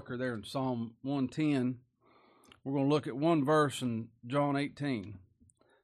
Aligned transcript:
marker 0.00 0.16
there 0.16 0.32
in 0.32 0.42
Psalm 0.42 0.94
110. 1.02 1.76
We're 2.64 2.72
going 2.72 2.88
to 2.88 2.94
look 2.94 3.06
at 3.06 3.14
one 3.14 3.44
verse 3.44 3.82
in 3.82 4.08
John 4.26 4.56
18. 4.56 5.18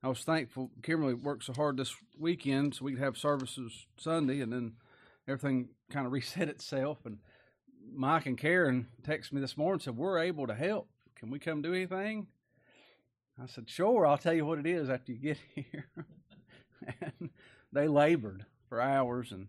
I 0.03 0.09
was 0.09 0.25
thankful 0.25 0.71
Kimberly 0.83 1.13
worked 1.13 1.45
so 1.45 1.53
hard 1.53 1.77
this 1.77 1.95
weekend 2.19 2.75
so 2.75 2.87
we 2.87 2.93
could 2.93 3.03
have 3.03 3.19
services 3.19 3.85
Sunday 3.99 4.41
and 4.41 4.51
then 4.51 4.73
everything 5.29 5.69
kind 5.91 6.07
of 6.07 6.13
reset 6.15 6.49
itself. 6.49 7.05
And 7.05 7.19
Mike 7.95 8.25
and 8.25 8.39
Karen 8.39 8.87
texted 9.03 9.35
me 9.35 9.43
this 9.43 9.59
morning 9.59 9.75
and 9.75 9.83
said, 9.83 9.99
We're 9.99 10.19
able 10.19 10.47
to 10.47 10.55
help. 10.55 10.89
Can 11.15 11.29
we 11.29 11.39
come 11.39 11.61
do 11.61 11.75
anything? 11.75 12.29
I 13.39 13.45
said, 13.45 13.69
Sure, 13.69 14.07
I'll 14.07 14.17
tell 14.17 14.33
you 14.33 14.47
what 14.47 14.59
it 14.59 14.67
is 14.67 14.89
after 14.89 15.13
you 15.13 15.19
get 15.19 15.39
here. 15.55 15.89
and 17.03 17.29
they 17.71 17.87
labored 17.87 18.47
for 18.71 18.81
hours 18.81 19.31
and 19.31 19.49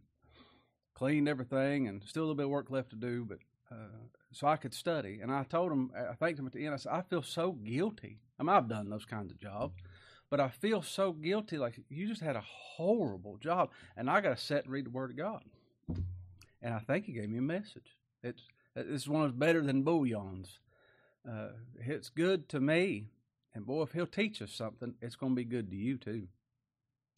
cleaned 0.93 1.29
everything 1.29 1.87
and 1.87 2.03
still 2.03 2.23
a 2.23 2.25
little 2.25 2.35
bit 2.35 2.47
of 2.47 2.51
work 2.51 2.69
left 2.69 2.89
to 2.89 2.97
do, 2.97 3.23
but 3.23 3.37
so 4.31 4.47
I 4.47 4.55
could 4.55 4.73
study. 4.73 5.19
And 5.21 5.31
I 5.31 5.43
told 5.43 5.71
him, 5.71 5.91
I 5.95 6.13
thanked 6.13 6.39
him 6.39 6.47
at 6.47 6.53
the 6.53 6.65
end. 6.65 6.73
I 6.73 6.77
said, 6.77 6.91
I 6.91 7.01
feel 7.01 7.23
so 7.23 7.51
guilty. 7.51 8.19
I 8.39 8.43
mean, 8.43 8.49
I've 8.49 8.69
done 8.69 8.89
those 8.89 9.05
kinds 9.05 9.31
of 9.31 9.39
jobs, 9.39 9.75
but 10.29 10.39
I 10.39 10.49
feel 10.49 10.81
so 10.81 11.11
guilty. 11.11 11.57
Like 11.57 11.79
you 11.89 12.07
just 12.07 12.21
had 12.21 12.35
a 12.35 12.43
horrible 12.45 13.37
job, 13.37 13.71
and 13.95 14.09
I 14.09 14.21
got 14.21 14.37
to 14.37 14.43
sit 14.43 14.65
and 14.65 14.73
read 14.73 14.85
the 14.85 14.91
Word 14.91 15.11
of 15.11 15.17
God. 15.17 15.43
And 16.61 16.73
I 16.73 16.79
think 16.79 17.05
He 17.05 17.13
gave 17.13 17.29
me 17.29 17.39
a 17.39 17.41
message. 17.41 17.97
It's 18.23 18.43
it's 18.75 19.07
one 19.07 19.25
of 19.25 19.39
better 19.39 19.61
than 19.61 19.83
bouillons. 19.83 20.59
Uh, 21.27 21.49
it's 21.79 22.09
good 22.09 22.47
to 22.49 22.59
me, 22.59 23.07
and 23.53 23.65
boy, 23.65 23.83
if 23.83 23.91
He'll 23.91 24.05
teach 24.05 24.41
us 24.41 24.51
something, 24.51 24.93
it's 25.01 25.15
going 25.15 25.33
to 25.33 25.35
be 25.35 25.45
good 25.45 25.69
to 25.71 25.75
you 25.75 25.97
too. 25.97 26.27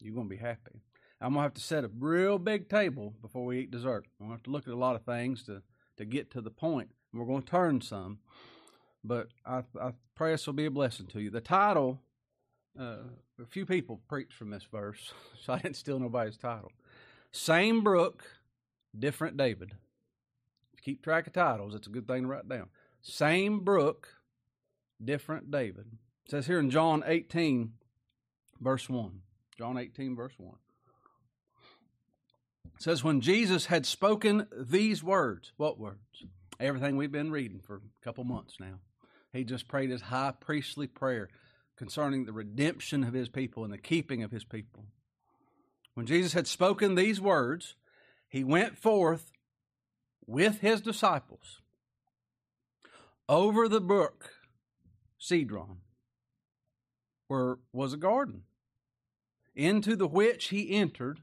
You're 0.00 0.14
going 0.14 0.28
to 0.28 0.34
be 0.34 0.40
happy. 0.40 0.80
I'm 1.20 1.34
gonna 1.34 1.42
have 1.42 1.54
to 1.54 1.60
set 1.60 1.84
a 1.84 1.90
real 1.98 2.38
big 2.38 2.70
table 2.70 3.12
before 3.20 3.44
we 3.44 3.60
eat 3.60 3.70
dessert. 3.70 4.06
I'm 4.18 4.26
gonna 4.26 4.36
have 4.36 4.42
to 4.44 4.50
look 4.50 4.66
at 4.66 4.72
a 4.72 4.76
lot 4.76 4.96
of 4.96 5.04
things 5.04 5.42
to 5.44 5.62
to 6.00 6.06
get 6.06 6.30
to 6.32 6.40
the 6.40 6.50
point. 6.50 6.88
We're 7.12 7.26
going 7.26 7.42
to 7.42 7.50
turn 7.50 7.80
some, 7.80 8.18
but 9.04 9.28
I, 9.46 9.62
I 9.80 9.92
pray 10.14 10.32
this 10.32 10.46
will 10.46 10.54
be 10.54 10.66
a 10.66 10.70
blessing 10.70 11.06
to 11.08 11.20
you. 11.20 11.30
The 11.30 11.40
title, 11.40 12.00
uh, 12.78 12.96
a 13.40 13.46
few 13.46 13.66
people 13.66 14.00
preached 14.08 14.32
from 14.32 14.50
this 14.50 14.64
verse, 14.64 15.12
so 15.44 15.52
I 15.52 15.58
didn't 15.58 15.76
steal 15.76 15.98
nobody's 15.98 16.38
title. 16.38 16.72
Same 17.32 17.82
brook, 17.84 18.24
different 18.98 19.36
David. 19.36 19.72
Keep 20.82 21.02
track 21.02 21.26
of 21.26 21.34
titles, 21.34 21.74
it's 21.74 21.86
a 21.86 21.90
good 21.90 22.06
thing 22.06 22.22
to 22.22 22.28
write 22.28 22.48
down. 22.48 22.68
Same 23.02 23.60
brook, 23.60 24.08
different 25.02 25.50
David. 25.50 25.86
It 26.24 26.30
says 26.30 26.46
here 26.46 26.58
in 26.58 26.70
John 26.70 27.02
18, 27.06 27.72
verse 28.60 28.88
1. 28.88 29.20
John 29.58 29.76
18, 29.76 30.16
verse 30.16 30.34
1. 30.38 30.54
It 32.80 32.84
says, 32.84 33.04
When 33.04 33.20
Jesus 33.20 33.66
had 33.66 33.84
spoken 33.84 34.46
these 34.58 35.04
words, 35.04 35.52
what 35.58 35.78
words? 35.78 36.24
Everything 36.58 36.96
we've 36.96 37.12
been 37.12 37.30
reading 37.30 37.60
for 37.60 37.76
a 37.76 38.04
couple 38.04 38.24
months 38.24 38.56
now. 38.58 38.78
He 39.34 39.44
just 39.44 39.68
prayed 39.68 39.90
his 39.90 40.00
high 40.00 40.32
priestly 40.40 40.86
prayer 40.86 41.28
concerning 41.76 42.24
the 42.24 42.32
redemption 42.32 43.04
of 43.04 43.12
his 43.12 43.28
people 43.28 43.64
and 43.64 43.72
the 43.72 43.76
keeping 43.76 44.22
of 44.22 44.30
his 44.30 44.44
people. 44.44 44.86
When 45.92 46.06
Jesus 46.06 46.32
had 46.32 46.46
spoken 46.46 46.94
these 46.94 47.20
words, 47.20 47.74
he 48.30 48.44
went 48.44 48.78
forth 48.78 49.30
with 50.26 50.60
his 50.60 50.80
disciples 50.80 51.60
over 53.28 53.68
the 53.68 53.82
brook 53.82 54.30
Cedron, 55.18 55.82
where 57.28 57.58
was 57.74 57.92
a 57.92 57.98
garden, 57.98 58.44
into 59.54 59.96
the 59.96 60.08
which 60.08 60.48
he 60.48 60.70
entered 60.70 61.20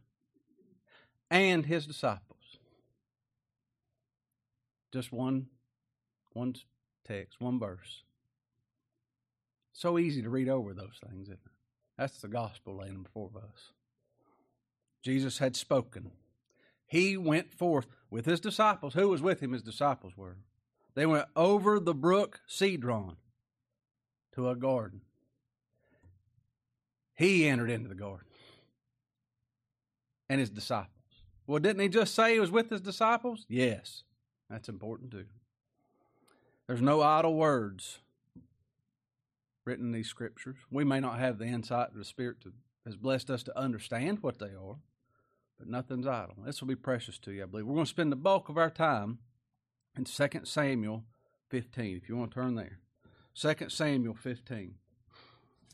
and 1.29 1.65
his 1.65 1.85
disciples. 1.85 2.57
Just 4.91 5.11
one 5.11 5.47
one 6.33 6.55
text, 7.05 7.41
one 7.41 7.59
verse. 7.59 8.03
So 9.73 9.97
easy 9.97 10.21
to 10.21 10.29
read 10.29 10.49
over 10.49 10.73
those 10.73 10.99
things, 11.07 11.23
isn't 11.23 11.33
it? 11.33 11.51
That's 11.97 12.19
the 12.19 12.27
gospel 12.27 12.77
laying 12.77 13.03
before 13.03 13.31
us. 13.35 13.71
Jesus 15.01 15.39
had 15.39 15.55
spoken. 15.55 16.11
He 16.85 17.17
went 17.17 17.51
forth 17.51 17.87
with 18.09 18.25
his 18.25 18.39
disciples. 18.39 18.93
Who 18.93 19.09
was 19.09 19.21
with 19.21 19.41
him? 19.41 19.53
His 19.53 19.63
disciples 19.63 20.13
were. 20.15 20.37
They 20.95 21.05
went 21.05 21.25
over 21.35 21.79
the 21.79 21.93
brook 21.93 22.41
Cedron 22.47 23.17
to 24.33 24.49
a 24.49 24.55
garden. 24.55 25.01
He 27.15 27.47
entered 27.47 27.71
into 27.71 27.89
the 27.89 27.95
garden 27.95 28.27
and 30.29 30.39
his 30.39 30.49
disciples. 30.49 30.96
Well, 31.47 31.59
didn't 31.59 31.81
he 31.81 31.87
just 31.87 32.13
say 32.13 32.33
he 32.33 32.39
was 32.39 32.51
with 32.51 32.69
his 32.69 32.81
disciples? 32.81 33.45
Yes, 33.47 34.03
that's 34.49 34.67
important 34.67 35.11
too. 35.11 35.25
There's 36.67 36.81
no 36.81 37.01
idle 37.01 37.35
words 37.35 37.99
written 39.63 39.87
in 39.87 39.91
these 39.93 40.09
scriptures. 40.09 40.57
We 40.69 40.83
may 40.83 40.99
not 40.99 41.19
have 41.19 41.39
the 41.39 41.45
insight 41.45 41.89
of 41.89 41.95
the 41.95 42.03
Spirit 42.03 42.41
to, 42.41 42.51
has 42.85 42.97
blessed 42.97 43.29
us 43.29 43.43
to 43.43 43.57
understand 43.57 44.19
what 44.21 44.39
they 44.39 44.47
are, 44.47 44.75
but 45.57 45.69
nothing's 45.69 46.05
idle. 46.05 46.35
This 46.45 46.59
will 46.59 46.67
be 46.67 46.75
precious 46.75 47.17
to 47.19 47.31
you, 47.31 47.43
I 47.43 47.45
believe. 47.45 47.65
We're 47.65 47.75
going 47.75 47.85
to 47.85 47.89
spend 47.89 48.11
the 48.11 48.17
bulk 48.17 48.49
of 48.49 48.57
our 48.57 48.69
time 48.69 49.19
in 49.97 50.03
2 50.03 50.27
Samuel 50.43 51.05
15, 51.49 51.95
if 51.95 52.09
you 52.09 52.17
want 52.17 52.31
to 52.31 52.35
turn 52.35 52.55
there. 52.55 52.79
2 53.35 53.69
Samuel 53.69 54.15
15. 54.15 54.75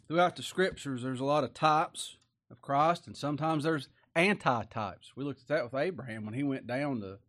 Throughout 0.07 0.35
the 0.35 0.43
scriptures, 0.43 1.01
there's 1.01 1.19
a 1.19 1.25
lot 1.25 1.43
of 1.43 1.53
types 1.53 2.17
of 2.51 2.61
Christ, 2.61 3.07
and 3.07 3.17
sometimes 3.17 3.63
there's 3.63 3.89
anti-types. 4.15 5.11
We 5.15 5.23
looked 5.23 5.41
at 5.41 5.47
that 5.47 5.63
with 5.63 5.73
Abraham 5.73 6.25
when 6.25 6.33
he 6.33 6.43
went 6.43 6.67
down 6.67 7.01
to 7.01 7.19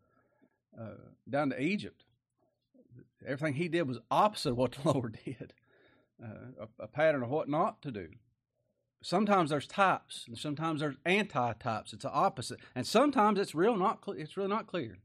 uh, 0.81 0.97
down 1.29 1.51
to 1.51 1.61
Egypt. 1.61 2.05
Everything 3.27 3.55
he 3.55 3.69
did 3.69 3.89
was 3.89 3.99
opposite 4.11 4.51
of 4.51 4.57
what 4.57 4.73
the 4.73 4.89
Lord 4.93 5.19
did. 5.25 5.53
Uh, 6.23 6.67
a, 6.79 6.85
a, 6.85 6.89
pattern 6.89 7.23
of 7.23 7.29
what 7.29 7.49
not 7.49 7.83
to 7.83 7.91
do. 7.91 8.09
Sometimes 9.03 9.51
there's 9.51 9.67
types, 9.67 10.25
and 10.29 10.39
sometimes 10.39 10.81
there's 10.81 10.97
anti-types. 11.05 11.93
It's 11.93 12.05
the 12.05 12.11
opposite, 12.11 12.61
and 12.75 12.87
sometimes 12.87 13.39
it's 13.39 13.55
real 13.55 13.77
not. 13.77 14.05
Cl- 14.05 14.19
it's 14.19 14.37
really 14.37 14.49
not 14.49 14.67
clear. 14.67 14.99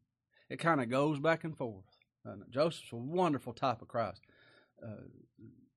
It 0.49 0.57
kind 0.57 0.81
of 0.81 0.89
goes 0.89 1.19
back 1.19 1.43
and 1.43 1.57
forth. 1.57 1.85
Uh, 2.27 2.35
Joseph's 2.49 2.91
a 2.91 2.95
wonderful 2.95 3.53
type 3.53 3.81
of 3.81 3.87
Christ. 3.87 4.21
Uh, 4.83 5.03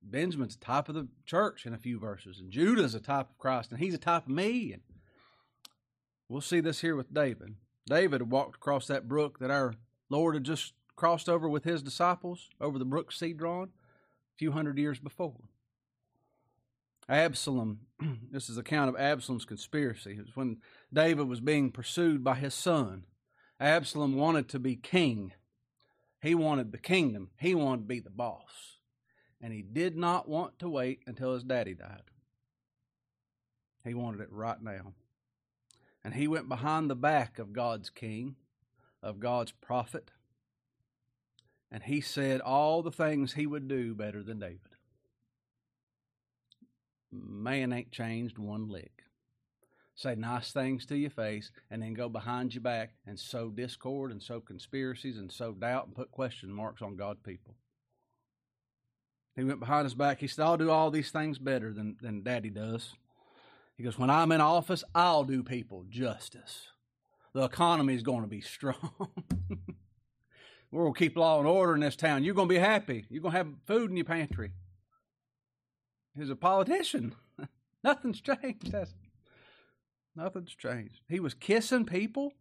Benjamin's 0.02 0.56
a 0.56 0.58
type 0.58 0.88
of 0.88 0.94
the 0.94 1.08
church 1.24 1.64
in 1.64 1.74
a 1.74 1.78
few 1.78 1.98
verses, 1.98 2.38
and 2.40 2.50
Judah's 2.50 2.94
a 2.94 3.00
type 3.00 3.30
of 3.30 3.38
Christ, 3.38 3.70
and 3.70 3.80
he's 3.80 3.94
a 3.94 3.98
type 3.98 4.26
of 4.26 4.32
me. 4.32 4.72
And 4.72 4.82
We'll 6.32 6.40
see 6.40 6.60
this 6.60 6.80
here 6.80 6.96
with 6.96 7.12
David. 7.12 7.56
David 7.84 8.30
walked 8.30 8.56
across 8.56 8.86
that 8.86 9.06
brook 9.06 9.38
that 9.40 9.50
our 9.50 9.74
Lord 10.08 10.34
had 10.34 10.44
just 10.44 10.72
crossed 10.96 11.28
over 11.28 11.46
with 11.46 11.64
his 11.64 11.82
disciples 11.82 12.48
over 12.58 12.78
the 12.78 12.86
brook 12.86 13.12
Cedron 13.12 13.64
a 13.64 14.38
few 14.38 14.52
hundred 14.52 14.78
years 14.78 14.98
before. 14.98 15.36
Absalom, 17.06 17.80
this 18.30 18.48
is 18.48 18.56
account 18.56 18.88
of 18.88 18.96
Absalom's 18.98 19.44
conspiracy. 19.44 20.12
It 20.12 20.24
was 20.24 20.34
when 20.34 20.56
David 20.90 21.28
was 21.28 21.40
being 21.40 21.70
pursued 21.70 22.24
by 22.24 22.36
his 22.36 22.54
son. 22.54 23.04
Absalom 23.60 24.16
wanted 24.16 24.48
to 24.48 24.58
be 24.58 24.74
king. 24.74 25.34
He 26.22 26.34
wanted 26.34 26.72
the 26.72 26.78
kingdom. 26.78 27.28
He 27.36 27.54
wanted 27.54 27.82
to 27.82 27.88
be 27.88 28.00
the 28.00 28.08
boss. 28.08 28.78
And 29.38 29.52
he 29.52 29.60
did 29.60 29.98
not 29.98 30.30
want 30.30 30.58
to 30.60 30.70
wait 30.70 31.00
until 31.06 31.34
his 31.34 31.44
daddy 31.44 31.74
died. 31.74 32.04
He 33.84 33.92
wanted 33.92 34.22
it 34.22 34.32
right 34.32 34.62
now. 34.62 34.94
And 36.04 36.14
he 36.14 36.26
went 36.26 36.48
behind 36.48 36.90
the 36.90 36.96
back 36.96 37.38
of 37.38 37.52
God's 37.52 37.90
king, 37.90 38.36
of 39.02 39.20
God's 39.20 39.52
prophet, 39.52 40.10
and 41.70 41.82
he 41.82 42.00
said 42.02 42.40
all 42.42 42.82
the 42.82 42.92
things 42.92 43.32
he 43.32 43.46
would 43.46 43.66
do 43.66 43.94
better 43.94 44.22
than 44.22 44.38
David. 44.38 44.60
Man 47.10 47.72
ain't 47.72 47.90
changed 47.90 48.38
one 48.38 48.68
lick. 48.68 49.04
Say 49.94 50.14
nice 50.14 50.52
things 50.52 50.84
to 50.86 50.96
your 50.96 51.10
face 51.10 51.50
and 51.70 51.82
then 51.82 51.94
go 51.94 52.08
behind 52.08 52.54
your 52.54 52.62
back 52.62 52.94
and 53.06 53.18
sow 53.18 53.50
discord 53.50 54.10
and 54.10 54.22
sow 54.22 54.40
conspiracies 54.40 55.18
and 55.18 55.30
sow 55.30 55.52
doubt 55.52 55.86
and 55.86 55.94
put 55.94 56.10
question 56.10 56.50
marks 56.50 56.82
on 56.82 56.96
God 56.96 57.22
people. 57.22 57.54
He 59.36 59.44
went 59.44 59.60
behind 59.60 59.84
his 59.84 59.94
back. 59.94 60.20
He 60.20 60.26
said, 60.26 60.42
I'll 60.42 60.56
do 60.58 60.70
all 60.70 60.90
these 60.90 61.10
things 61.10 61.38
better 61.38 61.72
than, 61.72 61.96
than 62.02 62.22
daddy 62.22 62.50
does. 62.50 62.94
He 63.76 63.82
goes, 63.82 63.98
When 63.98 64.10
I'm 64.10 64.32
in 64.32 64.40
office, 64.40 64.84
I'll 64.94 65.24
do 65.24 65.42
people 65.42 65.84
justice. 65.88 66.68
The 67.32 67.44
economy 67.44 67.94
is 67.94 68.02
going 68.02 68.22
to 68.22 68.28
be 68.28 68.40
strong. 68.40 68.92
We're 70.70 70.82
going 70.82 70.94
to 70.94 70.98
keep 70.98 71.16
law 71.16 71.38
and 71.38 71.46
order 71.46 71.74
in 71.74 71.80
this 71.80 71.96
town. 71.96 72.24
You're 72.24 72.34
going 72.34 72.48
to 72.48 72.54
be 72.54 72.60
happy. 72.60 73.04
You're 73.10 73.22
going 73.22 73.32
to 73.32 73.38
have 73.38 73.48
food 73.66 73.90
in 73.90 73.96
your 73.96 74.06
pantry. 74.06 74.52
He's 76.16 76.30
a 76.30 76.36
politician. 76.36 77.14
Nothing's 77.84 78.20
changed, 78.20 78.72
it? 78.72 78.88
Nothing's 80.14 80.54
changed. 80.54 81.00
He 81.08 81.20
was 81.20 81.34
kissing 81.34 81.84
people. 81.84 82.32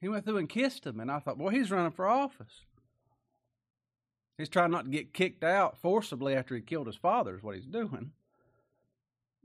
He 0.00 0.08
went 0.08 0.24
through 0.24 0.38
and 0.38 0.48
kissed 0.48 0.84
them, 0.84 0.98
and 0.98 1.10
I 1.10 1.18
thought, 1.18 1.38
boy, 1.38 1.50
he's 1.50 1.70
running 1.70 1.92
for 1.92 2.08
office. 2.08 2.64
He's 4.38 4.48
trying 4.48 4.70
not 4.70 4.86
to 4.86 4.90
get 4.90 5.12
kicked 5.12 5.44
out 5.44 5.78
forcibly 5.82 6.34
after 6.34 6.54
he 6.54 6.62
killed 6.62 6.86
his 6.86 6.96
father, 6.96 7.36
is 7.36 7.42
what 7.42 7.56
he's 7.56 7.66
doing. 7.66 8.12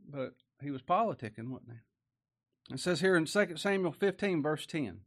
But 0.07 0.35
he 0.61 0.71
was 0.71 0.81
politicking, 0.81 1.49
wasn't 1.49 1.71
he? 1.71 2.73
It 2.73 2.79
says 2.79 3.01
here 3.01 3.15
in 3.15 3.25
2 3.25 3.57
Samuel 3.57 3.91
15, 3.91 4.41
verse 4.41 4.65
10. 4.65 5.01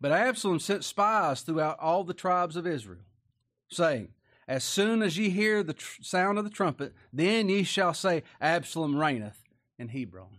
But 0.00 0.12
Absalom 0.12 0.58
sent 0.58 0.84
spies 0.84 1.42
throughout 1.42 1.78
all 1.78 2.04
the 2.04 2.12
tribes 2.12 2.56
of 2.56 2.66
Israel, 2.66 3.04
saying, 3.70 4.08
As 4.48 4.64
soon 4.64 5.00
as 5.00 5.16
ye 5.16 5.30
hear 5.30 5.62
the 5.62 5.74
tr- 5.74 6.02
sound 6.02 6.38
of 6.38 6.44
the 6.44 6.50
trumpet, 6.50 6.92
then 7.12 7.48
ye 7.48 7.62
shall 7.62 7.94
say, 7.94 8.24
Absalom 8.40 8.96
reigneth 8.96 9.44
in 9.78 9.88
Hebron. 9.88 10.38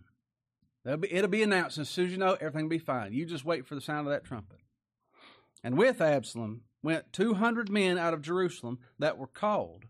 Be, 1.00 1.14
it'll 1.14 1.30
be 1.30 1.44
announced 1.44 1.78
as 1.78 1.88
soon 1.88 2.08
as 2.08 2.12
you 2.12 2.18
know 2.18 2.34
everything 2.34 2.66
will 2.66 2.72
be 2.72 2.78
fine. 2.78 3.14
You 3.14 3.26
just 3.26 3.46
wait 3.46 3.66
for 3.66 3.76
the 3.76 3.82
sound 3.82 4.06
of 4.06 4.12
that 4.12 4.26
trumpet. 4.26 4.60
And 5.64 5.78
with 5.78 6.02
Absalom 6.02 6.64
went 6.84 7.14
200 7.14 7.70
men 7.70 7.98
out 7.98 8.14
of 8.14 8.22
Jerusalem 8.22 8.80
that 9.00 9.18
were 9.18 9.28
called. 9.28 9.86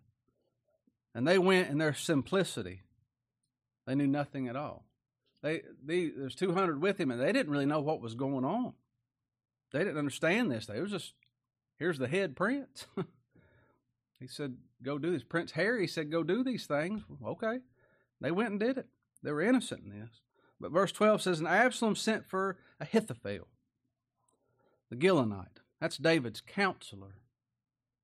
And 1.16 1.28
they 1.28 1.40
went 1.40 1.70
in 1.70 1.80
their 1.80 1.96
simplicity. 1.96 2.82
They 3.86 3.96
knew 3.96 4.08
nothing 4.08 4.48
at 4.48 4.56
all. 4.56 4.86
They, 5.42 5.62
they 5.84 6.10
there's 6.10 6.36
200 6.36 6.82
with 6.82 7.00
him, 7.00 7.12
and 7.12 7.20
they 7.20 7.34
didn't 7.34 7.52
really 7.52 7.66
know 7.66 7.82
what 7.82 8.02
was 8.02 8.16
going 8.16 8.46
on. 8.46 8.74
They 9.72 9.80
didn't 9.80 9.98
understand 9.98 10.52
this. 10.52 10.68
They 10.68 10.80
was 10.80 10.92
just, 10.92 11.14
here's 11.78 11.98
the 11.98 12.08
head 12.08 12.36
prince. 12.36 12.86
he 14.20 14.28
said, 14.28 14.56
go 14.82 14.98
do 14.98 15.12
this. 15.12 15.24
Prince 15.24 15.52
Harry 15.52 15.88
said, 15.88 16.12
go 16.12 16.24
do 16.24 16.44
these 16.44 16.66
things. 16.66 17.02
Okay. 17.26 17.60
They 18.22 18.32
went 18.32 18.52
and 18.52 18.60
did 18.60 18.78
it. 18.78 18.88
They 19.22 19.32
were 19.32 19.42
innocent 19.42 19.84
in 19.84 20.00
this. 20.00 20.22
But 20.60 20.72
verse 20.72 20.92
12 20.92 21.22
says, 21.22 21.40
And 21.40 21.48
Absalom 21.48 21.96
sent 21.96 22.26
for 22.26 22.58
Ahithophel, 22.80 23.48
the 24.90 24.96
Gilonite. 24.96 25.60
That's 25.82 25.98
David's 25.98 26.40
counselor, 26.40 27.16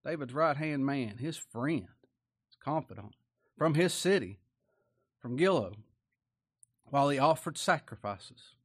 David's 0.05 0.33
right 0.33 0.57
hand 0.57 0.85
man, 0.85 1.19
his 1.19 1.37
friend, 1.37 1.87
his 2.47 2.57
confidant, 2.61 3.15
from 3.57 3.75
his 3.75 3.93
city, 3.93 4.39
from 5.19 5.38
Giloh, 5.38 5.74
while 6.86 7.10
he 7.10 7.19
offered 7.19 7.57
sacrifices. 7.57 8.56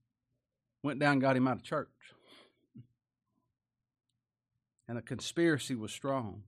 Went 0.83 1.01
down 1.01 1.19
got 1.19 1.37
him 1.37 1.49
out 1.49 1.57
of 1.57 1.63
church. 1.63 1.89
And 4.87 4.99
the 4.99 5.03
conspiracy 5.03 5.75
was 5.75 5.93
strong, 5.93 6.43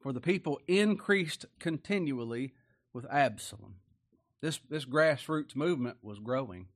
for 0.00 0.12
the 0.12 0.20
people 0.20 0.58
increased 0.66 1.44
continually 1.58 2.54
with 2.92 3.06
Absalom. 3.10 3.76
This, 4.40 4.60
this 4.68 4.84
grassroots 4.84 5.54
movement 5.54 5.98
was 6.02 6.18
growing. 6.18 6.68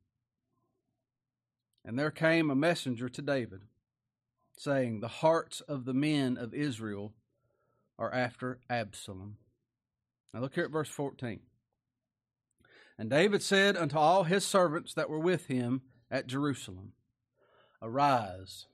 And 1.84 1.98
there 1.98 2.10
came 2.10 2.50
a 2.50 2.54
messenger 2.54 3.08
to 3.08 3.22
David 3.22 3.62
saying, 4.58 5.00
The 5.00 5.08
hearts 5.08 5.60
of 5.62 5.84
the 5.84 5.94
men 5.94 6.36
of 6.36 6.52
Israel 6.52 7.14
are 7.98 8.12
after 8.12 8.60
Absalom. 8.68 9.38
Now 10.32 10.40
look 10.40 10.54
here 10.54 10.64
at 10.64 10.70
verse 10.70 10.88
14. 10.88 11.40
And 12.98 13.08
David 13.08 13.42
said 13.42 13.76
unto 13.76 13.96
all 13.96 14.24
his 14.24 14.44
servants 14.44 14.92
that 14.94 15.08
were 15.08 15.20
with 15.20 15.46
him 15.46 15.82
at 16.10 16.26
Jerusalem, 16.26 16.92
Arise, 17.80 18.66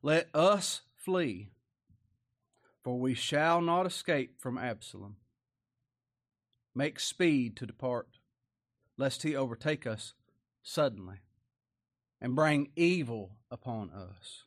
let 0.00 0.28
us 0.34 0.80
flee, 0.96 1.50
for 2.82 2.98
we 2.98 3.14
shall 3.14 3.60
not 3.60 3.86
escape 3.86 4.40
from 4.40 4.56
Absalom. 4.56 5.16
Make 6.74 6.98
speed 6.98 7.54
to 7.56 7.66
depart, 7.66 8.08
lest 8.96 9.22
he 9.22 9.36
overtake 9.36 9.86
us 9.86 10.14
suddenly 10.62 11.16
and 12.20 12.34
bring 12.34 12.70
evil 12.76 13.32
upon 13.50 13.90
us 13.90 14.44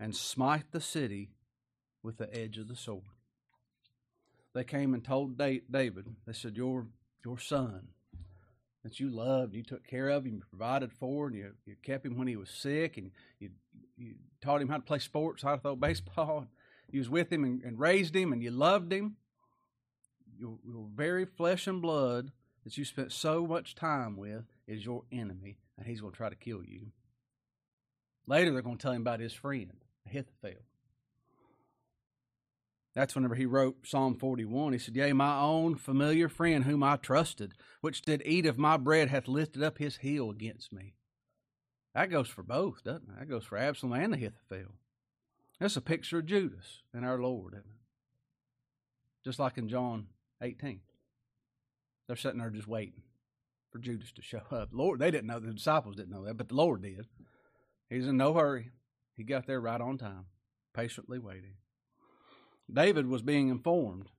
and 0.00 0.16
smite 0.16 0.72
the 0.72 0.80
city 0.80 1.32
with 2.02 2.16
the 2.16 2.34
edge 2.34 2.56
of 2.56 2.68
the 2.68 2.76
sword. 2.76 3.02
They 4.54 4.64
came 4.64 4.94
and 4.94 5.04
told 5.04 5.36
David, 5.36 6.16
they 6.26 6.32
said, 6.32 6.56
Your, 6.56 6.86
your 7.24 7.38
son 7.38 7.88
that 8.84 9.00
you 9.00 9.10
loved, 9.10 9.54
you 9.54 9.62
took 9.62 9.86
care 9.86 10.08
of 10.08 10.24
him, 10.24 10.36
you 10.36 10.42
provided 10.48 10.92
for, 10.92 11.26
and 11.26 11.36
you, 11.36 11.52
you 11.66 11.76
kept 11.82 12.06
him 12.06 12.16
when 12.16 12.28
he 12.28 12.36
was 12.36 12.48
sick, 12.48 12.96
and 12.96 13.10
you, 13.38 13.50
you 13.96 14.14
taught 14.40 14.62
him 14.62 14.68
how 14.68 14.76
to 14.76 14.82
play 14.82 14.98
sports, 14.98 15.42
how 15.42 15.56
to 15.56 15.60
throw 15.60 15.76
baseball. 15.76 16.46
You 16.90 17.00
was 17.00 17.10
with 17.10 17.32
him 17.32 17.44
and, 17.44 17.62
and 17.62 17.78
raised 17.78 18.14
him, 18.14 18.32
and 18.32 18.42
you 18.42 18.50
loved 18.50 18.92
him. 18.92 19.16
Your, 20.38 20.58
your 20.64 20.86
very 20.94 21.24
flesh 21.24 21.66
and 21.66 21.82
blood 21.82 22.30
that 22.64 22.78
you 22.78 22.84
spent 22.84 23.12
so 23.12 23.46
much 23.46 23.74
time 23.74 24.16
with 24.16 24.44
is 24.66 24.84
your 24.84 25.02
enemy, 25.10 25.58
and 25.76 25.86
he's 25.86 26.00
going 26.00 26.12
to 26.12 26.16
try 26.16 26.28
to 26.28 26.36
kill 26.36 26.62
you. 26.64 26.92
Later, 28.26 28.52
they're 28.52 28.62
going 28.62 28.76
to 28.76 28.82
tell 28.82 28.92
him 28.92 29.02
about 29.02 29.20
his 29.20 29.32
friend. 29.32 29.72
Ahithophel. 30.06 30.62
That's 32.98 33.14
whenever 33.14 33.36
he 33.36 33.46
wrote 33.46 33.86
Psalm 33.86 34.16
41. 34.16 34.72
He 34.72 34.78
said, 34.80 34.96
Yea, 34.96 35.12
my 35.12 35.38
own 35.38 35.76
familiar 35.76 36.28
friend 36.28 36.64
whom 36.64 36.82
I 36.82 36.96
trusted, 36.96 37.54
which 37.80 38.02
did 38.02 38.24
eat 38.26 38.44
of 38.44 38.58
my 38.58 38.76
bread, 38.76 39.08
hath 39.08 39.28
lifted 39.28 39.62
up 39.62 39.78
his 39.78 39.98
heel 39.98 40.30
against 40.30 40.72
me. 40.72 40.94
That 41.94 42.10
goes 42.10 42.26
for 42.26 42.42
both, 42.42 42.82
doesn't 42.82 43.08
it? 43.08 43.20
That 43.20 43.28
goes 43.28 43.44
for 43.44 43.56
Absalom 43.56 43.92
and 43.92 44.14
Ahithophel. 44.14 44.74
That's 45.60 45.76
a 45.76 45.80
picture 45.80 46.18
of 46.18 46.26
Judas 46.26 46.82
and 46.92 47.04
our 47.04 47.20
Lord, 47.20 47.52
isn't 47.52 47.66
it? 47.66 49.24
Just 49.24 49.38
like 49.38 49.58
in 49.58 49.68
John 49.68 50.08
18. 50.42 50.80
They're 52.08 52.16
sitting 52.16 52.40
there 52.40 52.50
just 52.50 52.66
waiting 52.66 53.02
for 53.70 53.78
Judas 53.78 54.10
to 54.10 54.22
show 54.22 54.42
up. 54.50 54.70
Lord, 54.72 54.98
they 54.98 55.12
didn't 55.12 55.28
know, 55.28 55.38
the 55.38 55.52
disciples 55.52 55.94
didn't 55.94 56.10
know 56.10 56.24
that, 56.24 56.36
but 56.36 56.48
the 56.48 56.56
Lord 56.56 56.82
did. 56.82 57.06
He's 57.88 58.08
in 58.08 58.16
no 58.16 58.34
hurry. 58.34 58.70
He 59.16 59.22
got 59.22 59.46
there 59.46 59.60
right 59.60 59.80
on 59.80 59.98
time, 59.98 60.24
patiently 60.74 61.20
waiting. 61.20 61.54
David 62.72 63.06
was 63.06 63.22
being 63.22 63.48
informed. 63.48 64.10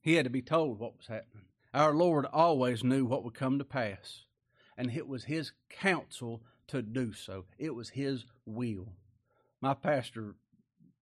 He 0.00 0.14
had 0.14 0.24
to 0.24 0.30
be 0.30 0.42
told 0.42 0.78
what 0.78 0.96
was 0.96 1.08
happening. 1.08 1.46
Our 1.74 1.92
Lord 1.92 2.26
always 2.32 2.84
knew 2.84 3.04
what 3.04 3.24
would 3.24 3.34
come 3.34 3.58
to 3.58 3.64
pass, 3.64 4.24
and 4.76 4.90
it 4.90 5.08
was 5.08 5.24
His 5.24 5.52
counsel 5.68 6.42
to 6.68 6.80
do 6.80 7.12
so. 7.12 7.44
It 7.58 7.74
was 7.74 7.90
His 7.90 8.24
will. 8.44 8.92
My 9.60 9.74
pastor 9.74 10.36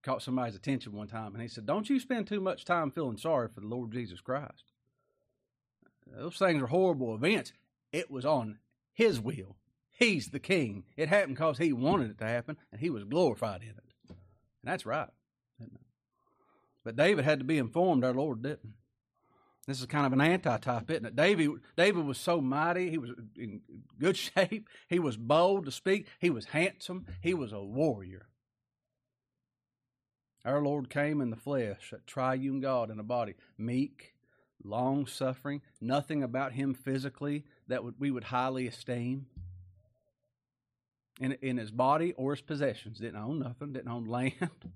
caught 0.03 0.23
somebody's 0.23 0.57
attention 0.57 0.93
one 0.93 1.09
time, 1.09 1.35
and 1.35 1.43
he 1.43 1.49
said, 1.49 1.67
Don't 1.67 1.89
you 1.89 2.01
spend 2.01 2.27
too 2.27 2.41
much 2.41 2.65
time 2.65 2.91
feeling 2.91 3.17
sorry 3.17 3.49
for 3.49 3.61
the 3.61 3.67
Lord 3.67 3.93
Jesus 3.93 4.21
Christ. 4.21 4.73
Those 6.07 6.37
things 6.37 6.63
are 6.63 6.67
horrible 6.67 7.15
events. 7.15 7.53
It 7.93 8.11
was 8.11 8.25
on 8.25 8.59
His 8.93 9.21
will. 9.21 9.57
He's 9.91 10.31
the 10.31 10.41
king. 10.41 10.85
It 10.97 11.09
happened 11.09 11.37
because 11.37 11.59
he 11.59 11.73
wanted 11.73 12.11
it 12.11 12.19
to 12.19 12.27
happen, 12.27 12.57
and 12.73 12.81
he 12.81 12.91
was 12.91 13.05
glorified 13.05 13.63
in 13.63 13.69
it. 13.69 13.85
And 14.09 14.17
that's 14.65 14.85
right. 14.85 15.09
But 16.85 16.97
David 16.97 17.25
had 17.25 17.39
to 17.39 17.45
be 17.45 17.59
informed, 17.59 18.05
our 18.05 18.13
Lord 18.13 18.43
didn't. 18.43 18.75
This 19.67 19.81
is 19.81 19.87
kind 19.87 20.05
of 20.05 20.13
an 20.13 20.21
anti-type, 20.21 20.91
isn't 20.91 21.07
it? 21.07 21.17
David, 21.17 21.51
David 21.77 22.05
was 22.05 22.19
so 22.19 22.41
mighty. 22.43 22.91
He 22.91 22.99
was 22.99 23.11
in 23.37 23.63
good 23.99 24.17
shape. 24.17 24.69
He 24.89 24.99
was 24.99 25.17
bold 25.17 25.65
to 25.65 25.73
speak. 25.73 26.07
He 26.19 26.29
was 26.29 26.47
handsome. 26.47 27.07
He 27.23 27.33
was 27.33 27.53
a 27.53 27.63
warrior. 27.63 28.27
Our 30.45 30.61
Lord 30.61 30.91
came 30.91 31.23
in 31.23 31.31
the 31.31 31.37
flesh, 31.37 31.95
a 31.95 31.99
triune 32.06 32.61
God 32.61 32.91
in 32.91 33.01
a 33.01 33.03
body, 33.03 33.35
meek, 33.56 34.15
long 34.63 35.06
suffering, 35.06 35.63
nothing 35.81 36.23
about 36.23 36.53
him 36.53 36.75
physically 36.75 37.44
that 37.69 37.82
we 37.99 38.11
would 38.11 38.25
highly 38.25 38.67
esteem 38.67 39.25
in, 41.19 41.32
in 41.41 41.56
his 41.56 41.70
body 41.70 42.13
or 42.19 42.32
his 42.32 42.43
possessions. 42.43 42.99
Didn't 42.99 43.17
own 43.17 43.39
nothing, 43.39 43.73
didn't 43.73 43.91
own 43.91 44.05
land. 44.06 44.73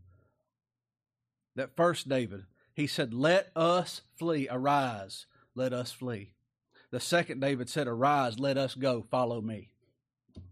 That 1.58 1.76
first 1.76 2.08
David, 2.08 2.44
he 2.72 2.86
said, 2.86 3.12
Let 3.12 3.50
us 3.56 4.02
flee, 4.16 4.48
arise, 4.48 5.26
let 5.54 5.72
us 5.72 5.90
flee. 5.90 6.30
The 6.90 7.00
second 7.00 7.40
David 7.40 7.68
said, 7.68 7.88
Arise, 7.88 8.38
let 8.38 8.56
us 8.56 8.74
go, 8.74 9.04
follow 9.10 9.40
me. 9.40 9.70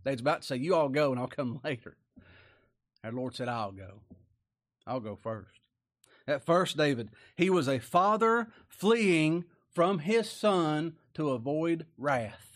David's 0.05 0.21
about 0.21 0.43
to 0.43 0.47
say, 0.47 0.57
You 0.57 0.75
all 0.75 0.89
go 0.89 1.13
and 1.13 1.21
I'll 1.21 1.29
come 1.29 1.61
later. 1.65 1.97
Our 3.05 3.13
Lord 3.13 3.37
said, 3.37 3.49
I'll 3.49 3.73
go. 3.73 4.01
I'll 4.85 5.01
go 5.01 5.17
first. 5.17 5.61
At 6.27 6.45
first, 6.45 6.77
David, 6.77 7.11
he 7.37 7.51
was 7.51 7.69
a 7.69 7.79
father 7.79 8.49
fleeing 8.67 9.45
from 9.73 10.01
his 10.01 10.29
son 10.29 10.97
to 11.15 11.31
avoid 11.31 11.87
wrath. 11.97 12.56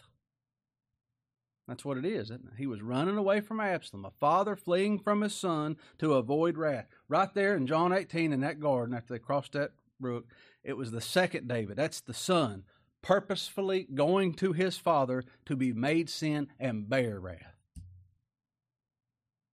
That's 1.71 1.85
what 1.85 1.99
it 1.99 2.05
is, 2.05 2.33
isn't 2.33 2.49
it? 2.49 2.59
He 2.59 2.67
was 2.67 2.83
running 2.83 3.17
away 3.17 3.41
from 3.41 3.61
Absalom, 3.61 4.05
a 4.05 4.11
father 4.11 4.57
fleeing 4.57 4.99
from 4.99 5.21
his 5.21 5.37
son 5.37 5.77
to 5.99 6.15
avoid 6.15 6.59
wrath. 6.59 6.89
Right 7.09 7.33
there 7.33 7.55
in 7.55 7.69
John 7.69 7.93
18 7.93 8.33
in 8.33 8.41
that 8.41 8.59
garden 8.59 8.93
after 8.93 9.15
they 9.15 9.21
crossed 9.21 9.53
that 9.53 9.71
brook, 10.01 10.27
it 10.65 10.77
was 10.77 10.91
the 10.91 11.01
second 11.01 11.47
David. 11.47 11.77
That's 11.77 12.01
the 12.01 12.13
son 12.13 12.65
purposefully 13.03 13.87
going 13.95 14.35
to 14.35 14.53
his 14.53 14.79
father 14.79 15.23
to 15.47 15.55
be 15.55 15.73
made 15.73 16.11
sin 16.11 16.49
and 16.59 16.89
bear 16.89 17.21
wrath. 17.21 17.55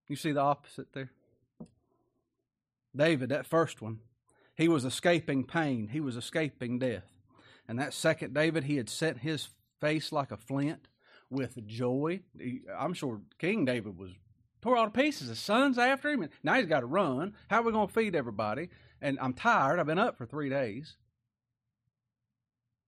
You 0.07 0.15
see 0.15 0.31
the 0.31 0.41
opposite 0.41 0.93
there? 0.93 1.11
David, 2.95 3.29
that 3.29 3.45
first 3.45 3.79
one, 3.79 3.99
he 4.55 4.67
was 4.67 4.85
escaping 4.85 5.43
pain, 5.43 5.89
he 5.89 5.99
was 5.99 6.15
escaping 6.15 6.79
death. 6.79 7.05
And 7.67 7.77
that 7.77 7.93
second 7.93 8.33
David, 8.33 8.63
he 8.63 8.77
had 8.77 8.89
set 8.89 9.19
his 9.19 9.49
face 9.79 10.11
like 10.11 10.31
a 10.31 10.37
flint 10.37 10.87
with 11.29 11.65
joy. 11.67 12.21
I'm 12.77 12.93
sure 12.93 13.21
King 13.39 13.65
David 13.65 13.97
was 13.97 14.11
tore 14.61 14.77
all 14.77 14.85
to 14.85 14.91
pieces. 14.91 15.29
His 15.29 15.39
son's 15.39 15.77
after 15.77 16.09
him, 16.09 16.27
now 16.43 16.55
he's 16.55 16.65
got 16.65 16.81
to 16.81 16.85
run. 16.85 17.35
How 17.49 17.59
are 17.59 17.63
we 17.63 17.71
going 17.71 17.87
to 17.87 17.93
feed 17.93 18.15
everybody? 18.15 18.69
And 19.01 19.17
I'm 19.21 19.33
tired. 19.33 19.79
I've 19.79 19.85
been 19.85 19.99
up 19.99 20.17
for 20.17 20.25
three 20.25 20.49
days. 20.49 20.97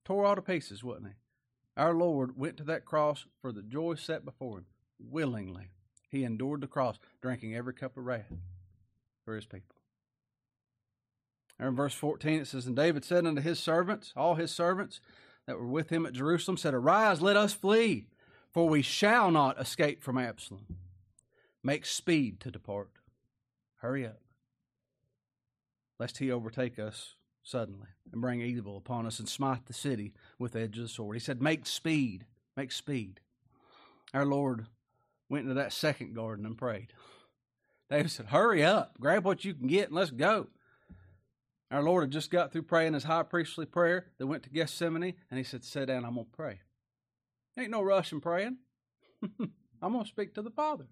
Tore 0.05 0.25
all 0.25 0.35
to 0.35 0.41
pieces, 0.41 0.83
wasn't 0.83 1.07
he? 1.07 1.13
Our 1.77 1.93
Lord 1.93 2.37
went 2.37 2.57
to 2.57 2.63
that 2.65 2.85
cross 2.85 3.25
for 3.41 3.51
the 3.51 3.61
joy 3.61 3.95
set 3.95 4.25
before 4.25 4.57
him, 4.57 4.65
willingly. 4.99 5.69
He 6.09 6.23
endured 6.23 6.61
the 6.61 6.67
cross, 6.67 6.97
drinking 7.21 7.55
every 7.55 7.73
cup 7.73 7.95
of 7.95 8.05
wrath 8.05 8.33
for 9.23 9.35
his 9.35 9.45
people. 9.45 9.75
In 11.59 11.75
verse 11.75 11.93
14 11.93 12.41
it 12.41 12.47
says, 12.47 12.65
And 12.65 12.75
David 12.75 13.05
said 13.05 13.25
unto 13.25 13.41
his 13.41 13.59
servants, 13.59 14.13
all 14.15 14.35
his 14.35 14.51
servants 14.51 15.01
that 15.45 15.57
were 15.57 15.67
with 15.67 15.89
him 15.89 16.05
at 16.05 16.13
Jerusalem, 16.13 16.57
said, 16.57 16.73
Arise, 16.73 17.21
let 17.21 17.37
us 17.37 17.53
flee, 17.53 18.07
for 18.51 18.67
we 18.67 18.81
shall 18.81 19.31
not 19.31 19.59
escape 19.59 20.03
from 20.03 20.17
Absalom. 20.17 20.65
Make 21.63 21.85
speed 21.85 22.39
to 22.41 22.51
depart. 22.51 22.89
Hurry 23.77 24.05
up, 24.05 24.19
lest 25.99 26.17
he 26.17 26.31
overtake 26.31 26.77
us 26.77 27.15
suddenly 27.43 27.87
and 28.11 28.21
bring 28.21 28.41
evil 28.41 28.77
upon 28.77 29.05
us 29.05 29.19
and 29.19 29.29
smite 29.29 29.65
the 29.65 29.73
city 29.73 30.13
with 30.37 30.53
the 30.53 30.61
edge 30.61 30.77
of 30.77 30.83
the 30.83 30.89
sword. 30.89 31.15
He 31.15 31.19
said, 31.19 31.41
Make 31.41 31.65
speed, 31.65 32.25
make 32.57 32.71
speed. 32.71 33.21
Our 34.13 34.25
Lord 34.25 34.65
went 35.29 35.43
into 35.43 35.53
that 35.55 35.73
second 35.73 36.15
garden 36.15 36.45
and 36.45 36.57
prayed. 36.57 36.93
David 37.89 38.11
said, 38.11 38.27
Hurry 38.27 38.63
up, 38.63 38.99
grab 38.99 39.23
what 39.23 39.45
you 39.45 39.53
can 39.53 39.67
get, 39.67 39.87
and 39.87 39.95
let's 39.95 40.11
go. 40.11 40.47
Our 41.71 41.83
Lord 41.83 42.03
had 42.03 42.11
just 42.11 42.31
got 42.31 42.51
through 42.51 42.63
praying 42.63 42.93
his 42.93 43.03
high 43.03 43.23
priestly 43.23 43.65
prayer. 43.65 44.07
They 44.17 44.25
went 44.25 44.43
to 44.43 44.49
Gethsemane, 44.49 45.13
and 45.29 45.37
he 45.37 45.43
said, 45.43 45.63
Sit 45.63 45.85
down, 45.85 46.03
I'm 46.03 46.15
going 46.15 46.25
to 46.25 46.31
pray. 46.31 46.59
Ain't 47.59 47.71
no 47.71 47.81
rush 47.81 48.13
in 48.13 48.21
praying. 48.21 48.57
I'm 49.81 49.91
going 49.91 50.03
to 50.03 50.09
speak 50.09 50.33
to 50.35 50.41
the 50.41 50.49
Father. 50.49 50.85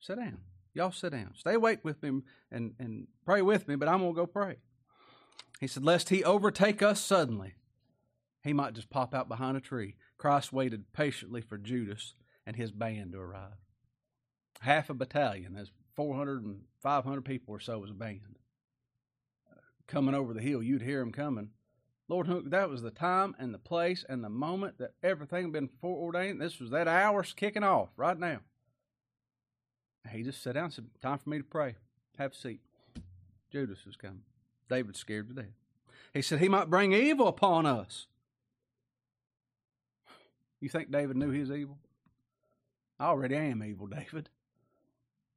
Sit 0.00 0.16
down. 0.16 0.38
Y'all 0.74 0.92
sit 0.92 1.10
down. 1.10 1.32
Stay 1.36 1.54
awake 1.54 1.80
with 1.82 2.02
me 2.02 2.20
and, 2.52 2.74
and 2.78 3.08
pray 3.24 3.42
with 3.42 3.66
me, 3.66 3.74
but 3.74 3.88
I'm 3.88 3.98
going 3.98 4.14
to 4.14 4.20
go 4.20 4.26
pray. 4.26 4.56
He 5.60 5.66
said, 5.66 5.84
Lest 5.84 6.10
he 6.10 6.22
overtake 6.22 6.82
us 6.82 7.00
suddenly, 7.00 7.54
he 8.42 8.52
might 8.52 8.74
just 8.74 8.90
pop 8.90 9.14
out 9.14 9.28
behind 9.28 9.56
a 9.56 9.60
tree. 9.60 9.96
Christ 10.18 10.52
waited 10.52 10.92
patiently 10.92 11.40
for 11.40 11.58
Judas 11.58 12.14
and 12.46 12.54
his 12.54 12.70
band 12.70 13.12
to 13.12 13.18
arrive. 13.18 13.58
Half 14.60 14.90
a 14.90 14.94
battalion, 14.94 15.56
as 15.56 15.70
400 15.96 16.44
and 16.44 16.60
500 16.82 17.24
people 17.24 17.54
or 17.54 17.60
so 17.60 17.78
was 17.78 17.90
a 17.90 17.94
band. 17.94 18.38
Coming 19.86 20.14
over 20.14 20.32
the 20.32 20.40
hill, 20.40 20.62
you'd 20.62 20.82
hear 20.82 21.00
them 21.00 21.12
coming. 21.12 21.50
Lord, 22.08 22.28
that 22.50 22.68
was 22.68 22.82
the 22.82 22.90
time 22.90 23.34
and 23.38 23.54
the 23.54 23.58
place 23.58 24.04
and 24.08 24.22
the 24.22 24.28
moment 24.28 24.78
that 24.78 24.92
everything 25.02 25.44
had 25.44 25.52
been 25.52 25.70
foreordained. 25.80 26.40
This 26.40 26.60
was 26.60 26.70
that 26.70 26.86
hour's 26.86 27.32
kicking 27.32 27.62
off 27.62 27.88
right 27.96 28.18
now. 28.18 28.40
He 30.10 30.22
just 30.22 30.42
sat 30.42 30.54
down 30.54 30.64
and 30.64 30.72
said, 30.72 30.86
Time 31.00 31.18
for 31.18 31.30
me 31.30 31.38
to 31.38 31.44
pray. 31.44 31.76
Have 32.18 32.32
a 32.32 32.34
seat. 32.34 32.60
Judas 33.50 33.78
is 33.86 33.96
coming. 33.96 34.22
David's 34.68 34.98
scared 34.98 35.28
to 35.28 35.34
death. 35.34 35.52
He 36.12 36.20
said, 36.20 36.40
He 36.40 36.48
might 36.48 36.68
bring 36.68 36.92
evil 36.92 37.26
upon 37.26 37.64
us. 37.64 38.06
You 40.60 40.68
think 40.68 40.90
David 40.90 41.16
knew 41.16 41.38
was 41.38 41.50
evil? 41.50 41.78
I 42.98 43.06
already 43.06 43.36
am 43.36 43.62
evil, 43.62 43.86
David. 43.86 44.28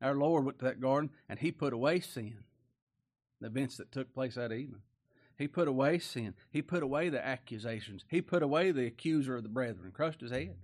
Our 0.01 0.15
Lord 0.15 0.45
went 0.45 0.59
to 0.59 0.65
that 0.65 0.79
garden 0.79 1.09
and 1.27 1.39
he 1.39 1.51
put 1.51 1.73
away 1.73 1.99
sin, 2.01 2.37
the 3.41 3.47
events 3.47 3.77
that 3.77 3.91
took 3.91 4.13
place 4.13 4.35
that 4.35 4.51
evening. 4.51 4.81
He 5.37 5.47
put 5.47 5.67
away 5.67 5.99
sin. 5.99 6.33
He 6.49 6.61
put 6.61 6.81
away 6.81 7.09
the 7.09 7.25
accusations. 7.25 8.03
He 8.09 8.21
put 8.21 8.41
away 8.41 8.71
the 8.71 8.87
accuser 8.87 9.35
of 9.35 9.43
the 9.43 9.49
brethren, 9.49 9.91
crushed 9.91 10.21
his 10.21 10.31
head. 10.31 10.55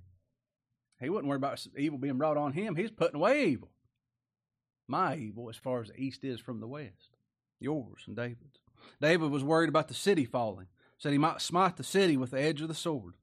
He 1.00 1.10
wasn't 1.10 1.27
worried 1.27 1.38
about 1.38 1.65
evil 1.77 2.00
being 2.00 2.18
brought 2.18 2.38
on 2.38 2.53
him. 2.53 2.75
He's 2.75 2.92
putting 2.92 3.18
away 3.18 3.46
evil. 3.46 3.70
My 4.88 5.15
evil, 5.15 5.50
as 5.50 5.58
far 5.58 5.82
as 5.82 5.89
the 5.89 6.00
east 6.00 6.24
is 6.24 6.39
from 6.39 6.60
the 6.60 6.68
west. 6.68 7.18
Yours 7.60 8.03
and 8.08 8.15
David's. 8.15 8.60
David 9.01 9.32
was 9.32 9.44
worried 9.44 9.70
about 9.70 9.88
the 9.88 9.94
city 9.94 10.25
falling, 10.25 10.68
said 10.98 11.12
he 11.12 11.18
might 11.18 11.42
smite 11.42 11.77
the 11.77 11.84
city 11.84 12.18
with 12.18 12.32
the 12.32 12.42
edge 12.42 12.62
of 12.62 12.68
the 12.68 12.74
sword. 12.74 13.13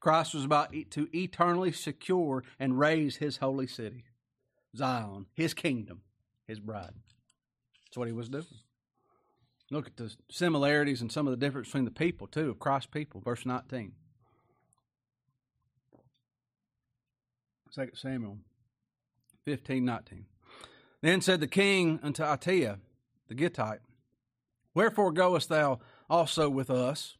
Christ 0.00 0.34
was 0.34 0.44
about 0.44 0.72
to 0.90 1.08
eternally 1.16 1.72
secure 1.72 2.44
and 2.58 2.78
raise 2.78 3.16
his 3.16 3.38
holy 3.38 3.66
city, 3.66 4.04
Zion, 4.76 5.26
his 5.34 5.54
kingdom, 5.54 6.02
his 6.46 6.60
bride. 6.60 6.94
That's 7.84 7.96
what 7.96 8.06
he 8.06 8.12
was 8.12 8.28
doing. 8.28 8.44
Look 9.70 9.86
at 9.86 9.96
the 9.96 10.14
similarities 10.30 11.02
and 11.02 11.12
some 11.12 11.26
of 11.26 11.30
the 11.30 11.36
difference 11.36 11.68
between 11.68 11.84
the 11.84 11.90
people, 11.90 12.26
too, 12.26 12.50
of 12.50 12.58
Christ's 12.58 12.90
people. 12.90 13.20
Verse 13.20 13.44
19. 13.44 13.92
2 17.74 17.90
Samuel 17.94 18.38
15, 19.44 19.84
19. 19.84 20.24
Then 21.02 21.20
said 21.20 21.40
the 21.40 21.46
king 21.46 22.00
unto 22.02 22.22
Ittai, 22.24 22.76
the 23.28 23.34
Gittite, 23.34 23.80
Wherefore 24.74 25.12
goest 25.12 25.48
thou 25.48 25.80
also 26.08 26.48
with 26.48 26.70
us? 26.70 27.16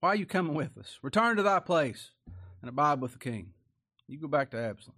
Why 0.00 0.10
are 0.10 0.16
you 0.16 0.26
coming 0.26 0.54
with 0.54 0.78
us? 0.78 0.98
Return 1.02 1.36
to 1.36 1.42
thy 1.42 1.60
place 1.60 2.10
and 2.60 2.68
abide 2.68 3.00
with 3.00 3.12
the 3.12 3.18
king. 3.18 3.52
You 4.08 4.18
go 4.18 4.28
back 4.28 4.50
to 4.50 4.58
Absalom, 4.58 4.96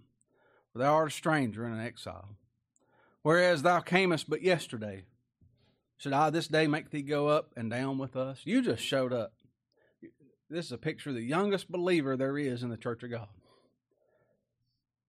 for 0.71 0.79
thou 0.79 0.93
art 0.93 1.09
a 1.09 1.11
stranger 1.11 1.65
and 1.65 1.75
an 1.75 1.85
exile. 1.85 2.35
Whereas 3.21 3.61
thou 3.61 3.79
camest 3.79 4.29
but 4.29 4.41
yesterday, 4.41 5.05
should 6.05 6.13
I 6.13 6.29
this 6.29 6.47
day 6.47 6.67
make 6.67 6.91
thee 6.91 7.01
go 7.01 7.29
up 7.29 7.49
and 7.57 7.71
down 7.71 7.97
with 7.97 8.15
us? 8.15 8.41
You 8.43 8.61
just 8.61 8.83
showed 8.83 9.11
up. 9.11 9.33
This 10.51 10.67
is 10.67 10.71
a 10.71 10.77
picture 10.77 11.09
of 11.09 11.15
the 11.15 11.23
youngest 11.23 11.71
believer 11.71 12.15
there 12.15 12.37
is 12.37 12.61
in 12.61 12.69
the 12.69 12.77
church 12.77 13.01
of 13.01 13.09
God. 13.09 13.27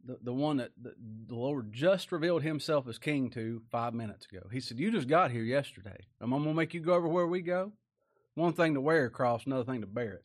The, 0.03 0.17
the 0.23 0.33
one 0.33 0.57
that 0.57 0.71
the, 0.81 0.95
the 1.27 1.35
Lord 1.35 1.71
just 1.71 2.13
revealed 2.13 2.45
himself 2.45 2.89
as 2.89 2.97
king 2.97 3.29
to 3.33 3.61
five 3.71 3.93
minutes 3.93 4.25
ago. 4.25 4.49
He 4.51 4.59
said, 4.59 4.79
You 4.79 4.91
just 4.91 5.07
got 5.07 5.31
here 5.31 5.43
yesterday. 5.43 5.99
Am 6.23 6.33
I 6.33 6.39
going 6.39 6.49
to 6.49 6.55
make 6.55 6.73
you 6.73 6.81
go 6.81 6.95
over 6.95 7.09
where 7.09 7.27
we 7.27 7.43
go? 7.43 7.73
One 8.35 8.55
thing 8.55 8.73
to 8.73 8.81
wear 8.81 9.05
a 9.05 9.11
cross, 9.11 9.45
another 9.45 9.71
thing 9.71 9.83
to 9.83 9.87
bear 9.87 10.15
it. 10.15 10.25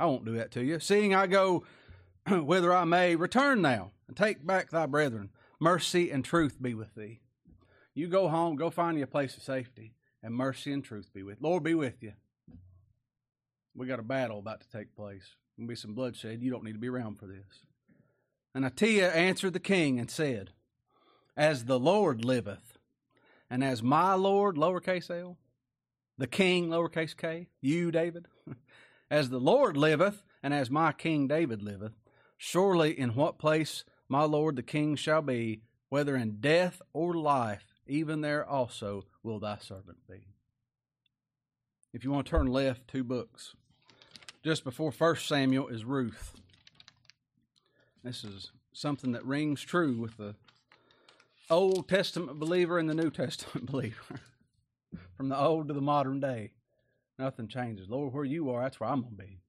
I 0.00 0.06
won't 0.06 0.24
do 0.24 0.32
that 0.32 0.50
to 0.50 0.64
you. 0.64 0.80
Seeing 0.80 1.14
I 1.14 1.28
go 1.28 1.62
whither 2.28 2.74
I 2.74 2.82
may, 2.82 3.14
return 3.14 3.62
now 3.62 3.92
and 4.08 4.16
take 4.16 4.44
back 4.44 4.70
thy 4.70 4.86
brethren. 4.86 5.30
Mercy 5.60 6.10
and 6.10 6.24
truth 6.24 6.60
be 6.60 6.74
with 6.74 6.96
thee. 6.96 7.20
You 7.94 8.08
go 8.08 8.28
home, 8.28 8.56
go 8.56 8.70
find 8.70 8.96
you 8.96 9.04
a 9.04 9.08
place 9.08 9.36
of 9.36 9.42
safety, 9.42 9.94
and 10.22 10.34
mercy 10.34 10.72
and 10.72 10.84
truth 10.84 11.12
be 11.12 11.22
with. 11.22 11.40
You. 11.40 11.48
Lord 11.48 11.62
be 11.62 11.74
with 11.74 12.02
you. 12.02 12.12
We 13.74 13.86
got 13.86 13.98
a 13.98 14.04
battle 14.04 14.38
about 14.38 14.60
to 14.60 14.68
take 14.70 14.94
place. 14.94 15.34
There'll 15.56 15.68
be 15.68 15.74
some 15.74 15.94
bloodshed. 15.94 16.42
You 16.42 16.50
don't 16.50 16.64
need 16.64 16.72
to 16.72 16.78
be 16.78 16.88
around 16.88 17.18
for 17.18 17.26
this. 17.26 17.64
And 18.54 18.64
Ittai 18.64 19.00
answered 19.00 19.52
the 19.52 19.60
king 19.60 19.98
and 19.98 20.10
said, 20.10 20.50
As 21.36 21.64
the 21.64 21.78
Lord 21.78 22.24
liveth, 22.24 22.78
and 23.48 23.62
as 23.62 23.82
my 23.82 24.14
Lord, 24.14 24.56
lowercase 24.56 25.10
l, 25.10 25.36
the 26.18 26.26
king, 26.26 26.68
lowercase 26.68 27.16
k, 27.16 27.48
you, 27.60 27.90
David, 27.90 28.26
as 29.10 29.30
the 29.30 29.40
Lord 29.40 29.76
liveth, 29.76 30.22
and 30.42 30.52
as 30.54 30.70
my 30.70 30.92
king 30.92 31.28
David 31.28 31.62
liveth, 31.62 31.92
surely 32.36 32.98
in 32.98 33.14
what 33.14 33.38
place 33.38 33.84
my 34.08 34.24
Lord 34.24 34.56
the 34.56 34.62
king 34.62 34.96
shall 34.96 35.22
be, 35.22 35.62
whether 35.88 36.16
in 36.16 36.40
death 36.40 36.80
or 36.92 37.14
life, 37.14 37.69
even 37.90 38.20
there 38.20 38.48
also 38.48 39.04
will 39.22 39.40
thy 39.40 39.58
servant 39.58 39.98
be. 40.08 40.28
If 41.92 42.04
you 42.04 42.12
want 42.12 42.26
to 42.26 42.30
turn 42.30 42.46
left 42.46 42.86
two 42.86 43.02
books, 43.02 43.56
just 44.44 44.62
before 44.62 44.92
First 44.92 45.26
Samuel 45.26 45.66
is 45.68 45.84
Ruth. 45.84 46.32
This 48.04 48.22
is 48.24 48.52
something 48.72 49.12
that 49.12 49.26
rings 49.26 49.60
true 49.62 49.98
with 49.98 50.16
the 50.16 50.36
Old 51.50 51.88
Testament 51.88 52.38
believer 52.38 52.78
and 52.78 52.88
the 52.88 52.94
New 52.94 53.10
Testament 53.10 53.66
believer. 53.70 54.20
From 55.16 55.28
the 55.28 55.38
old 55.38 55.68
to 55.68 55.74
the 55.74 55.80
modern 55.80 56.20
day, 56.20 56.52
nothing 57.18 57.48
changes. 57.48 57.90
Lord, 57.90 58.14
where 58.14 58.24
you 58.24 58.50
are, 58.50 58.62
that's 58.62 58.78
where 58.78 58.88
I'm 58.88 59.02
going 59.02 59.16
to 59.16 59.22
be. 59.22 59.40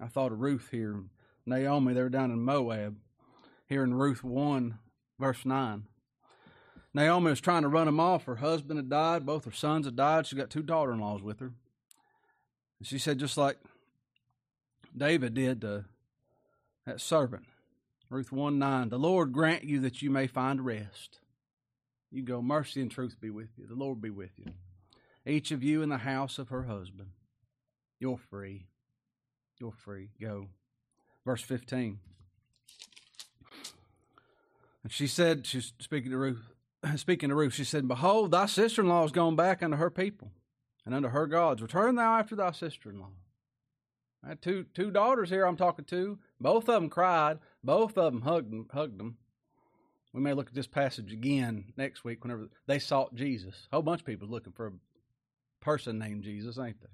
I 0.00 0.08
thought 0.08 0.32
of 0.32 0.40
Ruth 0.40 0.68
here. 0.70 1.04
Naomi, 1.46 1.94
they're 1.94 2.08
down 2.08 2.32
in 2.32 2.42
Moab. 2.42 2.96
Here 3.68 3.84
in 3.84 3.94
Ruth 3.94 4.24
1, 4.24 4.78
verse 5.18 5.46
9. 5.46 5.84
Naomi 6.94 7.30
was 7.30 7.40
trying 7.40 7.62
to 7.62 7.68
run 7.68 7.88
him 7.88 7.98
off. 7.98 8.24
Her 8.24 8.36
husband 8.36 8.78
had 8.78 8.88
died. 8.88 9.26
Both 9.26 9.44
her 9.44 9.52
sons 9.52 9.86
had 9.86 9.96
died. 9.96 10.26
She's 10.26 10.38
got 10.38 10.48
two 10.48 10.62
daughter 10.62 10.92
in 10.92 11.00
laws 11.00 11.22
with 11.22 11.40
her. 11.40 11.52
And 12.78 12.86
she 12.86 12.98
said, 12.98 13.18
just 13.18 13.36
like 13.36 13.58
David 14.96 15.34
did 15.34 15.60
to 15.62 15.86
that 16.86 17.00
servant, 17.00 17.46
Ruth 18.08 18.30
1 18.30 18.58
9, 18.58 18.88
the 18.90 18.98
Lord 18.98 19.32
grant 19.32 19.64
you 19.64 19.80
that 19.80 20.02
you 20.02 20.10
may 20.10 20.28
find 20.28 20.64
rest. 20.64 21.18
You 22.12 22.22
go, 22.22 22.40
mercy 22.40 22.80
and 22.80 22.90
truth 22.90 23.16
be 23.20 23.30
with 23.30 23.48
you. 23.56 23.66
The 23.66 23.74
Lord 23.74 24.00
be 24.00 24.10
with 24.10 24.38
you. 24.38 24.52
Each 25.26 25.50
of 25.50 25.64
you 25.64 25.82
in 25.82 25.88
the 25.88 25.98
house 25.98 26.38
of 26.38 26.50
her 26.50 26.64
husband. 26.64 27.08
You're 27.98 28.18
free. 28.18 28.66
You're 29.58 29.72
free. 29.72 30.10
Go. 30.20 30.46
Verse 31.24 31.42
15. 31.42 31.98
And 34.84 34.92
she 34.92 35.08
said, 35.08 35.46
she's 35.46 35.72
speaking 35.80 36.10
to 36.12 36.18
Ruth, 36.18 36.53
speaking 36.96 37.28
to 37.28 37.34
Ruth, 37.34 37.54
she 37.54 37.64
said, 37.64 37.88
Behold, 37.88 38.30
thy 38.30 38.46
sister 38.46 38.82
in 38.82 38.88
law 38.88 39.04
is 39.04 39.12
gone 39.12 39.36
back 39.36 39.62
unto 39.62 39.76
her 39.76 39.90
people 39.90 40.30
and 40.84 40.94
unto 40.94 41.08
her 41.08 41.26
gods. 41.26 41.62
Return 41.62 41.94
thou 41.94 42.18
after 42.18 42.36
thy 42.36 42.52
sister 42.52 42.90
in 42.90 43.00
law. 43.00 43.12
I 44.24 44.28
had 44.28 44.42
two 44.42 44.64
two 44.74 44.90
daughters 44.90 45.28
here 45.28 45.44
I'm 45.44 45.56
talking 45.56 45.84
to. 45.86 46.18
Both 46.40 46.68
of 46.68 46.80
them 46.80 46.88
cried. 46.88 47.38
Both 47.62 47.98
of 47.98 48.12
them 48.12 48.22
hugged 48.22 48.54
hugged 48.72 48.98
them. 48.98 49.18
We 50.12 50.22
may 50.22 50.32
look 50.32 50.48
at 50.48 50.54
this 50.54 50.66
passage 50.66 51.12
again 51.12 51.72
next 51.76 52.04
week 52.04 52.22
whenever 52.22 52.48
they 52.66 52.78
sought 52.78 53.14
Jesus. 53.14 53.68
A 53.70 53.76
whole 53.76 53.82
bunch 53.82 54.00
of 54.00 54.06
people 54.06 54.28
looking 54.28 54.52
for 54.52 54.68
a 54.68 54.72
person 55.60 55.98
named 55.98 56.22
Jesus, 56.22 56.56
ain't 56.56 56.80
they? 56.80 56.88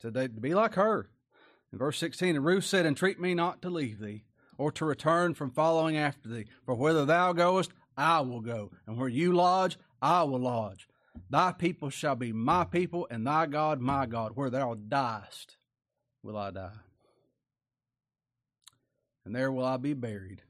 So 0.00 0.08
they 0.08 0.28
to 0.28 0.40
be 0.40 0.54
like 0.54 0.74
her. 0.74 1.10
In 1.72 1.78
verse 1.78 1.98
16, 1.98 2.36
and 2.36 2.44
Ruth 2.44 2.64
said, 2.64 2.86
Entreat 2.86 3.20
me 3.20 3.34
not 3.34 3.62
to 3.62 3.70
leave 3.70 4.00
thee, 4.00 4.24
or 4.60 4.70
to 4.70 4.84
return 4.84 5.32
from 5.32 5.50
following 5.50 5.96
after 5.96 6.28
thee. 6.28 6.44
For 6.66 6.74
whither 6.74 7.06
thou 7.06 7.32
goest, 7.32 7.72
I 7.96 8.20
will 8.20 8.42
go, 8.42 8.70
and 8.86 8.98
where 8.98 9.08
you 9.08 9.32
lodge, 9.32 9.78
I 10.02 10.22
will 10.24 10.40
lodge. 10.40 10.86
Thy 11.30 11.52
people 11.52 11.88
shall 11.88 12.14
be 12.14 12.30
my 12.30 12.64
people, 12.64 13.06
and 13.10 13.26
thy 13.26 13.46
God 13.46 13.80
my 13.80 14.04
God. 14.04 14.32
Where 14.34 14.50
thou 14.50 14.74
diest, 14.74 15.56
will 16.22 16.36
I 16.36 16.50
die. 16.50 16.76
And 19.24 19.34
there 19.34 19.50
will 19.50 19.64
I 19.64 19.78
be 19.78 19.94
buried. 19.94 20.42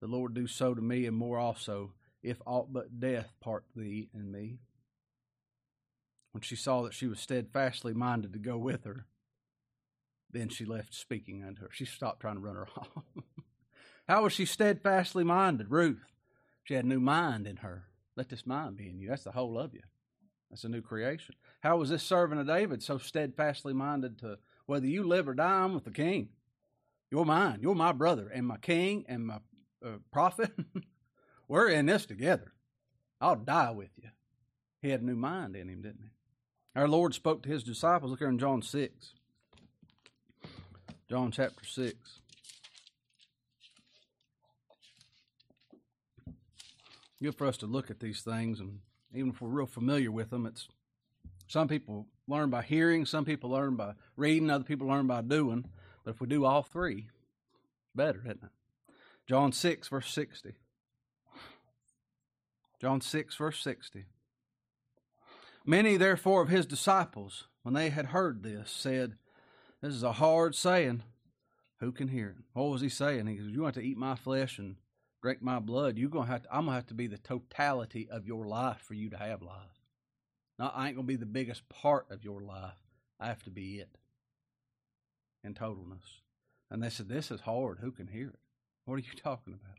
The 0.00 0.06
Lord 0.06 0.32
do 0.32 0.46
so 0.46 0.72
to 0.72 0.80
me, 0.80 1.04
and 1.04 1.16
more 1.16 1.38
also, 1.38 1.94
if 2.22 2.40
aught 2.46 2.72
but 2.72 3.00
death 3.00 3.34
part 3.40 3.64
thee 3.74 4.10
and 4.14 4.30
me. 4.30 4.60
When 6.30 6.42
she 6.42 6.54
saw 6.54 6.82
that 6.82 6.94
she 6.94 7.08
was 7.08 7.18
steadfastly 7.18 7.94
minded 7.94 8.32
to 8.32 8.38
go 8.38 8.56
with 8.56 8.84
her, 8.84 9.06
then 10.32 10.48
she 10.48 10.64
left 10.64 10.94
speaking 10.94 11.44
unto 11.44 11.62
her. 11.62 11.70
She 11.72 11.84
stopped 11.84 12.20
trying 12.20 12.36
to 12.36 12.40
run 12.40 12.56
her 12.56 12.66
off. 12.76 13.04
How 14.08 14.24
was 14.24 14.32
she 14.32 14.46
steadfastly 14.46 15.24
minded? 15.24 15.70
Ruth. 15.70 16.04
She 16.64 16.74
had 16.74 16.84
a 16.84 16.88
new 16.88 17.00
mind 17.00 17.46
in 17.46 17.56
her. 17.56 17.84
Let 18.16 18.28
this 18.28 18.46
mind 18.46 18.76
be 18.76 18.88
in 18.88 18.98
you. 18.98 19.08
That's 19.08 19.24
the 19.24 19.32
whole 19.32 19.58
of 19.58 19.74
you. 19.74 19.82
That's 20.50 20.64
a 20.64 20.68
new 20.68 20.82
creation. 20.82 21.34
How 21.60 21.76
was 21.76 21.88
this 21.88 22.02
servant 22.02 22.40
of 22.40 22.46
David 22.46 22.82
so 22.82 22.98
steadfastly 22.98 23.72
minded 23.72 24.18
to 24.18 24.38
whether 24.66 24.86
you 24.86 25.02
live 25.02 25.28
or 25.28 25.34
die, 25.34 25.64
I'm 25.64 25.74
with 25.74 25.84
the 25.84 25.90
king. 25.90 26.28
You're 27.10 27.24
mine. 27.24 27.60
You're 27.62 27.74
my 27.74 27.92
brother 27.92 28.28
and 28.28 28.46
my 28.46 28.58
king 28.58 29.04
and 29.08 29.26
my 29.26 29.38
uh, 29.84 29.98
prophet. 30.10 30.52
We're 31.48 31.68
in 31.68 31.86
this 31.86 32.06
together. 32.06 32.52
I'll 33.20 33.36
die 33.36 33.70
with 33.70 33.90
you. 33.96 34.08
He 34.80 34.90
had 34.90 35.02
a 35.02 35.06
new 35.06 35.16
mind 35.16 35.56
in 35.56 35.68
him, 35.68 35.82
didn't 35.82 36.02
he? 36.02 36.80
Our 36.80 36.88
Lord 36.88 37.14
spoke 37.14 37.42
to 37.42 37.48
his 37.48 37.62
disciples. 37.62 38.10
Look 38.10 38.20
here 38.20 38.28
in 38.28 38.38
John 38.38 38.62
6. 38.62 39.12
John 41.08 41.30
chapter 41.30 41.64
6. 41.64 41.94
Good 47.22 47.34
for 47.34 47.46
us 47.46 47.56
to 47.58 47.66
look 47.66 47.90
at 47.90 48.00
these 48.00 48.22
things, 48.22 48.60
and 48.60 48.80
even 49.14 49.30
if 49.30 49.40
we're 49.40 49.48
real 49.48 49.66
familiar 49.66 50.10
with 50.10 50.30
them, 50.30 50.46
it's 50.46 50.68
some 51.48 51.68
people 51.68 52.06
learn 52.26 52.50
by 52.50 52.62
hearing, 52.62 53.04
some 53.04 53.24
people 53.24 53.50
learn 53.50 53.76
by 53.76 53.92
reading, 54.16 54.48
other 54.48 54.64
people 54.64 54.88
learn 54.88 55.06
by 55.06 55.20
doing. 55.20 55.66
But 56.04 56.12
if 56.12 56.20
we 56.20 56.26
do 56.26 56.44
all 56.44 56.62
three, 56.62 57.10
better, 57.94 58.20
isn't 58.24 58.42
it? 58.42 58.94
John 59.28 59.52
6, 59.52 59.88
verse 59.88 60.10
60. 60.10 60.54
John 62.80 63.00
6, 63.00 63.36
verse 63.36 63.60
60. 63.60 64.06
Many, 65.64 65.96
therefore, 65.96 66.42
of 66.42 66.48
his 66.48 66.66
disciples, 66.66 67.46
when 67.62 67.74
they 67.74 67.90
had 67.90 68.06
heard 68.06 68.42
this, 68.42 68.70
said, 68.70 69.16
This 69.82 69.94
is 69.94 70.04
a 70.04 70.12
hard 70.12 70.54
saying. 70.54 71.02
Who 71.80 71.90
can 71.90 72.08
hear 72.08 72.28
it? 72.28 72.44
What 72.52 72.70
was 72.70 72.80
he 72.80 72.88
saying? 72.88 73.26
He 73.26 73.34
goes, 73.34 73.48
You 73.48 73.62
want 73.62 73.74
to 73.74 73.80
eat 73.80 73.98
my 73.98 74.14
flesh 74.14 74.58
and 74.58 74.76
drink 75.20 75.42
my 75.42 75.58
blood. 75.58 75.98
You're 75.98 76.10
gonna 76.10 76.30
have 76.30 76.44
to, 76.44 76.54
I'm 76.54 76.66
gonna 76.66 76.76
have 76.76 76.86
to 76.86 76.94
be 76.94 77.08
the 77.08 77.18
totality 77.18 78.08
of 78.08 78.24
your 78.24 78.46
life 78.46 78.80
for 78.80 78.94
you 78.94 79.10
to 79.10 79.16
have 79.16 79.42
life. 79.42 79.82
Not 80.60 80.74
I 80.76 80.86
ain't 80.86 80.96
gonna 80.96 81.06
be 81.06 81.16
the 81.16 81.26
biggest 81.26 81.68
part 81.68 82.06
of 82.10 82.22
your 82.22 82.40
life. 82.40 82.78
I 83.18 83.26
have 83.26 83.42
to 83.42 83.50
be 83.50 83.78
it 83.80 83.98
in 85.42 85.54
totalness. 85.54 86.20
And 86.70 86.80
they 86.80 86.88
said, 86.88 87.08
This 87.08 87.32
is 87.32 87.40
hard. 87.40 87.78
Who 87.80 87.90
can 87.90 88.06
hear 88.06 88.28
it? 88.28 88.38
What 88.84 88.94
are 88.94 88.98
you 88.98 89.14
talking 89.22 89.54
about? 89.54 89.78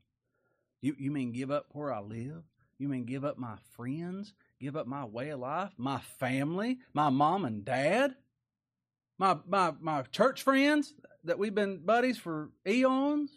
You 0.81 0.95
you 1.00 1.12
mean 1.12 1.31
give 1.31 1.51
up 1.51 1.67
where 1.72 1.93
I 1.93 2.01
live? 2.01 2.43
You 2.77 2.89
mean 2.89 3.05
give 3.05 3.24
up 3.24 3.38
my 3.38 3.55
friends? 3.77 4.33
Give 4.60 4.75
up 4.75 4.88
my 4.88 5.05
way 5.05 5.29
of 5.29 5.39
life? 5.39 5.72
My 5.77 6.00
family? 6.19 6.79
My 6.93 7.10
mom 7.10 7.45
and 7.45 7.63
dad? 7.63 8.15
My 9.17 9.38
my 9.48 9.74
my 9.79 10.01
church 10.03 10.43
friends 10.43 10.93
that 11.24 11.39
we've 11.39 11.55
been 11.55 11.79
buddies 11.79 12.17
for 12.17 12.50
eons? 12.67 13.32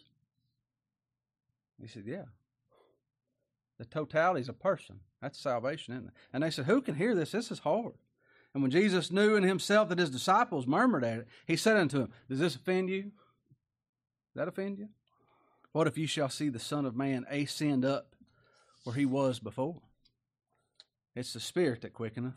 He 1.79 1.87
said, 1.87 2.03
Yeah. 2.05 2.25
The 3.77 3.85
totality 3.85 4.41
is 4.41 4.49
a 4.49 4.53
person. 4.53 5.01
That's 5.21 5.39
salvation, 5.39 5.93
isn't 5.93 6.07
it? 6.07 6.13
And 6.33 6.43
they 6.43 6.49
said, 6.49 6.65
Who 6.65 6.81
can 6.81 6.95
hear 6.95 7.13
this? 7.15 7.31
This 7.31 7.51
is 7.51 7.59
hard. 7.59 7.93
And 8.53 8.63
when 8.63 8.71
Jesus 8.71 9.11
knew 9.11 9.35
in 9.35 9.43
himself 9.43 9.89
that 9.89 9.99
his 9.99 10.09
disciples 10.09 10.65
murmured 10.65 11.03
at 11.03 11.19
it, 11.19 11.27
he 11.45 11.55
said 11.55 11.77
unto 11.77 11.99
them, 11.99 12.11
Does 12.29 12.39
this 12.39 12.55
offend 12.55 12.89
you? 12.89 13.03
Does 13.03 13.11
that 14.35 14.47
offend 14.47 14.79
you? 14.79 14.89
What 15.73 15.87
if 15.87 15.97
you 15.97 16.07
shall 16.07 16.29
see 16.29 16.49
the 16.49 16.59
Son 16.59 16.85
of 16.85 16.95
Man 16.95 17.25
ascend 17.29 17.85
up 17.85 18.15
where 18.83 18.95
he 18.95 19.05
was 19.05 19.39
before? 19.39 19.81
It's 21.15 21.33
the 21.33 21.39
Spirit 21.39 21.81
that 21.81 21.93
quickeneth, 21.93 22.33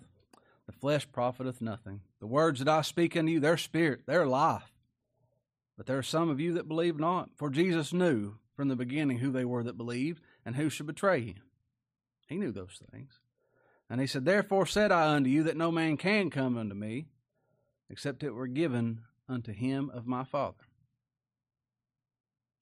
the 0.66 0.72
flesh 0.72 1.10
profiteth 1.10 1.62
nothing. 1.62 2.00
The 2.20 2.26
words 2.26 2.58
that 2.58 2.68
I 2.68 2.82
speak 2.82 3.16
unto 3.16 3.32
you, 3.32 3.40
they're 3.40 3.56
spirit, 3.56 4.02
they're 4.06 4.26
life. 4.26 4.70
But 5.76 5.86
there 5.86 5.98
are 5.98 6.02
some 6.02 6.28
of 6.28 6.40
you 6.40 6.52
that 6.54 6.68
believe 6.68 7.00
not. 7.00 7.30
For 7.36 7.48
Jesus 7.48 7.92
knew 7.92 8.34
from 8.54 8.68
the 8.68 8.76
beginning 8.76 9.18
who 9.18 9.32
they 9.32 9.46
were 9.46 9.62
that 9.62 9.78
believed 9.78 10.20
and 10.44 10.56
who 10.56 10.68
should 10.68 10.86
betray 10.86 11.22
him. 11.22 11.42
He 12.28 12.36
knew 12.36 12.52
those 12.52 12.78
things. 12.92 13.18
And 13.88 14.00
he 14.00 14.06
said, 14.06 14.24
Therefore 14.24 14.66
said 14.66 14.92
I 14.92 15.14
unto 15.14 15.30
you 15.30 15.42
that 15.44 15.56
no 15.56 15.72
man 15.72 15.96
can 15.96 16.30
come 16.30 16.58
unto 16.58 16.74
me 16.74 17.06
except 17.88 18.22
it 18.22 18.34
were 18.34 18.46
given 18.46 19.00
unto 19.28 19.52
him 19.52 19.90
of 19.92 20.06
my 20.06 20.24
Father. 20.24 20.66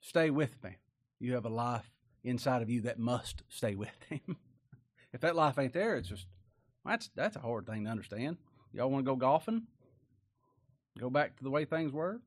Stay 0.00 0.30
with 0.30 0.62
me. 0.62 0.76
You 1.18 1.34
have 1.34 1.44
a 1.44 1.50
life 1.50 1.90
inside 2.24 2.62
of 2.62 2.70
you 2.70 2.82
that 2.82 2.98
must 2.98 3.42
stay 3.48 3.74
with 3.74 3.90
him. 4.08 4.36
if 5.12 5.20
that 5.20 5.36
life 5.36 5.58
ain't 5.58 5.74
there, 5.74 5.96
it's 5.96 6.08
just 6.08 6.26
that's 6.84 7.10
that's 7.14 7.36
a 7.36 7.40
hard 7.40 7.66
thing 7.66 7.84
to 7.84 7.90
understand. 7.90 8.38
Y'all 8.78 8.88
want 8.88 9.04
to 9.04 9.10
go 9.10 9.16
golfing? 9.16 9.64
Go 11.00 11.10
back 11.10 11.36
to 11.36 11.42
the 11.42 11.50
way 11.50 11.64
things 11.64 11.90
were? 11.90 12.20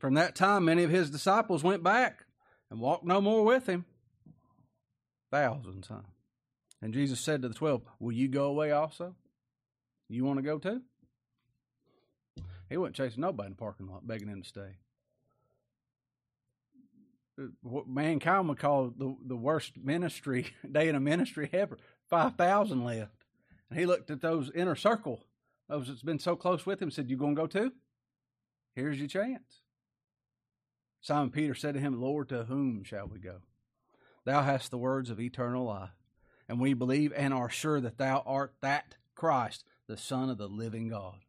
From 0.00 0.14
that 0.14 0.34
time, 0.34 0.64
many 0.64 0.82
of 0.82 0.90
his 0.90 1.10
disciples 1.10 1.62
went 1.62 1.84
back 1.84 2.24
and 2.70 2.80
walked 2.80 3.04
no 3.04 3.20
more 3.20 3.44
with 3.44 3.68
him. 3.68 3.84
Thousands, 5.30 5.86
huh? 5.86 6.00
And 6.82 6.92
Jesus 6.92 7.20
said 7.20 7.42
to 7.42 7.48
the 7.48 7.54
twelve, 7.54 7.82
Will 8.00 8.10
you 8.10 8.26
go 8.26 8.46
away 8.46 8.72
also? 8.72 9.14
You 10.08 10.24
want 10.24 10.38
to 10.38 10.42
go 10.42 10.58
too? 10.58 10.82
He 12.68 12.76
wasn't 12.76 12.96
chasing 12.96 13.20
nobody 13.20 13.46
in 13.46 13.52
the 13.52 13.56
parking 13.56 13.86
lot, 13.86 14.04
begging 14.04 14.26
him 14.26 14.42
to 14.42 14.48
stay. 14.48 14.76
Uh, 17.40 17.44
what 17.62 17.86
mankind 17.86 18.48
would 18.48 18.58
call 18.58 18.92
the, 18.96 19.14
the 19.24 19.36
worst 19.36 19.74
ministry 19.80 20.48
day 20.72 20.88
in 20.88 20.96
a 20.96 21.00
ministry 21.00 21.48
ever. 21.52 21.78
5,000 22.08 22.84
left. 22.84 23.12
And 23.68 23.78
he 23.78 23.86
looked 23.86 24.10
at 24.10 24.20
those 24.20 24.50
inner 24.52 24.74
circle, 24.74 25.22
Oh, 25.70 25.78
those 25.78 25.88
that's 25.88 26.02
been 26.02 26.18
so 26.18 26.36
close 26.36 26.66
with 26.66 26.82
him, 26.82 26.90
said, 26.90 27.08
You 27.08 27.16
going 27.16 27.36
to 27.36 27.40
go 27.42 27.46
too? 27.46 27.72
Here's 28.74 28.98
your 28.98 29.08
chance. 29.08 29.62
Simon 31.00 31.30
Peter 31.30 31.54
said 31.54 31.74
to 31.74 31.80
him, 31.80 32.00
Lord, 32.00 32.28
to 32.28 32.44
whom 32.44 32.84
shall 32.84 33.06
we 33.06 33.18
go? 33.18 33.36
Thou 34.24 34.42
hast 34.42 34.70
the 34.70 34.78
words 34.78 35.08
of 35.08 35.20
eternal 35.20 35.64
life, 35.64 35.90
and 36.48 36.60
we 36.60 36.74
believe 36.74 37.12
and 37.16 37.32
are 37.32 37.48
sure 37.48 37.80
that 37.80 37.98
thou 37.98 38.22
art 38.26 38.54
that 38.60 38.96
Christ, 39.14 39.64
the 39.86 39.96
Son 39.96 40.28
of 40.28 40.38
the 40.38 40.48
living 40.48 40.88
God. 40.88 41.20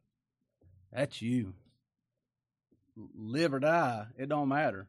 That's 0.92 1.22
you. 1.22 1.54
Live 2.96 3.54
or 3.54 3.60
die, 3.60 4.06
it 4.18 4.28
don't 4.28 4.48
matter. 4.48 4.88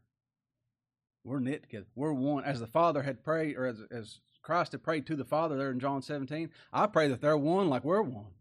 We're 1.24 1.40
knit 1.40 1.64
together. 1.64 1.86
We're 1.96 2.12
one. 2.12 2.44
As 2.44 2.60
the 2.60 2.68
Father 2.68 3.04
had 3.04 3.24
prayed, 3.24 3.56
or 3.56 3.68
as, 3.68 3.78
as 3.90 4.20
Christ 4.42 4.74
had 4.74 4.84
prayed 4.84 5.08
to 5.08 5.16
the 5.16 5.24
Father 5.24 5.56
there 5.56 5.72
in 5.72 5.80
John 5.80 6.02
17, 6.02 6.50
I 6.74 6.88
pray 6.88 7.08
that 7.08 7.22
they're 7.22 7.38
one 7.38 7.70
like 7.70 7.86
we're 7.86 8.02
one. 8.02 8.34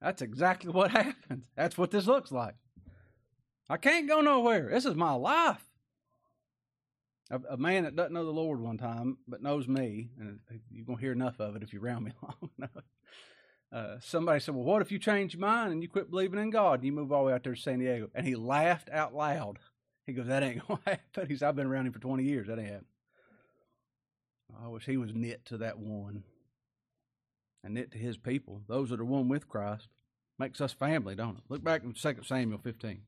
That's 0.00 0.22
exactly 0.22 0.72
what 0.72 0.90
happens. 0.92 1.46
That's 1.56 1.78
what 1.78 1.90
this 1.90 2.06
looks 2.06 2.32
like. 2.32 2.54
I 3.68 3.76
can't 3.76 4.08
go 4.08 4.20
nowhere. 4.20 4.70
This 4.70 4.84
is 4.84 4.94
my 4.94 5.12
life. 5.12 5.64
A, 7.30 7.40
a, 7.50 7.56
man 7.56 7.82
that 7.82 7.96
doesn't 7.96 8.12
know 8.12 8.24
the 8.24 8.30
Lord 8.30 8.60
one 8.60 8.78
time, 8.78 9.18
but 9.26 9.42
knows 9.42 9.66
me, 9.66 10.10
and 10.20 10.38
you're 10.70 10.84
going 10.84 10.98
to 10.98 11.02
hear 11.02 11.10
enough 11.10 11.40
of 11.40 11.56
it 11.56 11.64
if 11.64 11.72
you're 11.72 11.82
around 11.82 12.04
me 12.04 12.12
long 12.22 12.50
enough. 12.56 12.84
Uh, 13.72 13.96
somebody 14.00 14.38
said, 14.38 14.54
Well, 14.54 14.62
what 14.62 14.80
if 14.80 14.92
you 14.92 15.00
change 15.00 15.34
your 15.34 15.40
mind 15.40 15.72
and 15.72 15.82
you 15.82 15.88
quit 15.88 16.08
believing 16.08 16.38
in 16.38 16.50
God 16.50 16.74
and 16.74 16.84
you 16.84 16.92
move 16.92 17.10
all 17.10 17.22
the 17.22 17.28
way 17.28 17.32
out 17.32 17.42
there 17.42 17.56
to 17.56 17.60
San 17.60 17.80
Diego? 17.80 18.08
And 18.14 18.24
he 18.24 18.36
laughed 18.36 18.88
out 18.90 19.12
loud. 19.12 19.58
He 20.06 20.12
goes, 20.12 20.28
That 20.28 20.44
ain't 20.44 20.64
going 20.68 20.78
to 20.84 20.90
happen. 20.90 21.26
He 21.28 21.36
said, 21.36 21.48
I've 21.48 21.56
been 21.56 21.66
around 21.66 21.86
him 21.86 21.92
for 21.92 21.98
20 21.98 22.22
years. 22.22 22.46
That 22.46 22.60
ain't 22.60 22.68
happening. 22.68 22.84
I 24.64 24.68
wish 24.68 24.86
he 24.86 24.96
was 24.96 25.12
knit 25.12 25.44
to 25.46 25.58
that 25.58 25.80
one 25.80 26.22
and 27.62 27.74
knit 27.74 27.92
to 27.92 27.98
his 27.98 28.16
people, 28.16 28.62
those 28.68 28.90
that 28.90 29.00
are 29.00 29.04
one 29.04 29.28
with 29.28 29.48
Christ. 29.48 29.88
Makes 30.38 30.60
us 30.60 30.72
family, 30.72 31.14
don't 31.14 31.38
it? 31.38 31.44
Look 31.48 31.64
back 31.64 31.82
in 31.82 31.94
2 31.94 32.16
Samuel 32.22 32.58
15. 32.58 33.00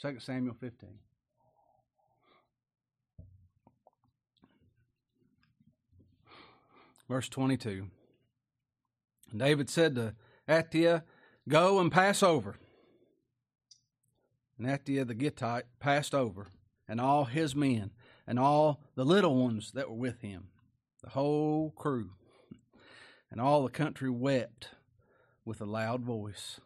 2 0.00 0.20
Samuel 0.20 0.54
15. 0.60 0.90
Verse 7.08 7.28
22. 7.28 7.88
And 9.30 9.40
David 9.40 9.68
said 9.68 9.94
to 9.96 10.14
Ittai, 10.48 11.00
Go 11.48 11.80
and 11.80 11.90
pass 11.90 12.22
over. 12.22 12.56
And 14.58 14.68
Ittai 14.68 15.04
the 15.04 15.14
Gittite 15.14 15.64
passed 15.80 16.14
over, 16.14 16.48
and 16.88 17.00
all 17.00 17.24
his 17.24 17.54
men, 17.54 17.90
and 18.26 18.38
all 18.38 18.80
the 18.94 19.04
little 19.04 19.36
ones 19.36 19.72
that 19.72 19.90
were 19.90 19.96
with 19.96 20.20
him, 20.20 20.48
the 21.02 21.10
whole 21.10 21.70
crew. 21.72 22.10
And 23.36 23.42
all 23.42 23.64
the 23.64 23.70
country 23.70 24.08
wept 24.08 24.70
with 25.44 25.60
a 25.60 25.66
loud 25.66 26.00
voice 26.00 26.58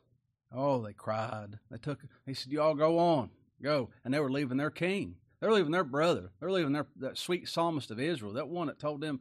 Oh, 0.52 0.80
they 0.80 0.92
cried. 0.92 1.59
They 1.68 1.78
took. 1.78 1.98
He 2.26 2.33
said, 2.33 2.52
"You 2.52 2.62
all 2.62 2.76
go 2.76 2.96
on, 2.96 3.30
go," 3.61 3.90
and 4.04 4.14
they 4.14 4.20
were 4.20 4.30
leaving 4.30 4.56
their 4.56 4.70
king. 4.70 5.16
They 5.40 5.48
were 5.48 5.54
leaving 5.54 5.72
their 5.72 5.83
brother. 5.83 6.30
They 6.38 6.46
were 6.46 6.52
leaving 6.52 6.72
their 6.72 6.87
that 6.96 7.18
sweet 7.18 7.48
psalmist 7.48 7.90
of 7.90 7.98
Israel, 7.98 8.35
that 8.35 8.46
one 8.46 8.68
that 8.68 8.78
told 8.78 9.00
them 9.00 9.20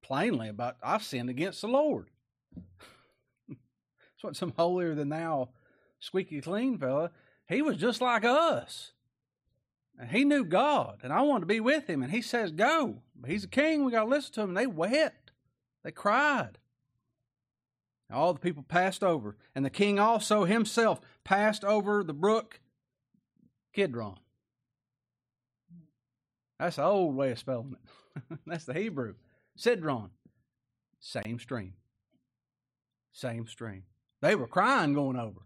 plainly 0.00 0.48
about 0.48 0.76
I've 0.80 1.02
sinned 1.02 1.28
against 1.28 1.60
the 1.60 1.66
Lord. 1.66 2.08
it's 3.48 4.22
not 4.22 4.36
some 4.36 4.52
holier 4.56 4.94
than 4.94 5.08
thou, 5.08 5.48
squeaky 5.98 6.40
clean 6.40 6.78
fella. 6.78 7.10
He 7.48 7.62
was 7.62 7.78
just 7.78 8.00
like 8.00 8.24
us. 8.24 8.92
And 9.98 10.08
he 10.08 10.24
knew 10.24 10.44
God, 10.44 11.00
and 11.02 11.12
I 11.12 11.22
wanted 11.22 11.40
to 11.40 11.46
be 11.46 11.58
with 11.58 11.88
him. 11.90 12.00
And 12.04 12.12
he 12.12 12.22
says, 12.22 12.52
Go. 12.52 13.02
But 13.16 13.28
He's 13.28 13.42
a 13.42 13.48
king. 13.48 13.84
We 13.84 13.90
got 13.90 14.04
to 14.04 14.08
listen 14.08 14.34
to 14.34 14.42
him. 14.42 14.50
And 14.50 14.56
they 14.56 14.68
wept. 14.68 15.32
They 15.82 15.90
cried. 15.90 16.58
All 18.12 18.32
the 18.32 18.40
people 18.40 18.62
passed 18.62 19.04
over. 19.04 19.36
And 19.54 19.64
the 19.64 19.70
king 19.70 19.98
also 19.98 20.44
himself 20.44 21.00
passed 21.24 21.64
over 21.64 22.02
the 22.02 22.12
brook 22.12 22.60
Kidron. 23.72 24.18
That's 26.58 26.76
the 26.76 26.84
old 26.84 27.14
way 27.14 27.30
of 27.30 27.38
spelling 27.38 27.76
it. 28.20 28.38
That's 28.46 28.64
the 28.64 28.74
Hebrew. 28.74 29.14
Cedron. 29.56 30.10
Same 30.98 31.38
stream. 31.38 31.74
Same 33.12 33.46
stream. 33.46 33.84
They 34.20 34.34
were 34.34 34.46
crying 34.46 34.92
going 34.92 35.18
over. 35.18 35.40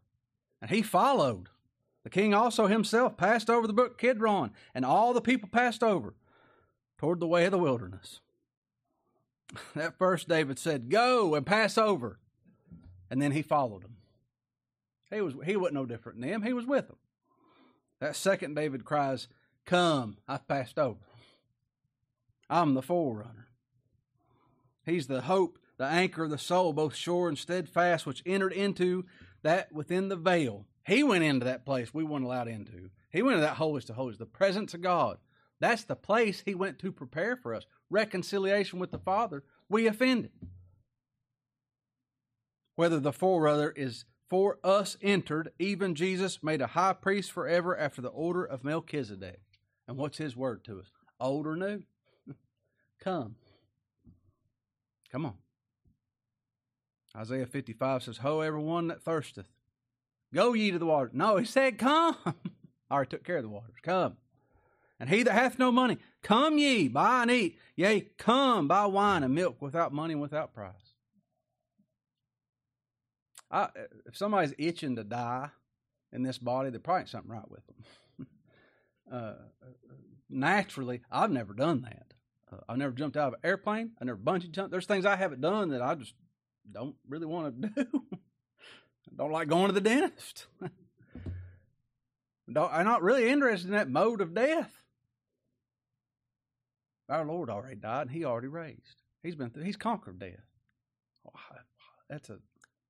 And 0.61 0.71
he 0.71 0.83
followed. 0.83 1.49
The 2.03 2.11
king 2.11 2.35
also 2.35 2.67
himself 2.67 3.17
passed 3.17 3.49
over 3.49 3.67
the 3.67 3.73
brook 3.73 3.99
Kidron, 3.99 4.51
and 4.75 4.85
all 4.85 5.15
the 5.15 5.23
people 5.23 5.49
passed 5.51 5.83
over 5.83 6.15
toward 6.99 7.21
the 7.21 7.27
way 7.27 7.47
of 7.47 7.53
the 7.53 7.59
wilderness. 7.59 8.21
That 9.77 9.99
first 9.99 10.29
David 10.29 10.59
said, 10.59 10.91
Go 10.91 11.35
and 11.35 11.47
pass 11.47 11.79
over. 11.79 12.19
And 13.11 13.21
then 13.21 13.33
he 13.33 13.43
followed 13.43 13.83
them. 13.83 13.97
He 15.11 15.21
was 15.21 15.35
he 15.45 15.57
wasn't 15.57 15.75
no 15.75 15.87
different 15.87 16.21
than 16.21 16.31
them. 16.31 16.43
He 16.43 16.53
was 16.53 16.67
with 16.67 16.89
them. 16.89 16.97
That 18.01 18.17
second 18.17 18.55
David 18.55 18.85
cries, 18.85 19.29
Come, 19.65 20.19
I've 20.29 20.47
passed 20.49 20.79
over. 20.79 21.01
I'm 22.51 22.75
the 22.75 22.83
forerunner. 22.83 23.49
He's 24.85 25.07
the 25.07 25.23
hope, 25.23 25.59
the 25.79 25.87
anchor 25.87 26.25
of 26.25 26.31
the 26.31 26.39
soul, 26.39 26.73
both 26.73 26.95
sure 26.95 27.29
and 27.29 27.39
steadfast, 27.39 28.07
which 28.07 28.23
entered 28.27 28.53
into 28.53 29.05
that 29.43 29.73
within 29.73 30.09
the 30.09 30.17
veil. 30.17 30.67
He 30.87 31.03
went 31.03 31.25
into 31.25 31.47
that 31.47 31.65
place 31.65 31.95
we 31.95 32.05
weren't 32.05 32.25
allowed 32.25 32.49
into. 32.49 32.91
He 33.11 33.23
went 33.23 33.37
into 33.37 33.47
that 33.47 33.57
holiest 33.57 33.89
of 33.91 33.97
holies, 33.97 34.19
the 34.19 34.27
presence 34.27 34.75
of 34.75 34.83
God. 34.83 35.19
That's 35.61 35.85
the 35.85 35.97
place 35.97 36.43
he 36.45 36.55
went 36.55 36.79
to 36.81 36.93
prepare 36.93 37.37
for 37.37 37.55
us. 37.55 37.65
Reconciliation 37.89 38.79
with 38.79 38.91
the 38.91 38.99
Father. 38.99 39.45
We 39.69 39.87
offended. 39.87 40.33
Whether 42.77 43.01
the 43.01 43.13
forerunner 43.13 43.71
is 43.71 44.05
for 44.29 44.59
us 44.65 44.97
entered, 45.01 45.53
even 45.59 45.95
Jesus 45.95 46.43
made 46.43 46.61
a 46.61 46.69
high 46.69 46.95
priest 46.95 47.31
forever 47.31 47.77
after 47.77 48.03
the 48.03 48.09
order 48.09 48.45
of 48.45 48.65
Melchizedek. 48.65 49.41
And 49.87 49.97
what's 49.97 50.19
his 50.19 50.37
word 50.37 50.65
to 50.65 50.81
us? 50.81 50.87
Old 51.21 51.47
or 51.47 51.57
new? 51.57 51.83
Come. 53.01 53.37
Come 55.13 55.27
on. 55.27 55.35
Isaiah 57.17 57.47
55 57.47 58.03
says, 58.03 58.17
Ho, 58.19 58.41
everyone 58.41 58.89
that 58.89 59.05
thirsteth, 59.05 59.47
go 60.33 60.53
ye 60.53 60.73
to 60.73 60.79
the 60.79 60.87
water. 60.87 61.11
No, 61.13 61.37
he 61.37 61.45
said, 61.45 61.79
Come. 61.79 62.17
I 62.27 62.35
already 62.91 63.11
took 63.11 63.25
care 63.25 63.37
of 63.37 63.45
the 63.45 63.49
waters. 63.49 63.77
Come. 63.83 64.17
And 64.99 65.09
he 65.09 65.23
that 65.23 65.33
hath 65.33 65.59
no 65.59 65.71
money, 65.71 65.99
come 66.23 66.59
ye, 66.59 66.89
buy 66.89 67.23
and 67.23 67.31
eat. 67.31 67.59
Yea, 67.77 68.09
come, 68.17 68.67
buy 68.67 68.87
wine 68.87 69.23
and 69.23 69.35
milk 69.35 69.61
without 69.61 69.93
money 69.93 70.13
and 70.13 70.23
without 70.23 70.55
price. 70.55 70.84
I, 73.55 73.69
if 74.05 74.17
somebody's 74.17 74.53
itching 74.59 74.97
to 74.97 75.05
die 75.05 75.49
in 76.13 76.25
this 76.25 76.39
body, 76.39 76.71
there 76.71 76.81
probably 76.81 77.03
ain't 77.03 77.09
something 77.09 77.31
right 77.31 77.49
with 77.49 77.63
them. 77.67 78.27
uh, 79.13 79.35
naturally, 80.29 81.03
I've 81.11 81.31
never 81.31 81.55
done 81.55 81.83
that. 81.83 82.15
Uh, 82.53 82.63
I've 82.69 82.79
never 82.79 82.93
jumped 82.93 83.17
out 83.17 83.29
of 83.29 83.35
an 83.35 83.41
airplane. 83.45 83.93
I 84.01 84.07
never 84.07 84.19
bungee 84.19 84.51
jumped. 84.51 84.73
There's 84.73 84.87
things 84.87 85.07
I 85.07 85.15
haven't 85.15 85.41
done 85.41 85.69
that 85.69 85.83
I 85.83 85.95
just 85.95 86.15
don't 86.71 86.97
really 87.09 87.27
want 87.27 87.63
to 87.63 87.69
do. 87.85 87.87
I 88.13 89.17
don't 89.17 89.31
like 89.31 89.47
going 89.47 89.69
to 89.69 89.73
the 89.73 89.81
dentist. 89.81 90.47
I'm 92.57 92.85
not 92.85 93.03
really 93.03 93.29
interested 93.29 93.69
in 93.69 93.75
that 93.75 93.89
mode 93.89 94.21
of 94.21 94.35
death. 94.35 94.83
Our 97.09 97.25
Lord 97.25 97.51
already 97.51 97.77
died, 97.77 98.09
and 98.09 98.11
He 98.11 98.25
already 98.25 98.49
raised. 98.49 99.03
He's 99.23 99.37
been 99.37 99.51
through, 99.51 99.63
He's 99.63 99.77
conquered 99.77 100.19
death. 100.19 100.45
That's 102.11 102.31
a 102.31 102.39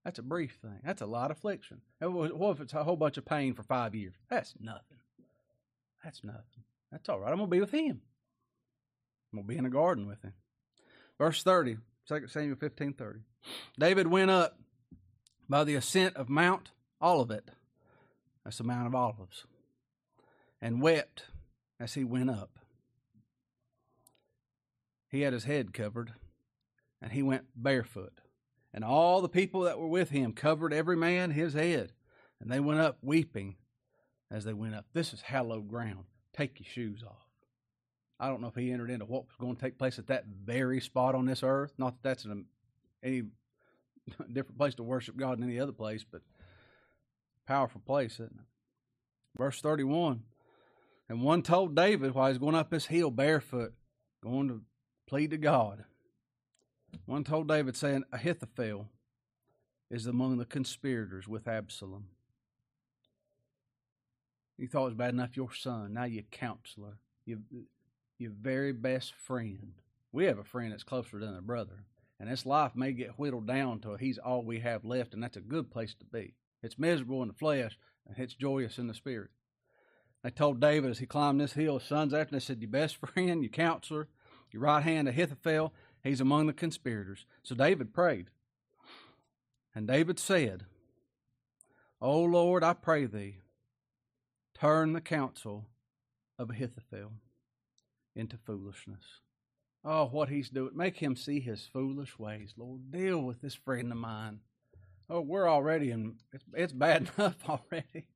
that's 0.05 0.19
a 0.19 0.23
brief 0.23 0.59
thing. 0.61 0.81
That's 0.85 1.01
a 1.01 1.07
lot 1.07 1.31
of 1.31 1.39
affliction. 1.39 1.81
What 2.01 2.51
if 2.51 2.61
it's 2.61 2.75
a 2.75 2.85
whole 2.85 2.97
bunch 2.97 3.17
of 3.17 3.25
pain 3.25 3.55
for 3.55 3.63
five 3.63 3.95
years? 3.95 4.15
That's 4.29 4.55
nothing. 4.61 4.99
That's 6.03 6.23
nothing. 6.23 6.65
That's 6.93 7.09
all 7.09 7.21
right. 7.21 7.31
I'm 7.33 7.39
gonna 7.39 7.49
be 7.49 7.61
with 7.61 7.73
Him. 7.73 8.03
I'm 9.33 9.39
gonna 9.39 9.49
be 9.49 9.57
in 9.57 9.65
the 9.65 9.71
garden 9.71 10.07
with 10.07 10.23
Him. 10.23 10.35
Verse 11.19 11.43
30, 11.43 11.79
2 12.07 12.29
Samuel 12.29 12.57
15 12.57 12.93
30. 12.93 13.21
David 13.79 14.09
went 14.09 14.31
up 14.31 14.59
by 15.49 15.65
the 15.65 15.75
ascent 15.75 16.17
of 16.17 16.29
Mount 16.29 16.71
Olivet. 17.01 17.51
That's 18.45 18.59
the 18.59 18.65
Mount 18.65 18.87
of 18.87 18.95
Olives. 18.95 19.47
And 20.61 20.83
wept 20.83 21.25
as 21.81 21.95
he 21.95 22.05
went 22.05 22.31
up. 22.31 22.59
He 25.09 25.23
had 25.23 25.33
his 25.33 25.45
head 25.45 25.73
covered, 25.73 26.13
and 27.01 27.13
he 27.13 27.23
went 27.23 27.45
barefoot. 27.55 28.21
And 28.75 28.85
all 28.85 29.23
the 29.23 29.29
people 29.29 29.63
that 29.63 29.79
were 29.79 29.87
with 29.87 30.11
him 30.11 30.33
covered 30.33 30.73
every 30.73 30.97
man 30.97 31.31
his 31.31 31.55
head. 31.55 31.93
And 32.41 32.51
they 32.51 32.59
went 32.59 32.81
up 32.81 32.99
weeping 33.01 33.55
as 34.33 34.45
they 34.45 34.53
went 34.53 34.75
up. 34.75 34.87
This 34.93 35.13
is 35.13 35.23
hallowed 35.23 35.69
ground. 35.69 36.07
Take 36.37 36.59
your 36.59 36.67
shoes 36.69 37.05
off. 37.07 37.29
I 38.19 38.29
don't 38.29 38.41
know 38.41 38.49
if 38.49 38.57
he 38.57 38.73
entered 38.73 38.91
into 38.91 39.05
what 39.05 39.27
was 39.27 39.37
going 39.39 39.55
to 39.55 39.63
take 39.63 39.79
place 39.79 40.01
at 40.01 40.09
that 40.09 40.25
very 40.27 40.81
spot 40.81 41.15
on 41.15 41.25
this 41.25 41.45
earth. 41.45 41.73
Not 41.79 42.03
that 42.03 42.09
that's 42.09 42.25
an, 42.25 42.47
any 43.03 43.23
different 44.33 44.59
place 44.59 44.75
to 44.75 44.83
worship 44.83 45.17
God 45.17 45.39
than 45.39 45.49
any 45.49 45.61
other 45.61 45.73
place, 45.73 46.05
but 46.11 46.23
powerful 47.47 47.81
place, 47.87 48.15
isn't 48.15 48.27
it? 48.27 48.47
Verse 49.39 49.61
31 49.61 50.23
And 51.09 51.23
one 51.23 51.43
told 51.43 51.77
David 51.77 52.13
while 52.13 52.29
he's 52.29 52.39
going 52.39 52.57
up 52.57 52.71
this 52.71 52.87
hill 52.87 53.13
barefoot, 53.13 53.73
going 54.21 54.49
to 54.49 54.63
plead 55.07 55.31
to 55.31 55.39
God. 55.39 55.85
One 57.07 57.25
told 57.25 57.49
David, 57.49 57.77
saying, 57.77 58.05
Ahithophel 58.13 58.89
is 59.91 60.07
among 60.07 60.39
the 60.39 60.45
conspirators 60.45 61.29
with 61.29 61.47
Absalom. 61.47 62.07
You 64.57 64.69
thought 64.69 64.83
it 64.83 64.85
was 64.87 64.95
bad 64.95 65.15
enough 65.15 65.37
your 65.37 65.53
son, 65.53 65.95
now 65.95 66.05
your 66.05 66.23
counselor, 66.31 66.99
your, 67.27 67.39
your 68.19 68.31
very 68.31 68.73
best 68.73 69.15
friend. 69.15 69.75
We 70.13 70.25
have 70.27 70.39
a 70.39 70.45
friend 70.45 70.73
that's 70.73 70.85
closer 70.85 71.19
than 71.19 71.37
a 71.37 71.43
brother. 71.43 71.85
And 72.21 72.31
this 72.31 72.47
life 72.47 72.77
may 72.77 72.93
get 72.93 73.19
whittled 73.19 73.47
down 73.47 73.81
to 73.81 73.97
he's 73.97 74.19
all 74.19 74.45
we 74.45 74.61
have 74.61 74.85
left, 74.85 75.13
and 75.13 75.23
that's 75.23 75.37
a 75.37 75.41
good 75.41 75.71
place 75.71 75.95
to 75.95 76.05
be. 76.05 76.35
It's 76.63 76.79
miserable 76.79 77.23
in 77.23 77.29
the 77.29 77.35
flesh, 77.35 77.77
and 78.07 78.17
it's 78.19 78.35
joyous 78.35 78.79
in 78.79 78.87
the 78.87 78.95
spirit. 78.95 79.31
They 80.23 80.31
told 80.31 80.61
David 80.61 80.91
as 80.91 81.01
he 81.01 81.07
climbed 81.07 81.41
this 81.41 81.53
hill, 81.53 81.79
his 81.79 81.89
sons 81.89 82.15
after, 82.15 82.33
they 82.33 82.41
said, 82.41 82.63
Your 82.63 82.71
best 82.71 82.97
friend, 83.15 83.43
your 83.43 83.51
counselor, 83.51 84.09
your 84.53 84.63
right 84.63 84.83
hand 84.83 85.09
Ahithophel, 85.09 85.75
he's 86.05 86.21
among 86.21 86.47
the 86.47 86.53
conspirators. 86.53 87.27
So 87.43 87.57
David 87.57 87.93
prayed. 87.93 88.29
And 89.75 89.89
David 89.89 90.21
said, 90.21 90.67
O 92.01 92.21
Lord, 92.21 92.63
I 92.63 92.75
pray 92.75 93.07
thee, 93.07 93.39
turn 94.57 94.93
the 94.93 95.01
counsel 95.01 95.65
of 96.39 96.51
Ahithophel 96.51 97.13
into 98.15 98.37
foolishness. 98.37 99.21
Oh, 99.85 100.07
what 100.07 100.29
he's 100.29 100.49
doing. 100.49 100.71
Make 100.75 100.97
him 100.97 101.17
see 101.17 101.41
his 101.41 101.69
foolish 101.73 102.19
ways, 102.19 102.55
Lord. 102.57 102.93
Deal 102.93 103.21
with 103.21 103.41
this 103.43 103.55
friend 103.55 103.91
of 103.91 103.99
mine. 103.99 104.41
Oh, 105.11 105.21
we're 105.21 105.49
already 105.49 105.91
in, 105.91 106.17
it's, 106.33 106.45
it's 106.55 106.73
bad 106.73 107.11
enough 107.19 107.37
already. 107.49 108.07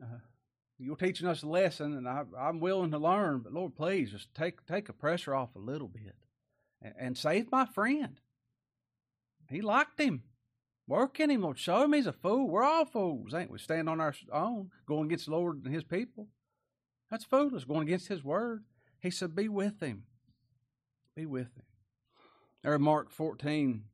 Uh, 0.00 0.18
you're 0.78 0.96
teaching 0.96 1.28
us 1.28 1.42
a 1.42 1.46
lesson, 1.46 1.96
and 1.96 2.08
I, 2.08 2.24
am 2.48 2.58
willing 2.58 2.90
to 2.92 2.98
learn, 2.98 3.40
but 3.40 3.52
Lord, 3.52 3.76
please 3.76 4.10
just 4.10 4.34
take, 4.34 4.64
take 4.66 4.86
the 4.86 4.92
pressure 4.92 5.34
off 5.34 5.54
a 5.54 5.60
little 5.60 5.88
bit 5.88 6.16
and, 6.82 6.94
and 6.98 7.18
save 7.18 7.50
my 7.50 7.64
friend. 7.64 8.20
He 9.48 9.60
liked 9.60 10.00
him. 10.00 10.22
Work 10.86 11.20
in 11.20 11.30
him, 11.30 11.42
Lord. 11.42 11.58
Show 11.58 11.84
him 11.84 11.92
he's 11.92 12.06
a 12.06 12.12
fool. 12.12 12.48
We're 12.48 12.64
all 12.64 12.84
fools, 12.84 13.32
ain't 13.34 13.50
we? 13.50 13.58
Stand 13.58 13.88
on 13.88 14.00
our 14.00 14.14
own, 14.32 14.70
going 14.86 15.06
against 15.06 15.26
the 15.26 15.32
Lord 15.32 15.64
and 15.64 15.74
his 15.74 15.84
people. 15.84 16.28
That's 17.10 17.24
foolish, 17.24 17.64
going 17.64 17.82
against 17.82 18.08
his 18.08 18.24
word. 18.24 18.64
He 19.00 19.10
said, 19.10 19.34
Be 19.34 19.48
with 19.48 19.80
him. 19.80 20.04
Be 21.16 21.26
with 21.26 21.56
him. 21.56 21.64
There 22.62 22.78
Mark 22.78 23.10
14. 23.10 23.84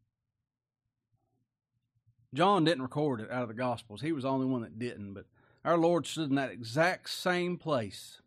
John 2.35 2.65
didn't 2.65 2.83
record 2.83 3.21
it 3.21 3.31
out 3.31 3.43
of 3.43 3.49
the 3.49 3.55
Gospels. 3.55 4.03
He 4.03 4.13
was 4.13 4.25
the 4.25 4.31
only 4.31 4.47
one 4.47 4.63
that 4.63 4.79
didn't, 4.79 5.15
but 5.15 5.27
our 5.65 5.79
Lord 5.79 6.07
stood 6.07 6.29
in 6.29 6.37
that 6.37 6.51
exact 6.51 7.09
same 7.09 7.57
place 7.57 8.21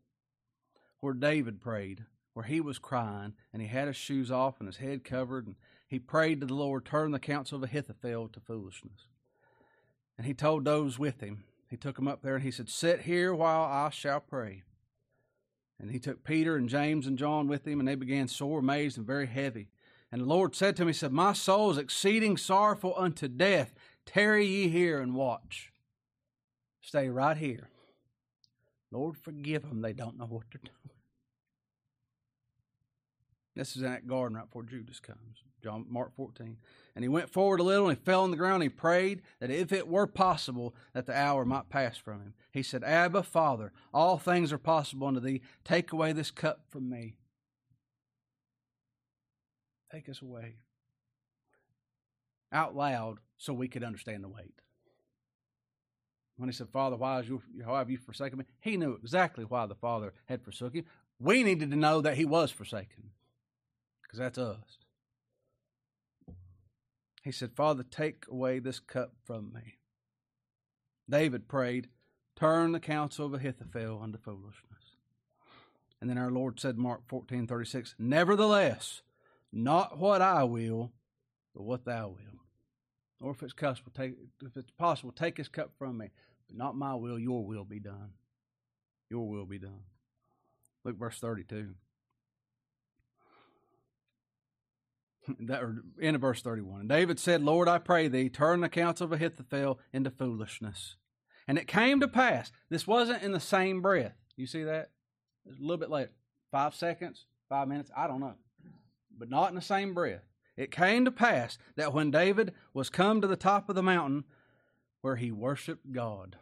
where 1.00 1.14
David 1.14 1.62
prayed, 1.62 2.06
where 2.40 2.48
he 2.48 2.62
was 2.62 2.80
crying, 2.80 3.34
and 3.52 3.62
he 3.62 3.68
had 3.68 3.88
his 3.88 3.98
shoes 3.98 4.32
off 4.32 4.62
and 4.62 4.68
his 4.70 4.78
head 4.78 5.04
covered, 5.04 5.46
and 5.46 5.58
he 5.86 6.00
prayed 6.00 6.40
to 6.40 6.48
the 6.48 6.54
Lord, 6.54 6.86
turn 6.86 7.12
the 7.12 7.20
counsel 7.20 7.58
of 7.58 7.64
Ahithophel 7.66 8.30
to 8.30 8.40
foolishness. 8.40 9.10
And 10.18 10.26
he 10.26 10.34
told 10.34 10.64
those 10.64 10.98
with 10.98 11.20
him, 11.20 11.44
he 11.70 11.76
took 11.76 11.98
them 11.98 12.08
up 12.08 12.22
there 12.22 12.36
and 12.36 12.44
he 12.46 12.52
said, 12.52 12.70
Sit 12.70 13.02
here 13.02 13.36
while 13.36 13.64
I 13.64 13.90
shall 13.90 14.22
pray. 14.22 14.64
And 15.82 15.92
he 15.92 16.00
took 16.00 16.24
Peter 16.24 16.56
and 16.56 16.70
James 16.70 17.08
and 17.08 17.18
John 17.18 17.50
with 17.50 17.68
him, 17.68 17.82
and 17.82 17.90
they 17.90 17.96
began 17.96 18.30
sore 18.30 18.60
amazed 18.60 18.98
and 18.98 19.06
very 19.06 19.28
heavy. 19.28 19.68
And 20.10 20.22
the 20.22 20.26
Lord 20.26 20.56
said 20.56 20.78
to 20.78 20.84
him, 20.84 20.88
He 20.88 20.94
said, 20.94 21.12
My 21.12 21.34
soul 21.34 21.72
is 21.72 21.78
exceeding 21.78 22.38
sorrowful 22.38 22.94
unto 22.96 23.28
death. 23.28 23.74
Tarry 24.06 24.46
ye 24.46 24.70
here 24.70 25.02
and 25.02 25.14
watch. 25.14 25.74
Stay 26.80 27.10
right 27.10 27.36
here. 27.36 27.68
Lord, 28.94 29.18
forgive 29.18 29.64
them. 29.64 29.82
They 29.82 29.92
don't 29.92 30.18
know 30.18 30.24
what 30.24 30.46
they're 30.54 30.62
doing. 30.64 30.99
This 33.60 33.76
is 33.76 33.82
in 33.82 33.92
that 33.92 34.08
garden 34.08 34.38
right 34.38 34.46
before 34.46 34.64
Judas 34.64 35.02
comes. 35.02 35.44
John 35.62 35.86
Mark 35.90 36.16
14. 36.16 36.56
And 36.96 37.04
he 37.04 37.10
went 37.10 37.30
forward 37.30 37.60
a 37.60 37.64
little 37.64 37.90
and 37.90 37.98
he 37.98 38.02
fell 38.06 38.24
on 38.24 38.32
the 38.32 38.38
ground 38.38 38.64
and 38.64 38.64
he 38.64 38.70
prayed 38.70 39.22
that 39.42 39.52
if 39.52 39.74
it 39.74 39.90
were 39.90 40.08
possible 40.08 40.74
that 40.94 41.06
the 41.06 41.14
hour 41.14 41.44
might 41.44 41.68
pass 41.68 41.98
from 41.98 42.22
him. 42.22 42.34
He 42.54 42.64
said, 42.64 42.86
Abba, 42.86 43.22
Father, 43.24 43.74
all 43.94 44.18
things 44.18 44.54
are 44.54 44.58
possible 44.58 45.08
unto 45.08 45.20
thee. 45.20 45.42
Take 45.66 45.92
away 45.92 46.14
this 46.14 46.32
cup 46.32 46.62
from 46.70 46.90
me. 46.90 47.18
Take 49.92 50.08
us 50.08 50.22
away. 50.22 50.56
Out 52.54 52.78
loud 52.78 53.18
so 53.38 53.52
we 53.52 53.68
could 53.68 53.84
understand 53.84 54.24
the 54.24 54.30
weight. 54.30 54.62
When 56.38 56.48
he 56.48 56.54
said, 56.54 56.70
Father, 56.70 56.96
why, 56.96 57.20
you, 57.24 57.42
why 57.66 57.80
have 57.80 57.90
you 57.90 57.98
forsaken 57.98 58.40
me? 58.40 58.46
He 58.62 58.78
knew 58.78 58.94
exactly 58.94 59.44
why 59.44 59.66
the 59.66 59.76
Father 59.76 60.14
had 60.28 60.46
forsaken 60.46 60.80
him. 60.80 60.86
We 61.20 61.44
needed 61.44 61.72
to 61.72 61.76
know 61.76 62.00
that 62.00 62.16
he 62.16 62.24
was 62.24 62.52
forsaken 62.52 63.12
because 64.10 64.20
that's 64.20 64.38
us. 64.40 64.80
He 67.24 67.32
said, 67.32 67.52
Father, 67.56 67.84
take 67.84 68.26
away 68.28 68.58
this 68.58 68.80
cup 68.80 69.14
from 69.24 69.54
me. 69.54 69.76
David 71.08 71.48
prayed, 71.48 71.90
Turn 72.36 72.72
the 72.72 72.80
counsel 72.80 73.28
of 73.28 73.34
Ahithophel 73.34 74.00
unto 74.02 74.18
foolishness. 74.18 74.96
And 76.02 76.10
then 76.10 76.18
our 76.18 76.32
Lord 76.32 76.60
said, 76.60 76.78
Mark 76.78 77.02
fourteen 77.08 77.46
thirty 77.46 77.66
six, 77.66 77.94
Nevertheless, 78.00 79.02
not 79.52 80.00
what 80.00 80.22
I 80.22 80.44
will, 80.46 80.94
but 81.54 81.64
what 81.64 81.86
thou 81.86 82.08
wilt. 82.08 82.40
Or 83.22 83.32
if 83.32 83.44
it's 83.44 83.54
possible, 83.54 83.92
take, 83.96 84.14
if 84.42 84.56
it's 84.56 84.72
possible, 84.72 85.12
take 85.12 85.36
this 85.36 85.50
cup 85.50 85.72
from 85.78 85.98
me. 85.98 86.10
But 86.48 86.58
not 86.58 86.78
my 86.78 86.96
will, 86.96 87.20
your 87.20 87.46
will 87.46 87.66
be 87.66 87.80
done. 87.80 88.12
Your 89.10 89.28
will 89.28 89.46
be 89.46 89.60
done. 89.60 89.82
Look 90.86 90.98
verse 90.98 91.20
32. 91.20 91.76
that 95.40 95.64
or 95.64 95.84
in 96.00 96.18
verse 96.18 96.42
31. 96.42 96.88
David 96.88 97.20
said, 97.20 97.42
Lord, 97.42 97.68
I 97.68 97.78
pray 97.78 98.08
thee, 98.08 98.30
turn 98.30 98.62
the 98.62 98.70
counsel 98.70 99.06
of 99.06 99.14
Ahithophel 99.14 99.80
into 99.94 100.10
foolishness. 100.10 100.96
And 101.48 101.58
it 101.58 101.68
came 101.68 102.00
to 102.00 102.08
pass, 102.08 102.52
this 102.70 102.86
wasn't 102.86 103.24
in 103.24 103.32
the 103.32 103.40
same 103.40 103.82
breath. 103.82 104.14
You 104.36 104.46
see 104.46 104.64
that? 104.64 104.92
A 105.48 105.62
little 105.62 105.78
bit 105.78 105.90
later. 105.90 106.12
Five 106.52 106.76
seconds, 106.76 107.26
five 107.48 107.68
minutes, 107.68 107.92
I 107.96 108.08
don't 108.08 108.20
know. 108.20 108.36
But 109.18 109.30
not 109.30 109.50
in 109.50 109.56
the 109.56 109.62
same 109.62 109.94
breath. 109.94 110.22
It 110.56 110.72
came 110.72 111.06
to 111.06 111.12
pass 111.12 111.58
that 111.76 111.94
when 111.94 112.12
David 112.12 112.54
was 112.74 112.90
come 112.90 113.22
to 113.22 113.28
the 113.28 113.36
top 113.36 113.70
of 113.70 113.76
the 113.76 113.84
mountain 113.84 114.26
where 115.02 115.16
he 115.16 115.32
worshiped 115.32 115.92
God, 115.92 116.36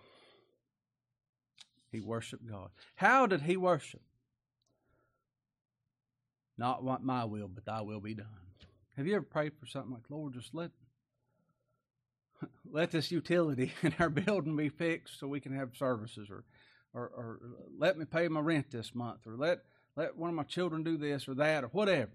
he 1.91 2.00
worshiped 2.00 2.45
God. 2.45 2.69
How 2.95 3.28
did 3.28 3.43
he 3.43 3.58
worship? 3.58 4.02
Not 6.58 6.84
what 6.84 7.04
my 7.04 7.26
will, 7.26 7.47
but 7.47 7.65
thy 7.65 7.82
will 7.82 8.00
be 8.00 8.15
done. 8.15 8.46
Have 8.97 9.05
you 9.05 9.15
ever 9.15 9.25
prayed 9.25 9.53
for 9.60 9.67
something 9.67 9.93
like, 9.93 10.10
Lord, 10.10 10.33
just 10.33 10.55
let 10.55 10.71
let 12.69 12.91
this 12.91 13.12
utility 13.12 13.71
in 13.83 13.93
our 13.99 14.10
building 14.10 14.55
be 14.55 14.69
fixed 14.69 15.19
so 15.19 15.27
we 15.27 15.39
can 15.39 15.53
have 15.53 15.77
services, 15.77 16.29
or, 16.29 16.43
or, 16.93 17.03
or 17.15 17.39
let 17.77 17.97
me 17.97 18.05
pay 18.05 18.27
my 18.27 18.39
rent 18.39 18.71
this 18.71 18.95
month, 18.95 19.19
or 19.27 19.36
let 19.38 19.60
let 19.95 20.17
one 20.17 20.29
of 20.29 20.36
my 20.36 20.43
children 20.43 20.83
do 20.83 20.97
this 20.97 21.27
or 21.27 21.36
that, 21.36 21.63
or 21.63 21.67
whatever, 21.67 22.12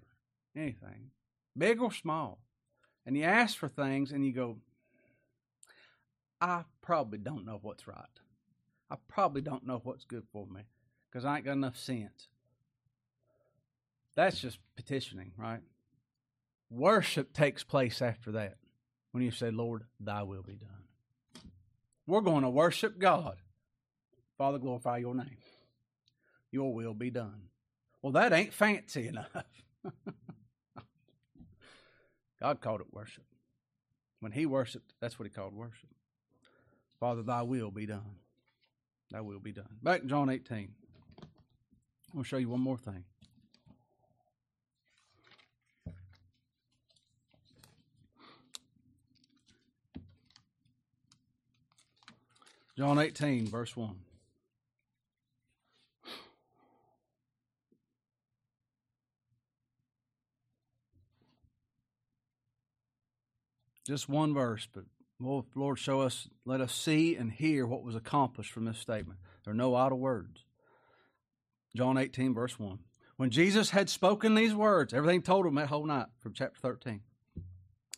anything, 0.56 1.10
big 1.56 1.80
or 1.80 1.92
small. 1.92 2.38
And 3.06 3.16
you 3.16 3.24
ask 3.24 3.56
for 3.56 3.68
things, 3.68 4.12
and 4.12 4.24
you 4.24 4.32
go, 4.32 4.58
I 6.40 6.64
probably 6.80 7.18
don't 7.18 7.44
know 7.44 7.58
what's 7.62 7.86
right. 7.88 7.96
I 8.90 8.96
probably 9.08 9.40
don't 9.40 9.66
know 9.66 9.80
what's 9.82 10.04
good 10.04 10.24
for 10.32 10.46
me 10.46 10.62
because 11.10 11.24
I 11.24 11.36
ain't 11.36 11.44
got 11.44 11.52
enough 11.52 11.76
sense. 11.76 12.28
That's 14.14 14.40
just 14.40 14.58
petitioning, 14.76 15.32
right? 15.36 15.60
Worship 16.72 17.35
takes 17.35 17.62
place 17.62 18.00
after 18.00 18.32
that 18.32 18.56
when 19.11 19.22
you 19.22 19.30
say, 19.30 19.50
Lord, 19.50 19.85
thy 20.00 20.22
will 20.22 20.42
be 20.42 20.54
done. 20.54 20.70
We're 22.06 22.22
going 22.22 22.44
to 22.44 22.50
worship 22.50 22.98
God. 22.98 23.37
Father, 24.38 24.58
glorify 24.58 24.96
your 24.96 25.14
name. 25.14 25.37
Your 26.50 26.72
will 26.72 26.94
be 26.94 27.11
done. 27.11 27.48
Well, 28.00 28.12
that 28.14 28.32
ain't 28.32 28.54
fancy 28.54 29.06
enough. 29.06 29.28
God 32.40 32.62
called 32.62 32.80
it 32.80 32.87
worship. 32.90 33.24
When 34.20 34.32
he 34.32 34.46
worshiped, 34.46 34.94
that's 34.98 35.18
what 35.18 35.28
he 35.28 35.30
called 35.30 35.54
worship. 35.54 35.90
Father, 36.98 37.22
thy 37.22 37.42
will 37.42 37.70
be 37.70 37.85
done. 37.85 38.16
Thy 39.11 39.20
will 39.20 39.40
be 39.40 39.52
done. 39.52 39.76
Back 39.82 40.02
in 40.02 40.08
John 40.08 40.30
18. 40.30 40.56
I'm 40.56 40.68
going 42.14 42.24
to 42.24 42.28
show 42.28 42.38
you 42.38 42.48
one 42.48 42.61
more 42.61 42.78
thing. 42.78 43.04
John 52.82 52.98
18, 52.98 53.46
verse 53.46 53.76
1. 53.76 53.94
Just 63.86 64.08
one 64.08 64.34
verse, 64.34 64.66
but 64.74 64.82
Lord, 65.20 65.78
show 65.78 66.00
us, 66.00 66.26
let 66.44 66.60
us 66.60 66.74
see 66.74 67.14
and 67.14 67.30
hear 67.30 67.68
what 67.68 67.84
was 67.84 67.94
accomplished 67.94 68.50
from 68.50 68.64
this 68.64 68.78
statement. 68.78 69.20
There 69.44 69.52
are 69.52 69.56
no 69.56 69.76
idle 69.76 70.00
words. 70.00 70.44
John 71.76 71.96
18, 71.96 72.34
verse 72.34 72.58
1. 72.58 72.80
When 73.16 73.30
Jesus 73.30 73.70
had 73.70 73.90
spoken 73.90 74.34
these 74.34 74.56
words, 74.56 74.92
everything 74.92 75.22
told 75.22 75.46
him 75.46 75.54
that 75.54 75.68
whole 75.68 75.86
night 75.86 76.06
from 76.18 76.32
chapter 76.32 76.58
13, 76.60 77.02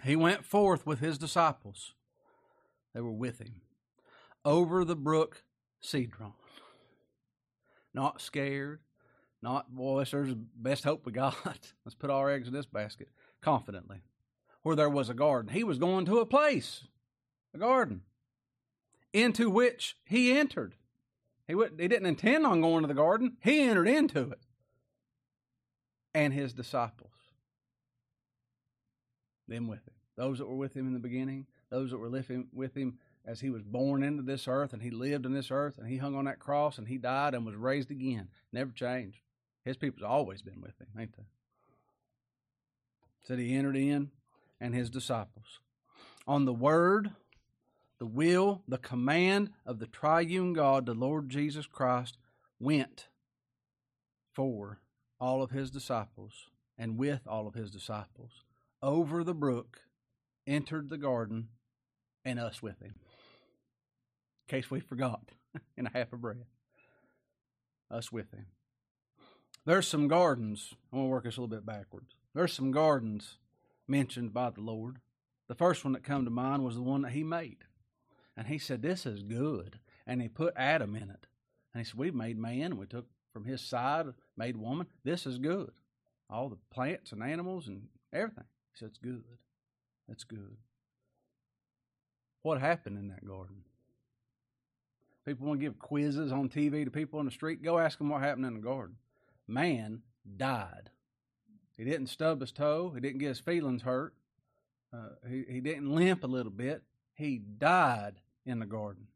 he 0.02 0.14
went 0.14 0.44
forth 0.44 0.86
with 0.86 0.98
his 0.98 1.16
disciples. 1.16 1.94
They 2.92 3.00
were 3.00 3.10
with 3.10 3.38
him 3.38 3.62
over 4.44 4.84
the 4.84 4.96
brook 4.96 5.42
Cedron. 5.80 6.32
Not 7.92 8.20
scared, 8.20 8.80
not, 9.44 9.74
boy, 9.74 10.04
there's 10.04 10.30
the 10.30 10.38
best 10.56 10.84
hope 10.84 11.04
we 11.04 11.12
got. 11.12 11.36
Let's 11.84 11.94
put 11.98 12.10
our 12.10 12.30
eggs 12.30 12.48
in 12.48 12.54
this 12.54 12.66
basket 12.66 13.08
confidently. 13.42 14.02
Where 14.62 14.74
there 14.74 14.88
was 14.88 15.10
a 15.10 15.14
garden. 15.14 15.52
He 15.52 15.62
was 15.62 15.78
going 15.78 16.06
to 16.06 16.20
a 16.20 16.26
place, 16.26 16.84
a 17.52 17.58
garden, 17.58 18.00
into 19.12 19.50
which 19.50 19.98
he 20.04 20.32
entered. 20.32 20.74
He, 21.46 21.54
would, 21.54 21.74
he 21.78 21.88
didn't 21.88 22.06
intend 22.06 22.46
on 22.46 22.62
going 22.62 22.80
to 22.82 22.88
the 22.88 22.94
garden, 22.94 23.36
he 23.42 23.60
entered 23.60 23.86
into 23.86 24.30
it. 24.30 24.40
And 26.14 26.32
his 26.32 26.54
disciples, 26.54 27.12
them 29.46 29.68
with 29.68 29.80
him. 29.80 29.94
Those 30.16 30.38
that 30.38 30.46
were 30.46 30.56
with 30.56 30.74
him 30.74 30.86
in 30.86 30.94
the 30.94 31.00
beginning, 31.00 31.46
those 31.70 31.90
that 31.90 31.98
were 31.98 32.08
with 32.08 32.28
him, 32.28 32.48
with 32.52 32.74
him 32.74 32.98
as 33.26 33.40
he 33.40 33.50
was 33.50 33.62
born 33.62 34.02
into 34.02 34.22
this 34.22 34.46
earth 34.46 34.72
and 34.72 34.82
he 34.82 34.90
lived 34.90 35.24
in 35.24 35.32
this 35.32 35.50
earth 35.50 35.78
and 35.78 35.88
he 35.88 35.96
hung 35.96 36.14
on 36.14 36.26
that 36.26 36.38
cross 36.38 36.78
and 36.78 36.88
he 36.88 36.98
died 36.98 37.34
and 37.34 37.46
was 37.46 37.56
raised 37.56 37.90
again. 37.90 38.28
Never 38.52 38.72
changed. 38.72 39.18
His 39.64 39.76
people's 39.76 40.08
always 40.08 40.42
been 40.42 40.60
with 40.60 40.78
him, 40.78 40.88
ain't 40.98 41.16
they? 41.16 41.24
Said 43.22 43.38
he 43.38 43.54
entered 43.54 43.76
in 43.76 44.10
and 44.60 44.74
his 44.74 44.90
disciples. 44.90 45.60
On 46.26 46.44
the 46.44 46.52
word, 46.52 47.12
the 47.98 48.06
will, 48.06 48.62
the 48.68 48.78
command 48.78 49.50
of 49.64 49.78
the 49.78 49.86
triune 49.86 50.52
God, 50.52 50.84
the 50.84 50.94
Lord 50.94 51.30
Jesus 51.30 51.66
Christ, 51.66 52.18
went 52.60 53.08
for 54.32 54.80
all 55.18 55.42
of 55.42 55.50
his 55.50 55.70
disciples 55.70 56.48
and 56.76 56.98
with 56.98 57.20
all 57.26 57.46
of 57.46 57.54
his 57.54 57.70
disciples 57.70 58.42
over 58.82 59.24
the 59.24 59.34
brook, 59.34 59.80
entered 60.46 60.90
the 60.90 60.98
garden, 60.98 61.48
and 62.22 62.38
us 62.38 62.62
with 62.62 62.80
him 62.80 62.94
in 64.46 64.56
case 64.56 64.70
we 64.70 64.80
forgot 64.80 65.30
in 65.76 65.86
a 65.86 65.90
half 65.90 66.12
a 66.12 66.16
breath. 66.16 66.36
Us 67.90 68.10
with 68.10 68.30
him. 68.32 68.46
There's 69.66 69.88
some 69.88 70.08
gardens. 70.08 70.74
I'm 70.92 70.98
going 70.98 71.08
to 71.08 71.10
work 71.10 71.24
this 71.24 71.36
a 71.36 71.40
little 71.40 71.56
bit 71.56 71.64
backwards. 71.64 72.14
There's 72.34 72.52
some 72.52 72.70
gardens 72.70 73.38
mentioned 73.86 74.34
by 74.34 74.50
the 74.50 74.60
Lord. 74.60 74.98
The 75.48 75.54
first 75.54 75.84
one 75.84 75.92
that 75.92 76.02
come 76.02 76.24
to 76.24 76.30
mind 76.30 76.64
was 76.64 76.74
the 76.74 76.82
one 76.82 77.02
that 77.02 77.12
he 77.12 77.22
made. 77.22 77.58
And 78.36 78.46
he 78.46 78.58
said, 78.58 78.82
This 78.82 79.06
is 79.06 79.22
good. 79.22 79.78
And 80.06 80.20
he 80.20 80.28
put 80.28 80.54
Adam 80.56 80.96
in 80.96 81.10
it. 81.10 81.26
And 81.72 81.80
he 81.80 81.84
said, 81.84 81.98
We've 81.98 82.14
made 82.14 82.38
man. 82.38 82.76
We 82.76 82.86
took 82.86 83.06
from 83.32 83.44
his 83.44 83.60
side, 83.60 84.06
made 84.36 84.56
woman. 84.56 84.86
This 85.04 85.26
is 85.26 85.38
good. 85.38 85.72
All 86.28 86.48
the 86.48 86.58
plants 86.70 87.12
and 87.12 87.22
animals 87.22 87.68
and 87.68 87.88
everything. 88.12 88.44
He 88.72 88.78
said, 88.78 88.88
It's 88.88 88.98
good. 88.98 89.24
It's 90.08 90.24
good. 90.24 90.56
what 92.42 92.60
happened 92.60 92.98
in 92.98 93.08
that 93.08 93.26
garden. 93.26 93.64
People 95.24 95.46
want 95.46 95.60
to 95.60 95.64
give 95.64 95.78
quizzes 95.78 96.32
on 96.32 96.48
TV 96.48 96.84
to 96.84 96.90
people 96.90 97.18
on 97.18 97.24
the 97.24 97.30
street. 97.30 97.62
Go 97.62 97.78
ask 97.78 97.98
them 97.98 98.10
what 98.10 98.20
happened 98.20 98.46
in 98.46 98.54
the 98.54 98.60
garden. 98.60 98.96
Man 99.46 100.02
died. 100.36 100.90
He 101.76 101.84
didn't 101.84 102.08
stub 102.08 102.40
his 102.40 102.52
toe. 102.52 102.92
He 102.94 103.00
didn't 103.00 103.18
get 103.18 103.28
his 103.28 103.40
feelings 103.40 103.82
hurt. 103.82 104.14
Uh, 104.92 105.28
he, 105.28 105.44
he 105.48 105.60
didn't 105.60 105.92
limp 105.92 106.24
a 106.24 106.28
little 106.28 106.52
bit. 106.52 106.82
He 107.14 107.38
died 107.38 108.20
in 108.44 108.60
the 108.60 108.66
garden. 108.66 109.08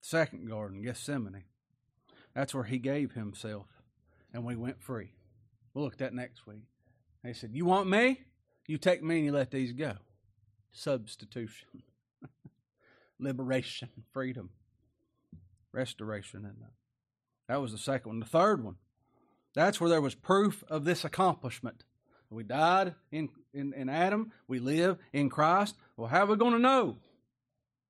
Second 0.00 0.48
garden, 0.48 0.82
Gethsemane. 0.82 1.44
That's 2.34 2.54
where 2.54 2.64
he 2.64 2.78
gave 2.78 3.12
himself, 3.12 3.66
and 4.32 4.44
we 4.44 4.54
went 4.54 4.82
free. 4.82 5.12
We'll 5.72 5.84
look 5.84 5.94
at 5.94 5.98
that 6.00 6.14
next 6.14 6.46
week. 6.46 6.64
He 7.24 7.32
said, 7.32 7.50
You 7.52 7.64
want 7.64 7.88
me? 7.88 8.20
You 8.68 8.78
take 8.78 9.02
me 9.02 9.16
and 9.16 9.24
you 9.24 9.32
let 9.32 9.50
these 9.50 9.72
go. 9.72 9.94
Substitution, 10.70 11.82
liberation, 13.18 13.88
freedom, 14.12 14.50
restoration. 15.72 16.44
And 16.44 16.56
uh, 16.62 16.70
that 17.48 17.60
was 17.60 17.72
the 17.72 17.78
second 17.78 18.10
one. 18.10 18.20
The 18.20 18.26
third 18.26 18.64
one, 18.64 18.76
that's 19.54 19.80
where 19.80 19.90
there 19.90 20.00
was 20.00 20.14
proof 20.14 20.62
of 20.68 20.84
this 20.84 21.04
accomplishment. 21.04 21.84
We 22.30 22.42
died 22.42 22.94
in, 23.12 23.28
in, 23.54 23.72
in 23.72 23.88
Adam, 23.88 24.32
we 24.48 24.58
live 24.58 24.98
in 25.12 25.30
Christ. 25.30 25.76
Well, 25.96 26.08
how 26.08 26.24
are 26.24 26.26
we 26.26 26.36
going 26.36 26.52
to 26.52 26.58
know? 26.58 26.96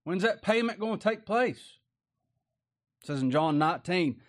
When's 0.05 0.23
that 0.23 0.43
payment 0.43 0.79
going 0.79 0.99
to 0.99 1.09
take 1.09 1.25
place? 1.25 1.79
It 3.03 3.07
says 3.07 3.23
in 3.23 3.31
John 3.31 3.59
19, 3.59 4.21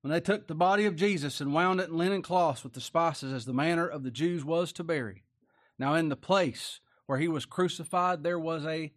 when 0.00 0.12
they 0.12 0.20
took 0.20 0.46
the 0.46 0.54
body 0.54 0.86
of 0.86 0.96
Jesus 0.96 1.40
and 1.40 1.52
wound 1.52 1.80
it 1.80 1.88
in 1.88 1.98
linen 1.98 2.22
cloths 2.22 2.62
with 2.62 2.72
the 2.72 2.80
spices, 2.80 3.32
as 3.32 3.44
the 3.44 3.52
manner 3.52 3.86
of 3.86 4.04
the 4.04 4.10
Jews 4.10 4.44
was 4.44 4.72
to 4.74 4.84
bury. 4.84 5.24
Now, 5.78 5.94
in 5.94 6.08
the 6.08 6.16
place 6.16 6.80
where 7.06 7.18
he 7.18 7.28
was 7.28 7.44
crucified, 7.44 8.22
there 8.22 8.38
was 8.38 8.64
a 8.64 8.92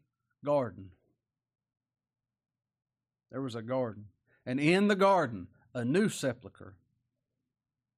garden. 0.45 0.91
There 3.31 3.41
was 3.41 3.55
a 3.55 3.61
garden. 3.61 4.05
And 4.45 4.59
in 4.59 4.87
the 4.87 4.95
garden, 4.95 5.47
a 5.73 5.85
new 5.85 6.09
sepulchre, 6.09 6.75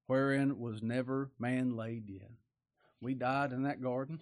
wherein 0.06 0.58
was 0.58 0.82
never 0.82 1.30
man 1.38 1.76
laid 1.76 2.08
yet. 2.08 2.30
We 3.00 3.14
died 3.14 3.52
in 3.52 3.64
that 3.64 3.82
garden. 3.82 4.20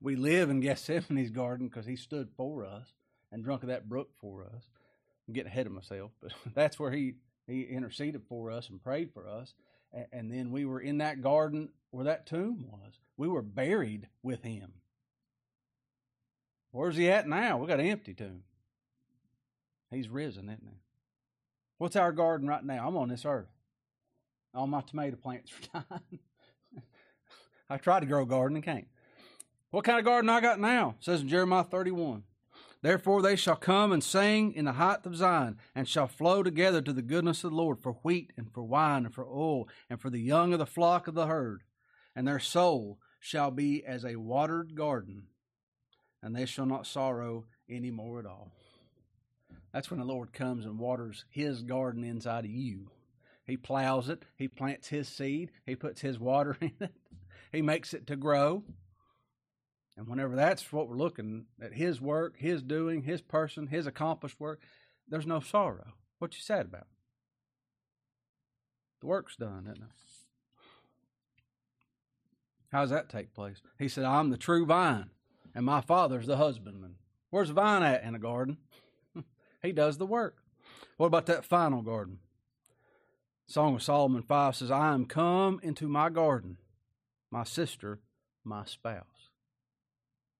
We 0.00 0.16
live 0.16 0.50
in 0.50 0.60
Gethsemane's 0.60 1.30
garden 1.34 1.68
because 1.68 1.86
he 1.86 1.96
stood 1.96 2.30
for 2.36 2.64
us 2.64 2.92
and 3.30 3.44
drunk 3.44 3.62
of 3.62 3.68
that 3.68 3.88
brook 3.88 4.10
for 4.20 4.44
us. 4.44 4.64
I'm 5.26 5.34
getting 5.34 5.50
ahead 5.50 5.66
of 5.66 5.72
myself, 5.72 6.10
but 6.20 6.32
that's 6.54 6.78
where 6.78 6.90
he, 6.90 7.14
he 7.46 7.62
interceded 7.62 8.22
for 8.28 8.50
us 8.50 8.68
and 8.68 8.82
prayed 8.82 9.12
for 9.12 9.28
us. 9.28 9.54
And, 9.92 10.06
and 10.12 10.32
then 10.32 10.50
we 10.50 10.64
were 10.64 10.80
in 10.80 10.98
that 10.98 11.22
garden 11.22 11.68
where 11.90 12.06
that 12.06 12.26
tomb 12.26 12.66
was. 12.68 12.98
We 13.16 13.28
were 13.28 13.42
buried 13.42 14.08
with 14.22 14.42
him. 14.42 14.72
Where's 16.72 16.96
he 16.96 17.10
at 17.10 17.28
now? 17.28 17.58
We 17.58 17.68
got 17.68 17.80
an 17.80 17.86
empty 17.86 18.14
tomb. 18.14 18.42
He's 19.92 20.08
risen, 20.08 20.44
isn't 20.44 20.66
he? 20.66 20.80
What's 21.78 21.96
our 21.96 22.12
garden 22.12 22.48
right 22.48 22.64
now? 22.64 22.86
I'm 22.86 22.96
on 22.96 23.08
this 23.08 23.24
earth. 23.24 23.48
All 24.54 24.66
my 24.66 24.82
tomato 24.82 25.16
plants 25.16 25.52
are 25.74 25.84
dying. 25.90 26.20
I 27.68 27.76
tried 27.78 28.00
to 28.00 28.06
grow 28.06 28.22
a 28.22 28.26
garden 28.26 28.56
and 28.56 28.64
can't. 28.64 28.86
What 29.70 29.84
kind 29.84 29.98
of 29.98 30.04
garden 30.04 30.28
I 30.28 30.40
got 30.40 30.60
now? 30.60 30.96
Says 31.00 31.22
in 31.22 31.28
Jeremiah 31.28 31.64
31. 31.64 32.24
Therefore 32.82 33.22
they 33.22 33.36
shall 33.36 33.56
come 33.56 33.92
and 33.92 34.02
sing 34.02 34.52
in 34.52 34.64
the 34.64 34.72
height 34.72 35.06
of 35.06 35.16
Zion, 35.16 35.56
and 35.74 35.88
shall 35.88 36.08
flow 36.08 36.42
together 36.42 36.82
to 36.82 36.92
the 36.92 37.00
goodness 37.00 37.44
of 37.44 37.50
the 37.50 37.56
Lord 37.56 37.78
for 37.80 37.92
wheat 38.02 38.32
and 38.36 38.52
for 38.52 38.62
wine 38.62 39.06
and 39.06 39.14
for 39.14 39.26
oil 39.26 39.68
and 39.88 40.00
for 40.00 40.10
the 40.10 40.20
young 40.20 40.52
of 40.52 40.58
the 40.58 40.66
flock 40.66 41.06
of 41.06 41.14
the 41.14 41.26
herd. 41.26 41.62
And 42.14 42.26
their 42.26 42.40
soul 42.40 42.98
shall 43.20 43.50
be 43.50 43.84
as 43.84 44.04
a 44.04 44.16
watered 44.16 44.74
garden, 44.74 45.28
and 46.22 46.34
they 46.34 46.44
shall 46.44 46.66
not 46.66 46.86
sorrow 46.86 47.46
any 47.70 47.90
more 47.90 48.18
at 48.18 48.26
all. 48.26 48.52
That's 49.72 49.90
when 49.90 50.00
the 50.00 50.06
Lord 50.06 50.32
comes 50.32 50.64
and 50.64 50.78
waters 50.78 51.24
His 51.30 51.62
garden 51.62 52.04
inside 52.04 52.44
of 52.44 52.50
you. 52.50 52.90
He 53.44 53.56
plows 53.56 54.08
it, 54.08 54.24
He 54.36 54.48
plants 54.48 54.88
His 54.88 55.08
seed, 55.08 55.50
He 55.66 55.74
puts 55.74 56.00
His 56.00 56.18
water 56.18 56.56
in 56.60 56.72
it, 56.80 56.94
He 57.50 57.62
makes 57.62 57.94
it 57.94 58.06
to 58.08 58.16
grow. 58.16 58.64
And 59.96 60.08
whenever 60.08 60.36
that's 60.36 60.72
what 60.72 60.88
we're 60.88 60.96
looking 60.96 61.46
at 61.60 61.74
His 61.74 62.00
work, 62.00 62.34
His 62.38 62.62
doing, 62.62 63.02
His 63.02 63.22
person, 63.22 63.66
His 63.66 63.86
accomplished 63.86 64.38
work, 64.38 64.60
there's 65.08 65.26
no 65.26 65.40
sorrow. 65.40 65.94
What 66.18 66.34
you 66.34 66.40
sad 66.40 66.66
about? 66.66 66.86
The 69.00 69.06
work's 69.06 69.36
done, 69.36 69.66
isn't 69.70 69.82
it? 69.82 69.90
How 72.70 72.82
does 72.82 72.90
that 72.90 73.10
take 73.10 73.34
place? 73.34 73.60
He 73.78 73.88
said, 73.88 74.04
I'm 74.04 74.30
the 74.30 74.38
true 74.38 74.64
vine, 74.64 75.10
and 75.54 75.66
my 75.66 75.82
father's 75.82 76.26
the 76.26 76.38
husbandman. 76.38 76.94
Where's 77.28 77.48
the 77.48 77.54
vine 77.54 77.82
at 77.82 78.02
in 78.02 78.14
the 78.14 78.18
garden? 78.18 78.56
He 79.62 79.72
does 79.72 79.98
the 79.98 80.06
work. 80.06 80.36
What 80.96 81.06
about 81.06 81.26
that 81.26 81.44
final 81.44 81.82
garden? 81.82 82.18
Song 83.46 83.74
of 83.74 83.82
Solomon 83.82 84.22
5 84.22 84.56
says, 84.56 84.70
I 84.70 84.94
am 84.94 85.04
come 85.04 85.60
into 85.62 85.88
my 85.88 86.08
garden, 86.08 86.56
my 87.30 87.44
sister, 87.44 88.00
my 88.44 88.64
spouse. 88.64 89.30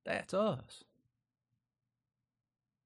That's 0.05 0.35
us. 0.35 0.85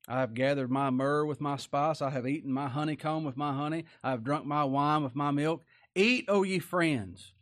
I 0.08 0.20
have 0.20 0.34
gathered 0.34 0.70
my 0.70 0.90
myrrh 0.90 1.24
with 1.24 1.40
my 1.40 1.56
spice. 1.56 2.00
I 2.00 2.10
have 2.10 2.26
eaten 2.26 2.52
my 2.52 2.68
honeycomb 2.68 3.24
with 3.24 3.36
my 3.36 3.52
honey. 3.52 3.84
I 4.04 4.10
have 4.10 4.22
drunk 4.22 4.46
my 4.46 4.64
wine 4.64 5.02
with 5.02 5.16
my 5.16 5.30
milk. 5.30 5.64
Eat, 5.94 6.26
O 6.28 6.42
ye 6.42 6.58
friends. 6.58 7.32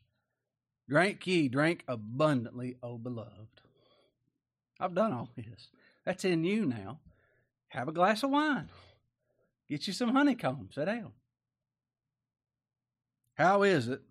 Drink 0.88 1.26
ye, 1.26 1.48
drink 1.48 1.85
abundantly, 1.88 2.76
O 2.83 2.98
beloved. 2.98 3.61
I've 4.80 4.94
done 4.94 5.12
all 5.12 5.30
this. 5.37 5.68
That's 6.04 6.24
in 6.24 6.44
you 6.44 6.66
now. 6.66 7.00
Have 7.68 7.88
a 7.88 7.92
glass 7.92 8.22
of 8.22 8.30
wine. 8.30 8.68
Get 9.68 9.87
you 9.87 9.92
some 9.92 10.11
honeycomb. 10.11 10.68
Sit 10.72 10.87
down. 10.87 11.12
How 13.35 13.62
is 13.62 13.88
it 13.88 14.03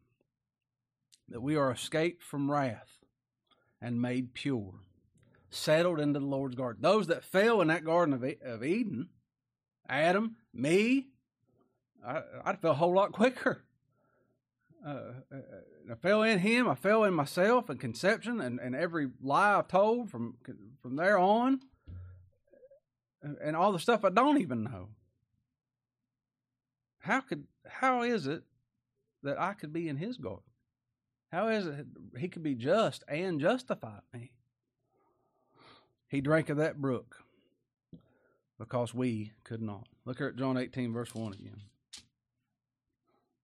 that 1.29 1.41
we 1.41 1.55
are 1.55 1.71
escaped 1.71 2.23
from 2.23 2.51
wrath 2.51 2.99
and 3.81 4.01
made 4.01 4.33
pure? 4.33 4.73
settled 5.53 5.99
into 5.99 6.19
the 6.19 6.25
Lord's 6.25 6.55
garden. 6.55 6.81
Those 6.81 7.07
that 7.07 7.23
fell 7.23 7.61
in 7.61 7.67
that 7.67 7.85
Garden 7.85 8.13
of, 8.13 8.23
of 8.23 8.63
Eden, 8.63 9.09
Adam, 9.87 10.35
me, 10.53 11.07
I, 12.05 12.21
I'd 12.43 12.61
feel 12.61 12.71
a 12.71 12.75
whole 12.75 12.93
lot 12.93 13.11
quicker. 13.11 13.63
Uh, 14.85 15.13
uh, 15.31 15.91
I 15.91 15.95
fell 15.95 16.23
in 16.23 16.39
him. 16.39 16.67
I 16.67 16.75
fell 16.75 17.03
in 17.03 17.13
myself 17.13 17.69
and 17.69 17.79
conception 17.79 18.41
and, 18.41 18.59
and 18.59 18.75
every 18.75 19.09
lie 19.21 19.57
I've 19.57 19.67
told 19.67 20.09
from 20.09 20.35
from 20.81 20.97
there 20.97 21.17
on, 21.17 21.61
and 23.21 23.55
all 23.55 23.71
the 23.71 23.79
stuff 23.79 24.03
I 24.03 24.09
don't 24.09 24.41
even 24.41 24.63
know. 24.63 24.89
How 27.03 27.19
could 27.19 27.43
how 27.67 28.03
is 28.03 28.27
it 28.27 28.43
that 29.23 29.39
I 29.39 29.53
could 29.53 29.73
be 29.73 29.89
in 29.89 29.97
His 29.97 30.15
garden? 30.17 30.43
How 31.31 31.49
is 31.49 31.67
it 31.67 31.85
He 32.17 32.29
could 32.29 32.43
be 32.43 32.55
just 32.55 33.03
and 33.09 33.41
justify 33.41 33.99
me? 34.13 34.31
He 36.07 36.21
drank 36.21 36.49
of 36.49 36.57
that 36.57 36.81
brook 36.81 37.17
because 38.57 38.93
we 38.93 39.33
could 39.43 39.61
not. 39.61 39.87
Look 40.05 40.19
here 40.19 40.27
at 40.27 40.37
John 40.37 40.57
18, 40.57 40.93
verse 40.93 41.13
1 41.13 41.33
again. 41.33 41.61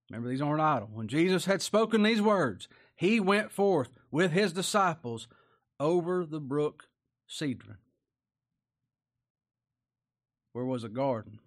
Remember, 0.09 0.29
these 0.29 0.41
aren't 0.41 0.61
idle. 0.61 0.89
When 0.93 1.07
Jesus 1.07 1.45
had 1.45 1.61
spoken 1.61 2.03
these 2.03 2.21
words, 2.21 2.69
he 2.95 3.19
went 3.19 3.51
forth 3.51 3.89
with 4.09 4.31
his 4.31 4.53
disciples 4.53 5.27
over 5.79 6.25
the 6.25 6.39
brook 6.39 6.85
Cedron, 7.27 7.77
where 10.53 10.65
was 10.65 10.83
a 10.83 10.89
garden 10.89 11.39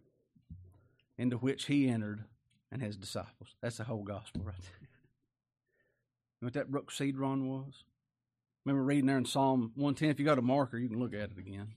into 1.23 1.37
which 1.37 1.67
he 1.67 1.89
entered 1.89 2.25
and 2.73 2.83
his 2.83 2.97
disciples. 2.97 3.55
That's 3.63 3.77
the 3.77 3.85
whole 3.85 4.03
gospel 4.03 4.43
right 4.45 4.61
there. 4.61 4.81
You 4.81 4.89
know 6.43 6.47
what 6.47 6.55
that 6.55 6.71
brook 6.71 6.91
Cedron 6.91 7.49
was? 7.49 7.85
Remember 8.65 8.83
reading 8.83 9.07
there 9.07 9.19
in 9.19 9.25
Psalm 9.25 9.73
110? 9.77 10.11
If 10.11 10.19
you 10.19 10.27
got 10.27 10.39
a 10.39 10.43
marker, 10.43 10.79
you 10.79 10.89
can 10.89 10.99
look 10.99 11.15
at 11.15 11.31
it 11.31 11.39
again. 11.39 11.69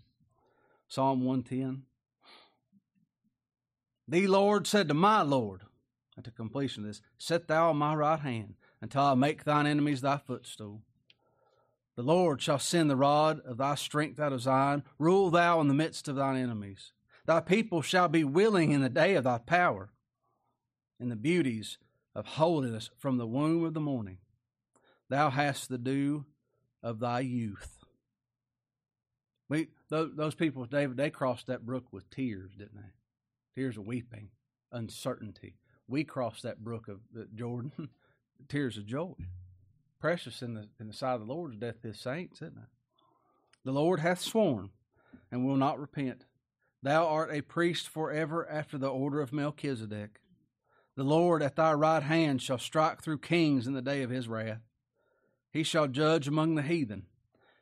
Psalm 0.88 1.24
110. 1.24 1.84
The 4.08 4.28
Lord 4.28 4.66
said 4.66 4.88
to 4.88 4.94
my 4.96 5.22
Lord, 5.22 5.62
at 6.18 6.24
the 6.24 6.32
completion 6.32 6.84
of 6.84 6.90
this, 6.90 7.02
Set 7.18 7.48
thou 7.48 7.70
on 7.70 7.78
my 7.78 7.94
right 7.94 8.20
hand 8.20 8.56
until 8.82 9.02
I 9.02 9.14
make 9.14 9.44
thine 9.44 9.68
enemies 9.68 10.02
thy 10.02 10.18
footstool. 10.18 10.82
The 11.96 12.04
Lord 12.04 12.42
shall 12.42 12.60
send 12.60 12.90
the 12.90 12.96
rod 12.96 13.42
of 13.46 13.58
thy 13.58 13.76
strength 13.76 14.20
out 14.20 14.34
of 14.34 14.42
Zion. 14.42 14.84
Rule 14.98 15.30
thou 15.30 15.62
in 15.62 15.68
the 15.68 15.74
midst 15.74 16.08
of 16.08 16.16
thine 16.16 16.38
enemies. 16.38 16.92
Thy 17.26 17.40
people 17.40 17.82
shall 17.82 18.08
be 18.08 18.24
willing 18.24 18.72
in 18.72 18.82
the 18.82 18.90
day 18.90 19.16
of 19.16 19.24
thy 19.24 19.40
power, 19.40 19.90
in 21.00 21.10
the 21.10 21.16
beauties 21.16 21.78
of 22.14 22.26
holiness 22.26 22.90
from 22.98 23.18
the 23.18 23.28
womb 23.28 23.64
of 23.64 23.74
the 23.74 23.80
morning. 23.80 24.20
Thou 25.10 25.30
hast 25.30 25.70
the 25.70 25.78
dew 25.78 26.26
of 26.82 27.00
thy 27.00 27.20
youth. 27.22 27.86
We 29.50 29.68
those 29.90 30.36
people, 30.36 30.66
David, 30.66 30.98
they 30.98 31.10
crossed 31.10 31.48
that 31.48 31.66
brook 31.66 31.86
with 31.92 32.10
tears, 32.10 32.52
didn't 32.58 32.76
they? 32.76 33.62
Tears 33.62 33.78
of 33.78 33.86
weeping, 33.86 34.30
uncertainty. 34.72 35.56
We 35.88 36.04
crossed 36.04 36.44
that 36.44 36.64
brook 36.64 36.88
of 36.88 37.00
uh, 37.16 37.26
Jordan, 37.36 37.90
tears 38.50 38.78
of 38.78 38.86
joy. 38.88 39.14
Precious 40.00 40.42
in 40.42 40.56
the 40.56 40.68
in 40.80 40.88
the 40.88 40.94
sight 40.94 41.14
of 41.14 41.28
the 41.28 41.34
Lord 41.34 41.54
is 41.54 41.60
death 41.60 41.84
his 41.84 42.00
saints, 42.00 42.42
isn't 42.42 42.58
it? 42.58 42.70
The 43.64 43.72
Lord 43.72 44.00
hath 44.00 44.22
sworn 44.22 44.70
and 45.32 45.46
will 45.46 45.58
not 45.58 45.80
repent. 45.80 46.26
Thou 46.86 47.08
art 47.08 47.32
a 47.34 47.42
priest 47.42 47.90
forever 47.90 48.48
after 48.48 48.78
the 48.78 48.90
order 48.90 49.20
of 49.20 49.34
Melchizedek. 49.34 50.20
The 50.96 51.04
Lord 51.04 51.42
at 51.42 51.56
thy 51.56 51.74
right 51.74 52.04
hand 52.04 52.44
shall 52.44 52.60
strike 52.60 53.02
through 53.02 53.18
kings 53.18 53.66
in 53.66 53.74
the 53.74 53.82
day 53.82 54.04
of 54.04 54.12
his 54.12 54.28
wrath. 54.28 54.62
He 55.52 55.64
shall 55.64 55.88
judge 55.88 56.28
among 56.28 56.54
the 56.54 56.62
heathen. 56.62 57.08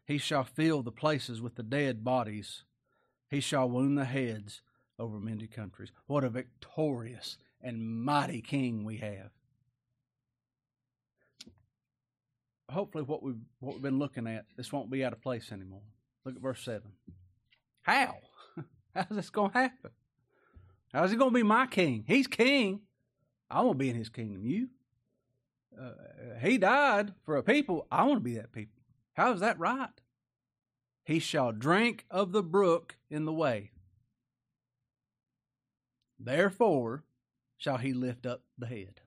He 0.05 0.17
shall 0.17 0.43
fill 0.43 0.81
the 0.81 0.91
places 0.91 1.41
with 1.41 1.55
the 1.55 1.63
dead 1.63 2.03
bodies. 2.03 2.65
He 3.29 3.39
shall 3.39 3.69
wound 3.69 3.97
the 3.97 4.03
heads 4.03 4.61
over 4.99 5.21
many 5.21 5.47
countries. 5.47 5.93
What 6.05 6.25
a 6.25 6.29
victorious 6.29 7.37
and 7.61 8.03
mighty 8.03 8.41
king 8.41 8.83
we 8.83 8.97
have. 8.97 9.29
Hopefully, 12.69 13.05
what 13.05 13.23
we've, 13.23 13.39
what 13.61 13.75
we've 13.75 13.81
been 13.81 13.99
looking 13.99 14.27
at, 14.27 14.47
this 14.57 14.73
won't 14.73 14.91
be 14.91 15.05
out 15.05 15.13
of 15.13 15.21
place 15.21 15.53
anymore. 15.53 15.83
Look 16.25 16.35
at 16.35 16.41
verse 16.41 16.61
7. 16.65 16.81
How? 17.83 18.17
How's 18.95 19.07
this 19.09 19.29
going 19.29 19.51
to 19.51 19.57
happen? 19.57 19.91
How's 20.93 21.11
he 21.11 21.17
going 21.17 21.31
to 21.31 21.35
be 21.35 21.43
my 21.43 21.65
king? 21.65 22.03
He's 22.07 22.27
king. 22.27 22.81
I 23.49 23.61
want 23.61 23.79
to 23.79 23.83
be 23.83 23.89
in 23.89 23.95
his 23.95 24.09
kingdom. 24.09 24.45
You? 24.45 24.69
Uh, 25.79 25.91
he 26.39 26.57
died 26.57 27.13
for 27.25 27.35
a 27.35 27.43
people. 27.43 27.87
I 27.91 28.03
want 28.03 28.17
to 28.17 28.23
be 28.23 28.35
that 28.35 28.51
people. 28.51 28.81
How 29.13 29.33
is 29.33 29.39
that 29.39 29.59
right? 29.59 29.89
He 31.03 31.19
shall 31.19 31.51
drink 31.51 32.05
of 32.09 32.31
the 32.31 32.43
brook 32.43 32.97
in 33.09 33.25
the 33.25 33.33
way. 33.33 33.71
Therefore 36.19 37.03
shall 37.57 37.77
he 37.77 37.93
lift 37.93 38.25
up 38.25 38.43
the 38.57 38.67
head. 38.67 39.01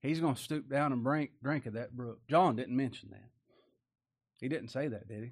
He's 0.00 0.20
going 0.20 0.34
to 0.34 0.42
stoop 0.42 0.68
down 0.68 0.92
and 0.92 1.04
drink, 1.04 1.30
drink 1.42 1.66
of 1.66 1.74
that 1.74 1.96
brook. 1.96 2.20
John 2.28 2.56
didn't 2.56 2.76
mention 2.76 3.10
that. 3.10 3.28
He 4.40 4.48
didn't 4.48 4.68
say 4.68 4.88
that, 4.88 5.08
did 5.08 5.24
he? 5.24 5.30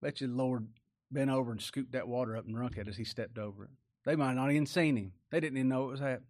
Bet 0.00 0.20
you 0.20 0.28
the 0.28 0.34
Lord 0.34 0.68
bent 1.10 1.30
over 1.30 1.52
and 1.52 1.60
scooped 1.60 1.92
that 1.92 2.08
water 2.08 2.36
up 2.36 2.46
and 2.46 2.54
drunk 2.54 2.76
it 2.76 2.88
as 2.88 2.96
he 2.96 3.04
stepped 3.04 3.38
over 3.38 3.64
it. 3.64 3.70
They 4.04 4.16
might 4.16 4.34
not 4.34 4.50
even 4.50 4.66
seen 4.66 4.96
him. 4.96 5.12
They 5.30 5.40
didn't 5.40 5.58
even 5.58 5.68
know 5.68 5.84
it 5.84 5.92
was 5.92 6.00
happening. 6.00 6.28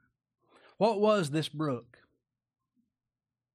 What 0.77 1.01
was 1.01 1.31
this 1.31 1.49
brook? 1.49 1.99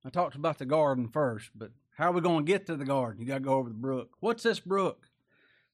I 0.06 0.10
talked 0.10 0.36
about 0.36 0.58
the 0.58 0.66
garden 0.66 1.10
first, 1.10 1.52
but 1.56 1.72
how 1.98 2.10
are 2.10 2.14
we 2.14 2.22
going 2.22 2.46
to 2.46 2.52
get 2.52 2.66
to 2.68 2.78
the 2.78 2.86
garden? 2.86 3.22
You 3.22 3.28
got 3.28 3.36
to 3.36 3.40
go 3.42 3.54
over 3.54 3.70
the 3.70 3.76
brook. 3.76 4.12
What's 4.20 4.44
this 4.44 4.60
brook? 4.60 5.08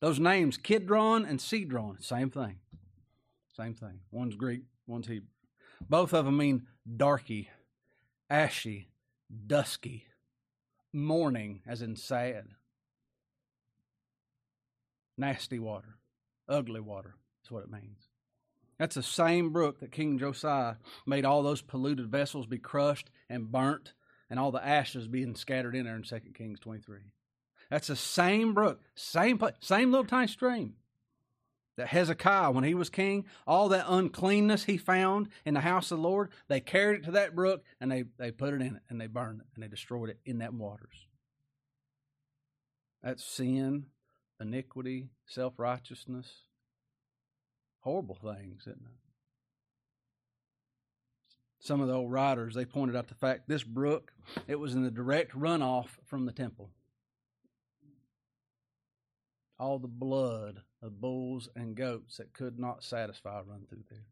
Those 0.02 0.20
names, 0.20 0.58
Kidron 0.58 1.26
and 1.26 1.40
Cedron, 1.40 1.98
same 2.02 2.30
thing. 2.30 2.58
Same 3.56 3.76
thing. 3.76 4.00
One's 4.12 4.36
Greek, 4.36 4.64
one's 4.88 5.08
Hebrew. 5.08 5.28
Both 5.88 6.14
of 6.14 6.26
them 6.26 6.38
mean 6.38 6.68
darky, 6.98 7.50
ashy, 8.30 8.90
dusky, 9.48 10.06
mourning, 10.92 11.62
as 11.68 11.82
in 11.82 11.96
sad. 11.96 12.48
Nasty 15.18 15.60
water, 15.60 15.98
ugly 16.48 16.82
water, 16.82 17.16
is 17.44 17.52
what 17.52 17.64
it 17.64 17.72
means. 17.72 18.10
That's 18.78 18.96
the 18.96 19.04
same 19.04 19.52
brook 19.52 19.80
that 19.80 19.92
King 19.92 20.20
Josiah 20.20 20.76
made 21.06 21.24
all 21.26 21.44
those 21.44 21.62
polluted 21.62 22.08
vessels 22.08 22.46
be 22.46 22.58
crushed 22.58 23.10
and 23.30 23.52
burnt 23.52 23.94
and 24.30 24.40
all 24.40 24.52
the 24.52 24.66
ashes 24.66 25.08
being 25.08 25.36
scattered 25.36 25.76
in 25.76 25.86
there 25.86 25.96
in 25.96 26.04
2 26.04 26.20
Kings 26.34 26.60
23. 26.60 27.00
That's 27.70 27.88
the 27.88 27.96
same 27.96 28.54
brook, 28.54 28.82
same 28.96 29.42
same 29.62 29.92
little 29.92 30.06
tiny 30.06 30.28
stream 30.28 30.76
that 31.78 31.88
Hezekiah, 31.88 32.52
when 32.52 32.64
he 32.64 32.74
was 32.74 32.90
king, 32.90 33.26
all 33.46 33.70
that 33.70 33.86
uncleanness 33.88 34.66
he 34.66 34.78
found 34.78 35.28
in 35.46 35.54
the 35.54 35.62
house 35.62 35.92
of 35.92 35.98
the 35.98 36.04
Lord, 36.08 36.32
they 36.48 36.60
carried 36.60 37.02
it 37.02 37.06
to 37.06 37.12
that 37.12 37.36
brook 37.36 37.64
and 37.80 37.92
they, 37.92 38.06
they 38.18 38.32
put 38.32 38.54
it 38.54 38.62
in 38.62 38.78
it 38.78 38.82
and 38.90 39.00
they 39.00 39.08
burned 39.08 39.42
it 39.42 39.48
and 39.56 39.64
they 39.64 39.68
destroyed 39.68 40.10
it 40.10 40.20
in 40.26 40.40
that 40.40 40.54
waters. 40.54 41.06
That's 43.04 43.24
sin, 43.24 43.88
iniquity, 44.40 45.10
self 45.26 45.54
righteousness. 45.58 46.32
Horrible 47.82 48.16
things, 48.16 48.62
isn't 48.64 48.74
it? 48.74 49.06
Some 51.60 51.82
of 51.82 51.88
the 51.88 51.94
old 51.94 52.12
writers 52.12 52.54
they 52.54 52.66
pointed 52.66 52.96
out 52.96 53.08
the 53.08 53.16
fact 53.16 53.48
this 53.48 53.64
brook 53.64 54.12
it 54.48 54.60
was 54.60 54.76
in 54.76 54.84
the 54.84 54.92
direct 54.92 55.32
runoff 55.32 55.88
from 56.06 56.26
the 56.26 56.32
temple. 56.32 56.70
All 59.58 59.80
the 59.80 59.88
blood 59.88 60.62
of 60.82 61.02
bulls 61.02 61.50
and 61.56 61.76
goats 61.76 62.18
that 62.18 62.34
could 62.34 62.60
not 62.60 62.84
satisfy 62.84 63.42
run 63.42 63.66
through 63.68 63.84
there. 63.90 64.06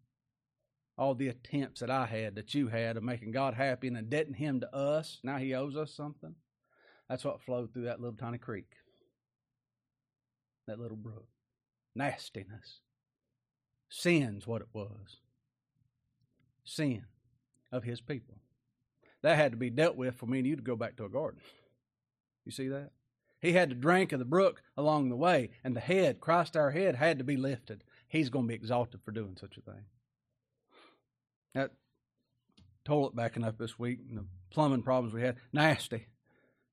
All 0.98 1.16
the 1.16 1.28
attempts 1.28 1.80
that 1.82 1.90
I 1.90 2.06
had, 2.06 2.36
that 2.36 2.54
you 2.54 2.68
had, 2.68 2.98
of 2.98 3.04
making 3.04 3.32
God 3.32 3.54
happy 3.54 3.88
and 3.88 3.98
indebting 3.98 4.36
Him 4.36 4.60
to 4.62 4.76
us, 4.76 5.20
now 5.24 5.38
He 5.38 5.54
owes 5.54 5.76
us 5.76 5.94
something. 5.94 6.36
That's 7.10 7.24
what 7.26 7.42
flowed 7.42 7.74
through 7.74 7.86
that 7.86 8.00
little 8.00 8.18
tiny 8.18 8.38
creek, 8.38 8.72
that 10.68 10.80
little 10.80 10.98
brook. 10.98 11.28
Nastiness. 11.96 12.80
Sin's 13.90 14.48
what 14.48 14.62
it 14.62 14.68
was. 14.74 15.20
Sin 16.64 17.04
of 17.72 17.84
His 17.84 18.02
people. 18.02 18.36
That 19.22 19.38
had 19.38 19.52
to 19.52 19.58
be 19.58 19.70
dealt 19.70 19.96
with 19.96 20.16
for 20.16 20.26
me 20.26 20.40
and 20.40 20.48
you 20.48 20.56
to 20.56 20.62
go 20.62 20.76
back 20.76 20.98
to 20.98 21.06
a 21.06 21.10
garden. 21.10 21.42
You 22.46 22.52
see 22.52 22.68
that? 22.70 22.92
He 23.42 23.54
had 23.54 23.70
to 23.70 23.76
drink 23.76 24.12
of 24.12 24.20
the 24.20 24.26
brook 24.26 24.62
along 24.78 25.10
the 25.10 25.16
way, 25.16 25.50
and 25.64 25.76
the 25.76 25.82
head, 25.82 26.22
Christ 26.22 26.56
our 26.56 26.72
head, 26.72 26.96
had 26.96 27.18
to 27.18 27.24
be 27.24 27.36
lifted. 27.36 27.84
He's 28.08 28.30
going 28.30 28.46
to 28.46 28.50
be 28.50 28.56
exalted 28.56 29.02
for 29.04 29.12
doing 29.12 29.36
such 29.40 29.58
a 29.58 29.62
thing. 29.62 29.84
That 31.54 31.72
toilet 32.86 33.16
backing 33.16 33.44
up 33.44 33.58
this 33.58 33.78
week, 33.78 34.00
and 34.10 34.18
the 34.18 34.26
plumbing 34.50 34.84
problems 34.84 35.14
we 35.14 35.24
had, 35.24 35.38
nasty. 35.52 36.08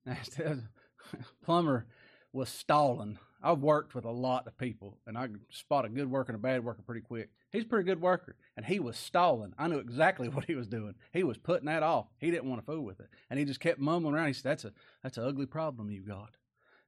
Nasty. 0.06 0.44
Plumber 1.44 1.86
was 2.32 2.48
stalling. 2.48 3.18
I've 3.42 3.60
worked 3.60 3.94
with 3.94 4.04
a 4.04 4.10
lot 4.10 4.46
of 4.46 4.58
people, 4.58 4.98
and 5.06 5.16
I 5.16 5.28
spot 5.50 5.84
a 5.84 5.88
good 5.88 6.10
worker 6.10 6.32
and 6.32 6.38
a 6.38 6.42
bad 6.42 6.64
worker 6.64 6.82
pretty 6.82 7.00
quick. 7.00 7.30
He's 7.50 7.64
a 7.64 7.66
pretty 7.66 7.86
good 7.86 8.00
worker, 8.00 8.36
and 8.56 8.66
he 8.66 8.78
was 8.78 8.96
stalling. 8.96 9.54
I 9.58 9.68
knew 9.68 9.78
exactly 9.78 10.28
what 10.30 10.44
he 10.44 10.54
was 10.54 10.66
doing. 10.66 10.94
He 11.12 11.22
was 11.22 11.38
putting 11.38 11.66
that 11.66 11.82
off. 11.82 12.06
He 12.18 12.30
didn't 12.30 12.48
want 12.48 12.60
to 12.60 12.66
fool 12.66 12.84
with 12.84 13.00
it, 13.00 13.08
and 13.30 13.38
he 13.38 13.44
just 13.44 13.60
kept 13.60 13.78
mumbling 13.78 14.14
around. 14.14 14.28
He 14.28 14.32
said, 14.34 14.50
"That's 14.50 14.64
a 14.64 14.72
that's 15.02 15.18
an 15.18 15.24
ugly 15.24 15.46
problem 15.46 15.90
you 15.90 16.02
got." 16.02 16.36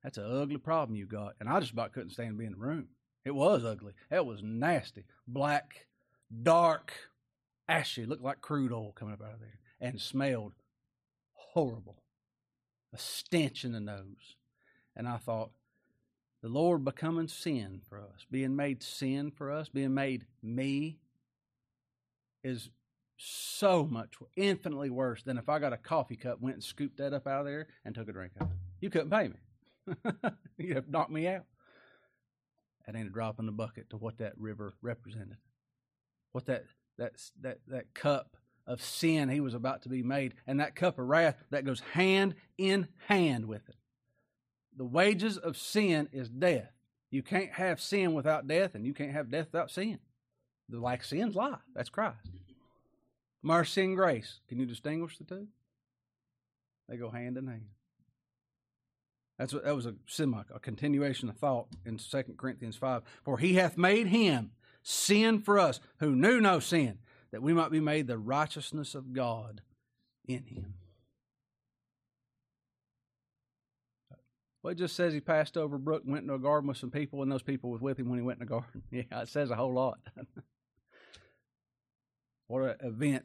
That's 0.03 0.19
an 0.19 0.25
ugly 0.25 0.59
problem 0.59 0.97
you 0.97 1.07
got. 1.07 1.35
And 1.39 1.49
I 1.49 1.61
just 1.61 1.73
about 1.73 1.93
couldn't 1.93 2.11
stand 2.11 2.31
to 2.31 2.39
be 2.39 2.45
in 2.45 2.53
the 2.53 2.59
room. 2.59 2.89
It 3.25 3.35
was 3.35 3.65
ugly. 3.65 3.93
It 4.11 4.27
was 4.27 4.43
nasty. 4.43 5.05
Black, 5.29 5.87
dark, 6.43 6.93
ashy. 7.69 8.05
Looked 8.05 8.25
like 8.25 8.41
crude 8.41 8.73
oil 8.73 8.93
coming 8.93 9.15
up 9.15 9.23
out 9.23 9.35
of 9.35 9.41
there. 9.41 9.59
And 9.81 10.01
smelled 10.01 10.55
horrible. 11.35 12.03
A 12.93 12.99
stench 12.99 13.65
in 13.65 13.73
the 13.73 13.81
nose. 13.81 14.37
And 14.97 15.09
I 15.09 15.19
thought, 15.19 15.51
the 16.43 16.49
Lord 16.49 16.85
becoming 16.85 17.29
sin 17.29 17.81
for 17.89 17.99
us, 17.99 18.27
being 18.31 18.57
made 18.57 18.83
sin 18.83 19.31
for 19.31 19.51
us, 19.51 19.69
being 19.69 19.95
made 19.95 20.27
me, 20.43 20.99
is 22.43 22.71
so 23.17 23.87
much 23.87 24.15
infinitely 24.37 24.91
worse 24.91 25.23
than 25.23 25.39
if 25.39 25.49
I 25.49 25.61
got 25.61 25.73
a 25.73 25.77
coffee 25.77 26.17
cup, 26.17 26.41
went 26.41 26.57
and 26.57 26.65
scooped 26.65 26.99
that 26.99 27.13
up 27.13 27.29
out 27.29 27.41
of 27.41 27.47
there, 27.47 27.69
and 27.85 27.95
took 27.95 28.09
a 28.09 28.13
drink 28.13 28.33
of 28.41 28.49
it. 28.49 28.57
You 28.81 28.91
couldn't 28.91 29.11
pay 29.11 29.29
me. 29.29 29.95
You'd 30.59 30.77
have 30.77 30.89
knocked 30.89 31.13
me 31.13 31.29
out. 31.29 31.45
That 32.87 32.97
ain't 32.97 33.07
a 33.07 33.13
drop 33.13 33.39
in 33.39 33.47
the 33.47 33.53
bucket 33.53 33.91
to 33.91 33.97
what 33.97 34.19
that 34.19 34.33
river 34.37 34.75
represented. 34.83 35.37
What 36.33 36.47
that 36.47 36.65
that 36.99 37.13
that 37.41 37.59
that 37.69 37.95
cup 37.95 38.37
of 38.67 38.83
sin 38.83 39.29
he 39.29 39.41
was 39.41 39.55
about 39.55 39.83
to 39.83 39.89
be 39.89 40.03
made, 40.03 40.35
and 40.47 40.59
that 40.59 40.75
cup 40.75 40.99
of 40.99 41.07
wrath 41.07 41.37
that 41.51 41.65
goes 41.65 41.81
hand 41.93 42.35
in 42.59 42.89
hand 43.07 43.47
with 43.47 43.69
it. 43.69 43.77
The 44.77 44.85
wages 44.85 45.37
of 45.37 45.57
sin 45.57 46.09
is 46.13 46.29
death. 46.29 46.73
You 47.11 47.23
can't 47.23 47.53
have 47.53 47.81
sin 47.81 48.15
without 48.15 48.49
death, 48.49 48.75
and 48.75 48.87
you 48.87 48.95
can't 48.95 49.13
have 49.13 49.31
death 49.31 49.49
without 49.53 49.71
sin. 49.71 49.99
The 50.69 50.79
like 50.79 51.05
sin's 51.05 51.35
life. 51.35 51.61
That's 51.75 51.91
Christ. 51.91 52.17
Mercy 53.43 53.83
and 53.85 53.97
grace. 53.97 54.41
Can 54.49 54.59
you 54.59 54.67
distinguish 54.67 55.19
the 55.19 55.25
two? 55.25 55.49
They 56.89 56.97
go 56.97 57.11
hand 57.11 57.37
in 57.37 57.47
hand. 57.47 57.67
That's 59.39 59.53
what, 59.53 59.65
that 59.65 59.75
was 59.75 59.87
a 59.87 59.95
semi 60.07 60.43
a 60.55 60.61
continuation 60.61 61.29
of 61.29 61.37
thought 61.37 61.67
in 61.85 61.99
2 61.99 62.23
Corinthians 62.37 62.77
5. 62.77 63.03
For 63.25 63.39
he 63.39 63.55
hath 63.55 63.77
made 63.77 64.07
him 64.07 64.53
sin 64.83 65.41
for 65.41 65.59
us 65.59 65.81
who 65.99 66.15
knew 66.15 66.41
no 66.41 66.61
sin, 66.61 66.99
that 67.31 67.43
we 67.43 67.53
might 67.53 67.71
be 67.71 67.81
made 67.81 68.07
the 68.07 68.19
righteousness 68.19 68.95
of 68.95 69.13
God 69.13 69.63
in 70.27 70.45
him. 70.45 70.75
Well, 74.63 74.73
it 74.73 74.79
just 74.79 74.95
says 74.95 75.13
he 75.13 75.21
passed 75.21 75.57
over 75.57 75.77
brook 75.77 76.05
and 76.05 76.13
went 76.13 76.23
into 76.23 76.35
a 76.35 76.39
garden 76.39 76.69
with 76.69 76.77
some 76.77 76.91
people, 76.91 77.23
and 77.23 77.33
those 77.33 77.43
people 77.43 77.71
was 77.71 77.81
with 77.81 77.99
him 77.99 78.09
when 78.09 78.19
he 78.19 78.25
went 78.25 78.41
in 78.41 78.47
the 78.47 78.51
garden. 78.51 78.83
Yeah, 78.91 79.23
it 79.23 79.29
says 79.29 79.51
a 79.51 79.57
whole 79.57 79.73
lot. 79.73 79.99
what 82.47 82.63
an 82.63 82.77
event. 82.87 83.25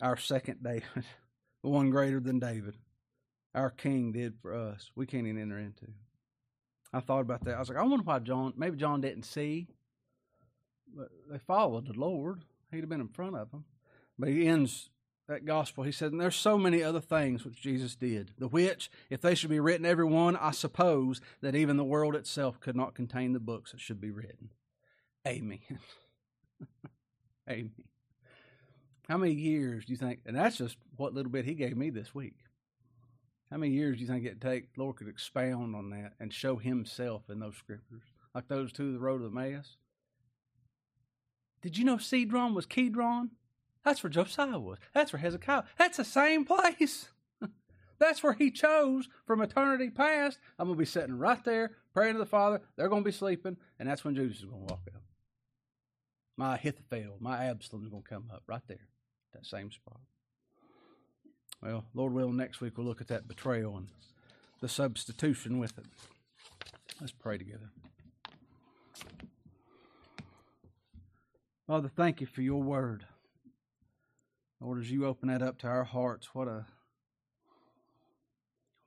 Our 0.00 0.16
second 0.16 0.62
David, 0.62 0.84
the 1.62 1.68
one 1.68 1.90
greater 1.90 2.20
than 2.20 2.38
David 2.38 2.74
our 3.56 3.70
King 3.70 4.12
did 4.12 4.34
for 4.42 4.54
us, 4.54 4.90
we 4.94 5.06
can't 5.06 5.26
even 5.26 5.40
enter 5.40 5.58
into. 5.58 5.86
I 6.92 7.00
thought 7.00 7.22
about 7.22 7.44
that. 7.44 7.56
I 7.56 7.58
was 7.58 7.70
like, 7.70 7.78
I 7.78 7.82
wonder 7.82 8.04
why 8.04 8.18
John, 8.18 8.52
maybe 8.56 8.76
John 8.76 9.00
didn't 9.00 9.24
see, 9.24 9.68
but 10.94 11.08
they 11.30 11.38
followed 11.38 11.88
the 11.88 11.98
Lord. 11.98 12.44
He'd 12.70 12.80
have 12.80 12.88
been 12.88 13.00
in 13.00 13.08
front 13.08 13.34
of 13.34 13.50
them. 13.50 13.64
But 14.18 14.28
he 14.28 14.46
ends 14.46 14.90
that 15.28 15.44
gospel, 15.44 15.84
he 15.84 15.92
said, 15.92 16.12
and 16.12 16.20
there's 16.20 16.36
so 16.36 16.56
many 16.56 16.82
other 16.82 17.00
things 17.00 17.44
which 17.44 17.60
Jesus 17.60 17.96
did, 17.96 18.30
the 18.38 18.48
which, 18.48 18.90
if 19.10 19.20
they 19.20 19.34
should 19.34 19.50
be 19.50 19.60
written 19.60 19.84
every 19.84 20.04
one, 20.04 20.36
I 20.36 20.52
suppose 20.52 21.20
that 21.40 21.56
even 21.56 21.76
the 21.76 21.84
world 21.84 22.14
itself 22.14 22.60
could 22.60 22.76
not 22.76 22.94
contain 22.94 23.32
the 23.32 23.40
books 23.40 23.72
that 23.72 23.80
should 23.80 24.00
be 24.00 24.10
written. 24.10 24.50
Amen. 25.26 25.58
Amen. 27.50 27.72
How 29.08 29.16
many 29.16 29.32
years 29.32 29.84
do 29.84 29.92
you 29.92 29.96
think, 29.96 30.20
and 30.26 30.36
that's 30.36 30.58
just 30.58 30.76
what 30.96 31.14
little 31.14 31.30
bit 31.30 31.44
he 31.44 31.54
gave 31.54 31.76
me 31.76 31.90
this 31.90 32.14
week. 32.14 32.36
How 33.50 33.56
many 33.56 33.72
years 33.72 33.96
do 33.96 34.02
you 34.02 34.08
think 34.08 34.24
it'd 34.24 34.42
take 34.42 34.68
Lord 34.76 34.96
could 34.96 35.08
expound 35.08 35.76
on 35.76 35.90
that 35.90 36.14
and 36.18 36.32
show 36.32 36.56
himself 36.56 37.22
in 37.30 37.38
those 37.38 37.56
scriptures? 37.56 38.02
Like 38.34 38.48
those 38.48 38.72
two, 38.72 38.92
the 38.92 38.98
road 38.98 39.22
of 39.22 39.30
Emmaus? 39.30 39.76
Did 41.62 41.78
you 41.78 41.84
know 41.84 41.98
Cedron 41.98 42.54
was 42.54 42.66
Kedron? 42.66 43.30
That's 43.86 44.02
where 44.02 44.10
Josiah 44.10 44.58
was. 44.58 44.78
That's 44.94 45.12
where 45.12 45.20
Hezekiah. 45.20 45.62
That's 45.78 45.98
the 45.98 46.04
same 46.04 46.44
place. 46.44 47.06
That's 48.00 48.20
where 48.20 48.32
he 48.32 48.50
chose 48.50 49.08
from 49.24 49.40
eternity 49.40 49.90
past. 49.90 50.40
I'm 50.58 50.66
going 50.66 50.76
to 50.76 50.80
be 50.80 50.84
sitting 50.84 51.16
right 51.16 51.42
there 51.44 51.70
praying 51.94 52.14
to 52.14 52.18
the 52.18 52.26
Father. 52.26 52.62
They're 52.74 52.88
going 52.88 53.04
to 53.04 53.08
be 53.08 53.16
sleeping, 53.16 53.56
and 53.78 53.88
that's 53.88 54.04
when 54.04 54.16
Jesus 54.16 54.38
is 54.38 54.44
going 54.44 54.66
to 54.66 54.74
walk 54.74 54.82
up. 54.92 55.02
My 56.36 56.56
Ahithophel, 56.56 57.18
my 57.20 57.44
Absalom 57.44 57.84
is 57.84 57.88
going 57.88 58.02
to 58.02 58.08
come 58.08 58.24
up 58.34 58.42
right 58.48 58.60
there, 58.66 58.88
that 59.32 59.46
same 59.46 59.70
spot. 59.70 60.00
Well, 61.62 61.84
Lord 61.94 62.12
willing, 62.12 62.36
next 62.36 62.60
week 62.60 62.76
we'll 62.76 62.88
look 62.88 63.00
at 63.00 63.08
that 63.08 63.28
betrayal 63.28 63.76
and 63.76 63.86
the 64.60 64.68
substitution 64.68 65.60
with 65.60 65.78
it. 65.78 65.86
Let's 67.00 67.12
pray 67.12 67.38
together. 67.38 67.70
Father, 71.68 71.88
thank 71.88 72.20
you 72.20 72.26
for 72.26 72.42
your 72.42 72.62
word. 72.62 73.06
Lord, 74.60 74.80
as 74.80 74.90
you 74.90 75.06
open 75.06 75.28
that 75.28 75.42
up 75.42 75.58
to 75.58 75.66
our 75.66 75.84
hearts, 75.84 76.30
what 76.32 76.48
a 76.48 76.66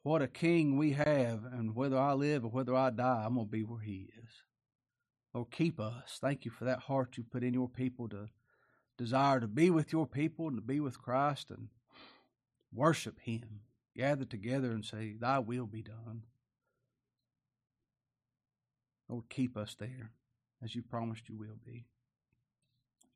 what 0.01 0.21
a 0.21 0.27
king 0.27 0.77
we 0.77 0.93
have, 0.93 1.43
and 1.43 1.75
whether 1.75 1.97
I 1.97 2.13
live 2.13 2.45
or 2.45 2.49
whether 2.49 2.73
I 2.75 2.89
die, 2.89 3.23
I'm 3.25 3.35
gonna 3.35 3.45
be 3.45 3.63
where 3.63 3.81
he 3.81 4.09
is. 4.17 4.29
Lord, 5.33 5.51
keep 5.51 5.79
us. 5.79 6.17
Thank 6.19 6.45
you 6.45 6.51
for 6.51 6.65
that 6.65 6.79
heart 6.79 7.17
you 7.17 7.23
put 7.23 7.43
in 7.43 7.53
your 7.53 7.69
people 7.69 8.09
to 8.09 8.29
desire 8.97 9.39
to 9.39 9.47
be 9.47 9.69
with 9.69 9.93
your 9.93 10.07
people 10.07 10.47
and 10.47 10.57
to 10.57 10.61
be 10.61 10.79
with 10.79 11.01
Christ 11.01 11.51
and 11.51 11.67
worship 12.73 13.19
him. 13.19 13.61
Gather 13.95 14.25
together 14.25 14.71
and 14.71 14.83
say, 14.83 15.15
Thy 15.19 15.39
will 15.39 15.67
be 15.67 15.81
done. 15.81 16.23
Lord, 19.07 19.25
keep 19.29 19.57
us 19.57 19.75
there 19.77 20.11
as 20.63 20.75
you 20.75 20.81
promised 20.81 21.29
you 21.29 21.37
will 21.37 21.57
be. 21.65 21.85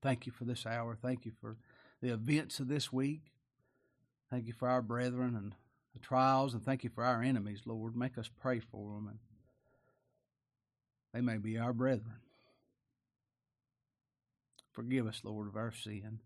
Thank 0.02 0.26
you 0.26 0.32
for 0.32 0.44
this 0.44 0.66
hour. 0.66 0.98
Thank 1.02 1.26
you 1.26 1.32
for 1.40 1.58
the 2.04 2.14
events 2.14 2.60
of 2.60 2.68
this 2.68 2.92
week. 2.92 3.32
Thank 4.30 4.46
you 4.46 4.54
for 4.54 4.68
our 4.68 4.82
brethren 4.82 5.36
and 5.38 5.56
the 5.94 6.00
trials, 6.00 6.54
and 6.54 6.62
thank 6.62 6.84
you 6.84 6.90
for 6.90 7.04
our 7.04 7.24
enemies, 7.24 7.62
Lord. 7.66 7.96
Make 7.96 8.18
us 8.18 8.30
pray 8.42 8.60
for 8.60 8.96
them, 8.96 9.08
and 9.08 9.20
they 11.14 11.22
may 11.22 11.38
be 11.38 11.58
our 11.58 11.72
brethren. 11.72 12.18
Forgive 14.74 15.08
us, 15.08 15.22
Lord, 15.24 15.48
of 15.48 15.56
our 15.56 15.72
sin. 15.72 16.20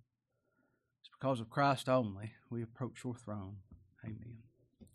It's 1.01 1.11
because 1.19 1.39
of 1.39 1.51
Christ 1.51 1.87
only 1.87 2.31
we 2.49 2.63
approach 2.63 3.03
your 3.03 3.13
throne. 3.13 3.57
Amen. 4.03 4.37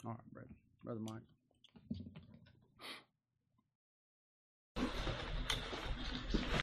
All 0.05 0.13
right, 0.13 0.33
brother. 0.33 0.49
Brother 0.83 1.01
Mike. 1.01 1.32